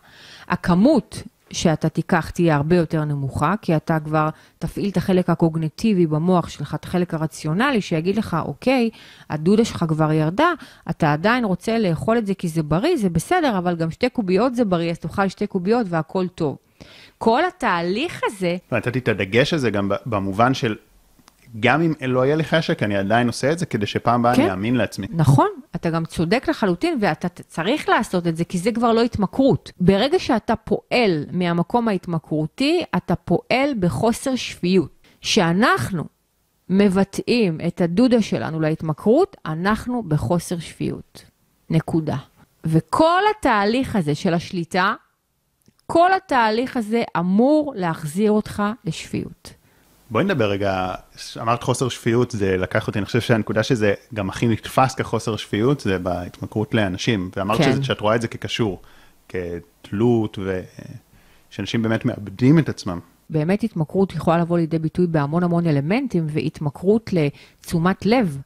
הכמות 0.47 1.23
שאתה 1.51 1.89
תיקח 1.89 2.29
תהיה 2.29 2.55
הרבה 2.55 2.75
יותר 2.75 3.05
נמוכה, 3.05 3.53
כי 3.61 3.75
אתה 3.75 3.97
כבר 3.99 4.29
תפעיל 4.59 4.89
את 4.89 4.97
החלק 4.97 5.29
הקוגנטיבי 5.29 6.07
במוח 6.07 6.49
שלך, 6.49 6.75
את 6.75 6.83
החלק 6.83 7.13
הרציונלי, 7.13 7.81
שיגיד 7.81 8.17
לך, 8.17 8.37
אוקיי, 8.45 8.89
הדודה 9.29 9.65
שלך 9.65 9.85
כבר 9.87 10.11
ירדה, 10.11 10.51
אתה 10.89 11.13
עדיין 11.13 11.45
רוצה 11.45 11.79
לאכול 11.79 12.17
את 12.17 12.25
זה 12.25 12.33
כי 12.33 12.47
זה 12.47 12.63
בריא, 12.63 12.97
זה 12.97 13.09
בסדר, 13.09 13.57
אבל 13.57 13.75
גם 13.75 13.91
שתי 13.91 14.09
קוביות 14.09 14.55
זה 14.55 14.65
בריא, 14.65 14.91
אז 14.91 14.99
תאכל 14.99 15.27
שתי 15.27 15.47
קוביות 15.47 15.87
והכל 15.89 16.27
טוב. 16.27 16.57
כל 17.17 17.41
התהליך 17.45 18.21
הזה... 18.25 18.57
נתתי 18.71 18.99
את 18.99 19.07
הדגש 19.07 19.53
הזה 19.53 19.69
גם 19.69 19.91
במובן 20.05 20.53
של 20.53 20.75
גם 21.59 21.81
אם 21.81 21.93
לא 22.01 22.25
יהיה 22.25 22.35
לי 22.35 22.43
חשק, 22.43 22.83
אני 22.83 22.97
עדיין 22.97 23.27
עושה 23.27 23.51
את 23.51 23.59
זה 23.59 23.65
כדי 23.65 23.85
שפעם 23.85 24.19
הבאה 24.19 24.35
כן. 24.35 24.41
אני 24.41 24.51
אאמין 24.51 24.75
לעצמי. 24.75 25.07
נכון, 25.09 25.47
אתה 25.75 25.89
גם 25.89 26.05
צודק 26.05 26.45
לחלוטין, 26.49 26.97
ואתה 27.01 27.27
צריך 27.29 27.89
לעשות 27.89 28.27
את 28.27 28.37
זה, 28.37 28.43
כי 28.43 28.57
זה 28.57 28.71
כבר 28.71 28.93
לא 28.93 29.01
התמכרות. 29.01 29.71
ברגע 29.79 30.19
שאתה 30.19 30.55
פועל 30.55 31.25
מהמקום 31.31 31.87
ההתמכרותי, 31.87 32.83
אתה 32.97 33.15
פועל 33.15 33.73
בחוסר 33.79 34.35
שפיות. 34.35 34.99
שאנחנו 35.21 36.03
מבטאים 36.69 37.57
את 37.67 37.81
הדודה 37.81 38.21
שלנו 38.21 38.59
להתמכרות, 38.59 39.37
אנחנו 39.45 40.03
בחוסר 40.03 40.59
שפיות. 40.59 41.25
נקודה. 41.69 42.17
וכל 42.63 43.21
התהליך 43.37 43.95
הזה 43.95 44.15
של 44.15 44.33
השליטה, 44.33 44.93
כל 45.87 46.13
התהליך 46.13 46.77
הזה 46.77 47.03
אמור 47.17 47.73
להחזיר 47.75 48.31
אותך 48.31 48.63
לשפיות. 48.85 49.53
בואי 50.11 50.23
נדבר 50.23 50.49
רגע, 50.49 50.93
אמרת 51.41 51.63
חוסר 51.63 51.89
שפיות, 51.89 52.31
זה 52.31 52.57
לקח 52.57 52.87
אותי, 52.87 52.99
אני 52.99 53.05
חושב 53.05 53.21
שהנקודה 53.21 53.63
שזה 53.63 53.93
גם 54.13 54.29
הכי 54.29 54.47
נתפס 54.47 54.95
כחוסר 54.95 55.35
שפיות, 55.35 55.79
זה 55.79 55.99
בהתמכרות 55.99 56.73
לאנשים, 56.73 57.29
ואמרת 57.35 57.57
כן. 57.57 57.71
שזה, 57.71 57.83
שאת 57.83 58.01
רואה 58.01 58.15
את 58.15 58.21
זה 58.21 58.27
כקשור, 58.27 58.81
כתלות, 59.29 60.39
ושאנשים 61.49 61.81
באמת 61.81 62.05
מאבדים 62.05 62.59
את 62.59 62.69
עצמם. 62.69 62.99
באמת 63.29 63.63
התמכרות 63.63 64.13
יכולה 64.13 64.37
לבוא 64.37 64.57
לידי 64.57 64.79
ביטוי 64.79 65.07
בהמון 65.07 65.43
המון 65.43 65.67
אלמנטים, 65.67 66.25
והתמכרות 66.29 67.09
לתשומת 67.13 68.05
לב, 68.05 68.37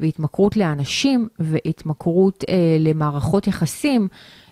והתמכרות 0.00 0.56
לאנשים, 0.56 1.28
והתמכרות 1.38 2.44
אה, 2.48 2.76
למערכות 2.80 3.46
יחסים, 3.46 4.08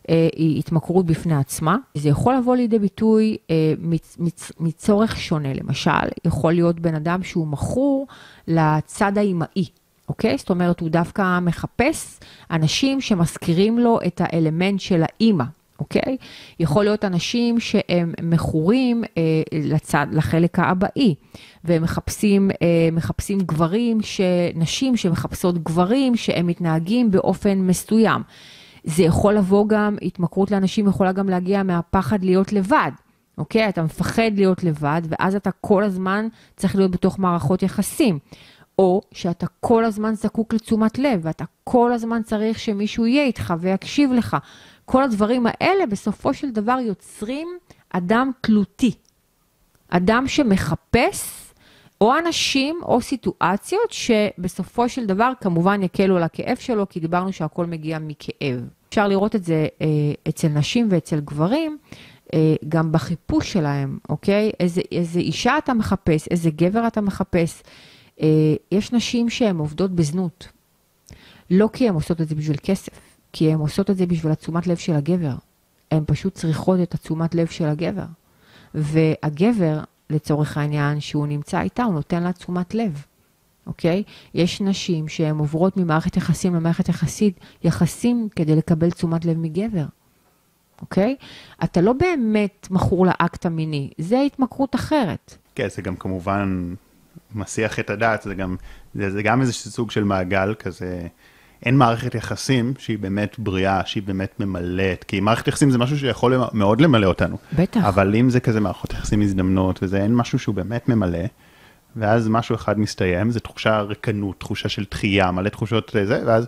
היא 0.09 0.59
התמכרות 0.59 1.07
בפני 1.07 1.36
עצמה. 1.36 1.76
זה 1.94 2.09
יכול 2.09 2.34
לבוא 2.36 2.57
לידי 2.57 2.78
ביטוי 2.78 3.36
אה, 3.51 3.74
מצ, 3.78 4.16
מצ, 4.20 4.53
מצורך 4.61 5.16
שונה. 5.16 5.55
למשל, 5.55 5.90
יכול 6.24 6.53
להיות 6.53 6.80
בן 6.80 6.94
אדם 6.94 7.22
שהוא 7.22 7.46
מכור 7.46 8.07
לצד 8.48 9.18
האימהי. 9.18 9.64
אוקיי? 10.09 10.38
זאת 10.38 10.51
אומרת, 10.51 10.80
הוא 10.80 10.88
דווקא 10.88 11.38
מחפש 11.38 12.20
אנשים 12.51 13.01
שמזכירים 13.01 13.78
לו 13.78 13.98
את 14.07 14.20
האלמנט 14.24 14.80
של 14.80 15.03
האימא, 15.03 15.44
אוקיי? 15.80 16.16
יכול 16.61 16.84
להיות 16.84 17.05
אנשים 17.05 17.61
שהם 17.61 18.14
מכורים 18.22 19.05
אה, 19.16 19.22
לצד, 19.53 20.07
לחלק 20.12 20.59
האבאי, 20.59 21.14
והם 21.64 21.82
מחפשים, 21.82 22.51
אה, 22.51 22.88
מחפשים 22.92 23.38
גברים, 23.38 24.03
ש, 24.03 24.20
נשים 24.55 24.96
שמחפשות 24.96 25.62
גברים 25.62 26.16
שהם 26.16 26.46
מתנהגים 26.46 27.11
באופן 27.11 27.59
מסוים. 27.59 28.22
זה 28.85 29.03
יכול 29.03 29.35
לבוא 29.35 29.68
גם, 29.68 29.97
התמכרות 30.03 30.51
לאנשים 30.51 30.89
יכולה 30.89 31.12
גם 31.12 31.28
להגיע 31.28 31.62
מהפחד 31.62 32.24
להיות 32.24 32.53
לבד. 32.53 32.91
אוקיי? 33.39 33.68
אתה 33.68 33.83
מפחד 33.83 34.31
להיות 34.35 34.64
לבד, 34.64 35.03
ואז 35.09 35.35
אתה 35.35 35.51
כל 35.61 35.85
הזמן 35.85 36.28
צריך 36.57 36.76
להיות 36.76 36.91
בתוך 36.91 37.18
מערכות 37.18 37.62
יחסים. 37.62 38.18
או 38.78 39.03
שאתה 39.12 39.47
כל 39.61 39.85
הזמן 39.85 40.14
זקוק 40.14 40.55
לתשומת 40.55 40.99
לב, 40.99 41.20
ואתה 41.22 41.45
כל 41.64 41.93
הזמן 41.93 42.22
צריך 42.22 42.59
שמישהו 42.59 43.07
יהיה 43.07 43.24
איתך 43.24 43.55
ויקשיב 43.61 44.12
לך. 44.12 44.37
כל 44.85 45.03
הדברים 45.03 45.47
האלה 45.47 45.87
בסופו 45.87 46.35
של 46.35 46.51
דבר 46.51 46.78
יוצרים 46.81 47.49
אדם 47.91 48.31
תלותי. 48.41 48.95
אדם 49.89 50.28
שמחפש 50.28 51.49
או 52.01 52.18
אנשים 52.18 52.80
או 52.82 53.01
סיטואציות 53.01 53.90
שבסופו 53.90 54.88
של 54.88 55.07
דבר 55.07 55.32
כמובן 55.40 55.82
יקלו 55.82 56.16
על 56.16 56.22
הכאב 56.22 56.57
שלו, 56.57 56.88
כי 56.88 57.01
דיברנו 57.01 57.32
שהכל 57.32 57.66
מגיע 57.66 57.98
מכאב. 57.98 58.68
אפשר 58.88 59.09
לראות 59.09 59.36
את 59.36 59.44
זה 59.44 59.66
אה, 59.82 59.86
אצל 60.28 60.48
נשים 60.48 60.88
ואצל 60.90 61.20
גברים, 61.20 61.78
אה, 62.34 62.55
גם 62.68 62.92
בחיפוש 62.92 63.53
שלהם, 63.53 63.98
אוקיי? 64.09 64.51
איזה, 64.61 64.80
איזה 64.92 65.20
אישה 65.20 65.59
אתה 65.59 65.74
מחפש, 65.74 66.28
איזה 66.28 66.51
גבר 66.51 66.86
אתה 66.86 67.01
מחפש. 67.01 67.62
אה, 68.22 68.26
יש 68.72 68.92
נשים 68.92 69.30
שהן 69.30 69.57
עובדות 69.57 69.90
בזנות, 69.90 70.48
לא 71.51 71.68
כי 71.72 71.88
הן 71.88 71.94
עושות 71.94 72.20
את 72.20 72.28
זה 72.28 72.34
בשביל 72.34 72.57
כסף, 72.62 73.01
כי 73.32 73.53
הן 73.53 73.59
עושות 73.59 73.90
את 73.90 73.96
זה 73.96 74.07
בשביל 74.07 74.32
התשומת 74.32 74.66
לב 74.66 74.76
של 74.76 74.92
הגבר. 74.92 75.34
הן 75.90 76.03
פשוט 76.07 76.34
צריכות 76.34 76.80
את 76.82 76.94
התשומת 76.94 77.34
לב 77.34 77.46
של 77.46 77.64
הגבר. 77.64 78.07
והגבר, 78.74 79.80
לצורך 80.11 80.56
העניין, 80.56 81.00
שהוא 81.00 81.26
נמצא 81.26 81.61
איתה, 81.61 81.82
הוא 81.82 81.94
נותן 81.94 82.22
לה 82.22 82.32
תשומת 82.32 82.74
לב, 82.74 83.04
אוקיי? 83.66 84.02
יש 84.34 84.61
נשים 84.61 85.08
שהן 85.08 85.38
עוברות 85.38 85.76
ממערכת 85.76 86.16
יחסים 86.16 86.54
למערכת 86.54 86.88
יחסית, 86.88 87.40
יחסים 87.64 88.28
כדי 88.36 88.56
לקבל 88.56 88.90
תשומת 88.90 89.24
לב 89.24 89.36
מגבר, 89.38 89.84
אוקיי? 90.80 91.16
אתה 91.64 91.80
לא 91.80 91.92
באמת 91.92 92.68
מכור 92.70 93.06
לאקט 93.06 93.46
המיני, 93.46 93.90
זה 93.98 94.20
התמכרות 94.20 94.74
אחרת. 94.74 95.36
כן, 95.54 95.68
זה 95.68 95.82
גם 95.82 95.96
כמובן 95.96 96.74
מסיח 97.34 97.78
את 97.78 97.90
הדעת, 97.90 98.22
זה 98.22 98.34
גם, 98.34 98.56
זה, 98.94 99.11
זה 99.11 99.22
גם 99.22 99.40
איזה 99.40 99.52
סוג 99.52 99.90
של 99.90 100.04
מעגל 100.04 100.54
כזה. 100.58 101.06
אין 101.62 101.76
מערכת 101.76 102.14
יחסים 102.14 102.74
שהיא 102.78 102.98
באמת 102.98 103.38
בריאה, 103.38 103.80
שהיא 103.84 104.02
באמת 104.02 104.40
ממלאת, 104.40 105.04
כי 105.04 105.20
מערכת 105.20 105.48
יחסים 105.48 105.70
זה 105.70 105.78
משהו 105.78 105.98
שיכול 105.98 106.34
מאוד 106.52 106.80
למלא 106.80 107.06
אותנו. 107.06 107.36
בטח. 107.52 107.84
אבל 107.84 108.14
אם 108.14 108.30
זה 108.30 108.40
כזה 108.40 108.61
מערכות 108.61 108.92
יחסים 108.92 109.20
מזדמנות, 109.20 109.82
וזה 109.82 110.02
אין 110.02 110.14
משהו 110.14 110.38
שהוא 110.38 110.54
באמת 110.54 110.88
ממלא, 110.88 111.24
ואז 111.96 112.28
משהו 112.28 112.54
אחד 112.54 112.78
מסתיים, 112.78 113.30
זה 113.30 113.40
תחושה 113.40 113.80
ריקנות, 113.80 114.40
תחושה 114.40 114.68
של 114.68 114.84
דחייה, 114.90 115.30
מלא 115.30 115.48
תחושות 115.48 115.96
זה, 116.04 116.22
ואז 116.26 116.46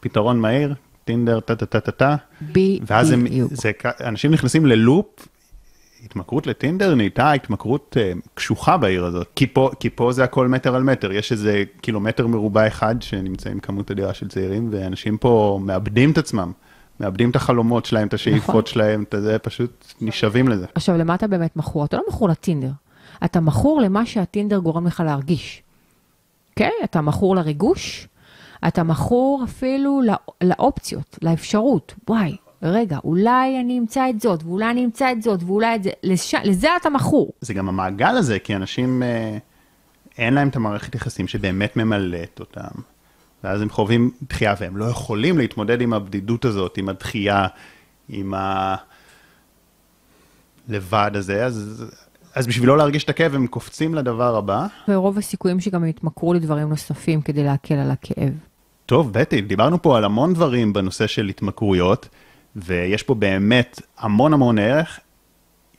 פתרון 0.00 0.40
מהיר, 0.40 0.74
טינדר, 1.04 1.40
טה 1.40 1.56
טה 1.56 1.66
טה 1.66 1.80
טה 1.80 1.92
טה. 1.92 2.16
בדיוק. 2.42 2.84
ואז 2.86 3.10
הם, 3.10 3.26
זה, 3.50 3.70
אנשים 4.00 4.30
נכנסים 4.30 4.66
ללופ 4.66 5.28
התמכרות 6.06 6.46
לטינדר 6.46 6.94
נהייתה 6.94 7.32
התמכרות 7.32 7.96
uh, 7.96 8.28
קשוחה 8.34 8.76
בעיר 8.76 9.04
הזאת, 9.04 9.26
כי 9.34 9.46
פה, 9.46 9.70
כי 9.80 9.90
פה 9.90 10.12
זה 10.12 10.24
הכל 10.24 10.48
מטר 10.48 10.74
על 10.74 10.82
מטר, 10.82 11.12
יש 11.12 11.32
איזה 11.32 11.64
קילומטר 11.80 12.26
מרובע 12.26 12.66
אחד 12.66 13.02
שנמצאים 13.02 13.60
כמות 13.60 13.90
אדירה 13.90 14.14
של 14.14 14.28
צעירים, 14.28 14.68
ואנשים 14.72 15.16
פה 15.18 15.60
מאבדים 15.62 16.10
את 16.10 16.18
עצמם, 16.18 16.52
מאבדים 17.00 17.30
את 17.30 17.36
החלומות 17.36 17.84
שלהם, 17.84 18.08
את 18.08 18.14
השאיפות 18.14 18.48
נכון. 18.48 18.66
שלהם, 18.66 19.02
את 19.02 19.14
זה, 19.22 19.38
פשוט 19.38 19.94
נשאבים 20.00 20.48
לזה. 20.48 20.66
עכשיו, 20.74 20.96
למה 20.96 21.14
אתה 21.14 21.26
באמת 21.26 21.56
מכור? 21.56 21.84
אתה 21.84 21.96
לא 21.96 22.02
מכור 22.08 22.28
לטינדר, 22.28 22.70
אתה 23.24 23.40
מכור 23.40 23.80
למה 23.80 24.06
שהטינדר 24.06 24.58
גורם 24.58 24.86
לך 24.86 25.02
להרגיש. 25.06 25.62
אוקיי? 26.50 26.70
Okay? 26.80 26.84
אתה 26.84 27.00
מכור 27.00 27.36
לריגוש, 27.36 28.08
אתה 28.68 28.82
מכור 28.82 29.44
אפילו 29.44 30.00
לא, 30.04 30.14
לאופציות, 30.44 31.18
לאפשרות. 31.22 31.94
וואי, 32.08 32.36
רגע, 32.62 32.98
אולי 33.04 33.60
אני 33.60 33.78
אמצא 33.78 34.10
את 34.10 34.20
זאת, 34.20 34.42
ואולי 34.42 34.70
אני 34.70 34.84
אמצא 34.84 35.12
את 35.12 35.22
זאת, 35.22 35.42
ואולי 35.42 35.74
את 35.74 35.82
זה, 35.82 35.90
לש... 36.02 36.34
לזה 36.44 36.68
אתה 36.80 36.90
מכור. 36.90 37.32
זה 37.40 37.54
גם 37.54 37.68
המעגל 37.68 38.16
הזה, 38.16 38.38
כי 38.38 38.56
אנשים, 38.56 39.02
אה, 39.02 39.38
אין 40.18 40.34
להם 40.34 40.48
את 40.48 40.56
המערכת 40.56 40.94
יחסים 40.94 41.28
שבאמת 41.28 41.76
ממלאת 41.76 42.40
אותם, 42.40 42.80
ואז 43.44 43.60
הם 43.60 43.70
חווים 43.70 44.10
דחייה, 44.28 44.54
והם 44.60 44.76
לא 44.76 44.84
יכולים 44.84 45.38
להתמודד 45.38 45.80
עם 45.80 45.92
הבדידות 45.92 46.44
הזאת, 46.44 46.78
עם 46.78 46.88
הדחייה, 46.88 47.46
עם 48.08 48.34
הלבד 50.68 51.10
הזה, 51.14 51.44
אז... 51.44 51.84
אז 52.34 52.46
בשביל 52.46 52.68
לא 52.68 52.78
להרגיש 52.78 53.04
את 53.04 53.08
הכאב, 53.08 53.34
הם 53.34 53.46
קופצים 53.46 53.94
לדבר 53.94 54.36
הבא. 54.36 54.66
ורוב 54.88 55.18
הסיכויים 55.18 55.60
שגם 55.60 55.82
הם 55.82 55.88
יתמכרו 55.88 56.34
לדברים 56.34 56.68
נוספים 56.68 57.20
כדי 57.20 57.44
להקל 57.44 57.74
על 57.74 57.90
הכאב. 57.90 58.32
טוב, 58.86 59.12
בטי, 59.12 59.40
דיברנו 59.40 59.82
פה 59.82 59.96
על 59.96 60.04
המון 60.04 60.34
דברים 60.34 60.72
בנושא 60.72 61.06
של 61.06 61.28
התמכרויות. 61.28 62.08
ויש 62.56 63.02
פה 63.02 63.14
באמת 63.14 63.80
המון 63.98 64.32
המון 64.32 64.58
ערך. 64.58 65.00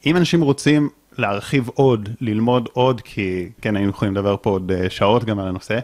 אם 0.05 0.17
אנשים 0.17 0.41
רוצים 0.41 0.89
להרחיב 1.17 1.69
עוד, 1.73 2.09
ללמוד 2.21 2.69
עוד, 2.73 3.01
כי 3.01 3.49
כן, 3.61 3.75
היינו 3.75 3.89
יכולים 3.89 4.13
לדבר 4.13 4.35
פה 4.41 4.49
עוד 4.49 4.71
אה, 4.71 4.89
שעות 4.89 5.23
גם 5.23 5.39
על 5.39 5.47
הנושא, 5.47 5.79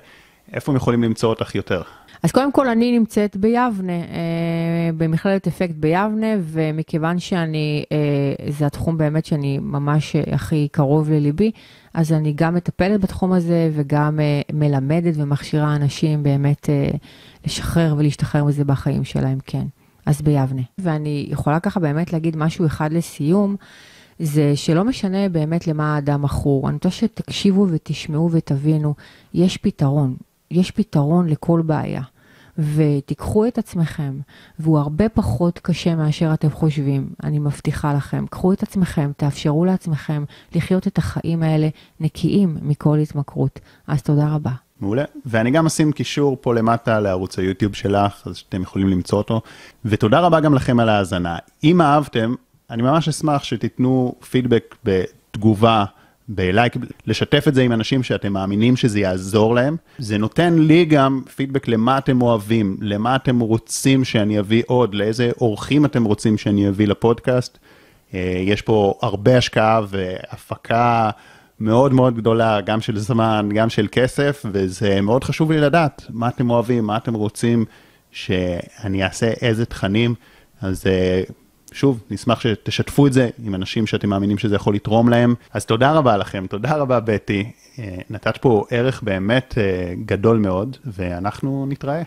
איפה 0.53 0.71
הם 0.71 0.75
יכולים 0.75 1.03
למצוא 1.03 1.29
אותך 1.29 1.55
יותר? 1.55 1.81
אז 2.23 2.31
קודם 2.31 2.51
כל, 2.51 2.67
אני 2.67 2.99
נמצאת 2.99 3.37
ביבנה, 3.37 3.93
אה, 3.93 4.89
במכללת 4.97 5.47
אפקט 5.47 5.75
ביבנה, 5.75 6.27
ומכיוון 6.39 7.19
שאני, 7.19 7.83
אה, 7.91 8.49
זה 8.49 8.65
התחום 8.65 8.97
באמת 8.97 9.25
שאני 9.25 9.59
ממש 9.61 10.15
הכי 10.31 10.67
קרוב 10.71 11.11
לליבי, 11.11 11.51
אז 11.93 12.13
אני 12.13 12.33
גם 12.35 12.55
מטפלת 12.55 13.01
בתחום 13.01 13.31
הזה 13.31 13.69
וגם 13.73 14.19
מלמדת 14.53 15.13
ומכשירה 15.17 15.75
אנשים 15.75 16.23
באמת 16.23 16.69
לשחרר 17.45 17.95
ולהשתחרר 17.97 18.43
מזה 18.43 18.63
בחיים 18.65 19.03
שלהם, 19.03 19.37
כן. 19.45 19.65
אז 20.05 20.21
ביבנה. 20.21 20.61
ואני 20.77 21.27
יכולה 21.29 21.59
ככה 21.59 21.79
באמת 21.79 22.13
להגיד 22.13 22.37
משהו 22.37 22.65
אחד 22.65 22.93
לסיום, 22.93 23.55
זה 24.19 24.55
שלא 24.55 24.83
משנה 24.83 25.29
באמת 25.29 25.67
למה 25.67 25.95
האדם 25.95 26.21
מכור, 26.21 26.69
אני 26.69 26.75
רוצה 26.75 26.91
שתקשיבו 26.91 27.67
ותשמעו 27.69 28.31
ותבינו, 28.31 28.93
יש 29.33 29.57
פתרון, 29.57 30.15
יש 30.51 30.71
פתרון 30.71 31.27
לכל 31.27 31.61
בעיה. 31.65 32.01
ותיקחו 32.57 33.47
את 33.47 33.57
עצמכם, 33.57 34.19
והוא 34.59 34.79
הרבה 34.79 35.09
פחות 35.09 35.59
קשה 35.59 35.95
מאשר 35.95 36.33
אתם 36.33 36.49
חושבים, 36.49 37.09
אני 37.23 37.39
מבטיחה 37.39 37.93
לכם. 37.93 38.25
קחו 38.29 38.53
את 38.53 38.63
עצמכם, 38.63 39.11
תאפשרו 39.17 39.65
לעצמכם 39.65 40.23
לחיות 40.55 40.87
את 40.87 40.97
החיים 40.97 41.43
האלה 41.43 41.69
נקיים 41.99 42.57
מכל 42.61 42.97
התמכרות. 42.99 43.59
אז 43.87 44.01
תודה 44.01 44.27
רבה. 44.29 44.51
מעולה. 44.81 45.03
ואני 45.25 45.51
גם 45.51 45.65
אשים 45.65 45.91
קישור 45.91 46.37
פה 46.41 46.53
למטה 46.53 46.99
לערוץ 46.99 47.39
היוטיוב 47.39 47.75
שלך, 47.75 48.21
אז 48.25 48.35
שאתם 48.35 48.61
יכולים 48.61 48.87
למצוא 48.87 49.17
אותו. 49.17 49.41
ותודה 49.85 50.19
רבה 50.19 50.39
גם 50.39 50.53
לכם 50.53 50.79
על 50.79 50.89
ההאזנה. 50.89 51.37
אם 51.63 51.81
אהבתם, 51.81 52.35
אני 52.69 52.81
ממש 52.81 53.07
אשמח 53.07 53.43
שתיתנו 53.43 54.15
פידבק 54.29 54.75
בתגובה, 54.83 55.85
בלייק, 56.27 56.73
לשתף 57.07 57.47
את 57.47 57.55
זה 57.55 57.61
עם 57.61 57.71
אנשים 57.71 58.03
שאתם 58.03 58.33
מאמינים 58.33 58.75
שזה 58.75 58.99
יעזור 58.99 59.55
להם. 59.55 59.77
זה 59.97 60.17
נותן 60.17 60.53
לי 60.59 60.85
גם 60.85 61.21
פידבק 61.35 61.67
למה 61.67 61.97
אתם 61.97 62.21
אוהבים, 62.21 62.77
למה 62.81 63.15
אתם 63.15 63.39
רוצים 63.39 64.03
שאני 64.03 64.39
אביא 64.39 64.63
עוד, 64.67 64.95
לאיזה 64.95 65.31
אורחים 65.41 65.85
אתם 65.85 66.03
רוצים 66.03 66.37
שאני 66.37 66.69
אביא 66.69 66.87
לפודקאסט. 66.87 67.57
אה, 68.13 68.41
יש 68.45 68.61
פה 68.61 68.93
הרבה 69.01 69.37
השקעה 69.37 69.81
והפקה. 69.87 71.09
מאוד 71.63 71.93
מאוד 71.93 72.15
גדולה, 72.15 72.61
גם 72.61 72.81
של 72.81 72.99
זמן, 72.99 73.49
גם 73.53 73.69
של 73.69 73.87
כסף, 73.91 74.45
וזה 74.51 75.01
מאוד 75.01 75.23
חשוב 75.23 75.51
לי 75.51 75.57
לדעת 75.57 76.05
מה 76.09 76.27
אתם 76.27 76.49
אוהבים, 76.49 76.85
מה 76.85 76.97
אתם 76.97 77.13
רוצים 77.13 77.65
שאני 78.11 79.03
אעשה, 79.03 79.31
איזה 79.41 79.65
תכנים. 79.65 80.15
אז 80.61 80.83
אה, 80.87 81.23
שוב, 81.71 82.03
נשמח 82.11 82.39
שתשתפו 82.39 83.07
את 83.07 83.13
זה 83.13 83.29
עם 83.43 83.55
אנשים 83.55 83.87
שאתם 83.87 84.09
מאמינים 84.09 84.37
שזה 84.37 84.55
יכול 84.55 84.75
לתרום 84.75 85.09
להם. 85.09 85.35
אז 85.53 85.65
תודה 85.65 85.91
רבה 85.91 86.17
לכם, 86.17 86.45
תודה 86.49 86.75
רבה 86.75 86.99
בטי. 86.99 87.51
אה, 87.79 87.97
נתת 88.09 88.37
פה 88.37 88.65
ערך 88.69 89.03
באמת 89.03 89.55
אה, 89.57 89.93
גדול 90.05 90.37
מאוד, 90.37 90.77
ואנחנו 90.85 91.65
נתראה. 91.69 92.01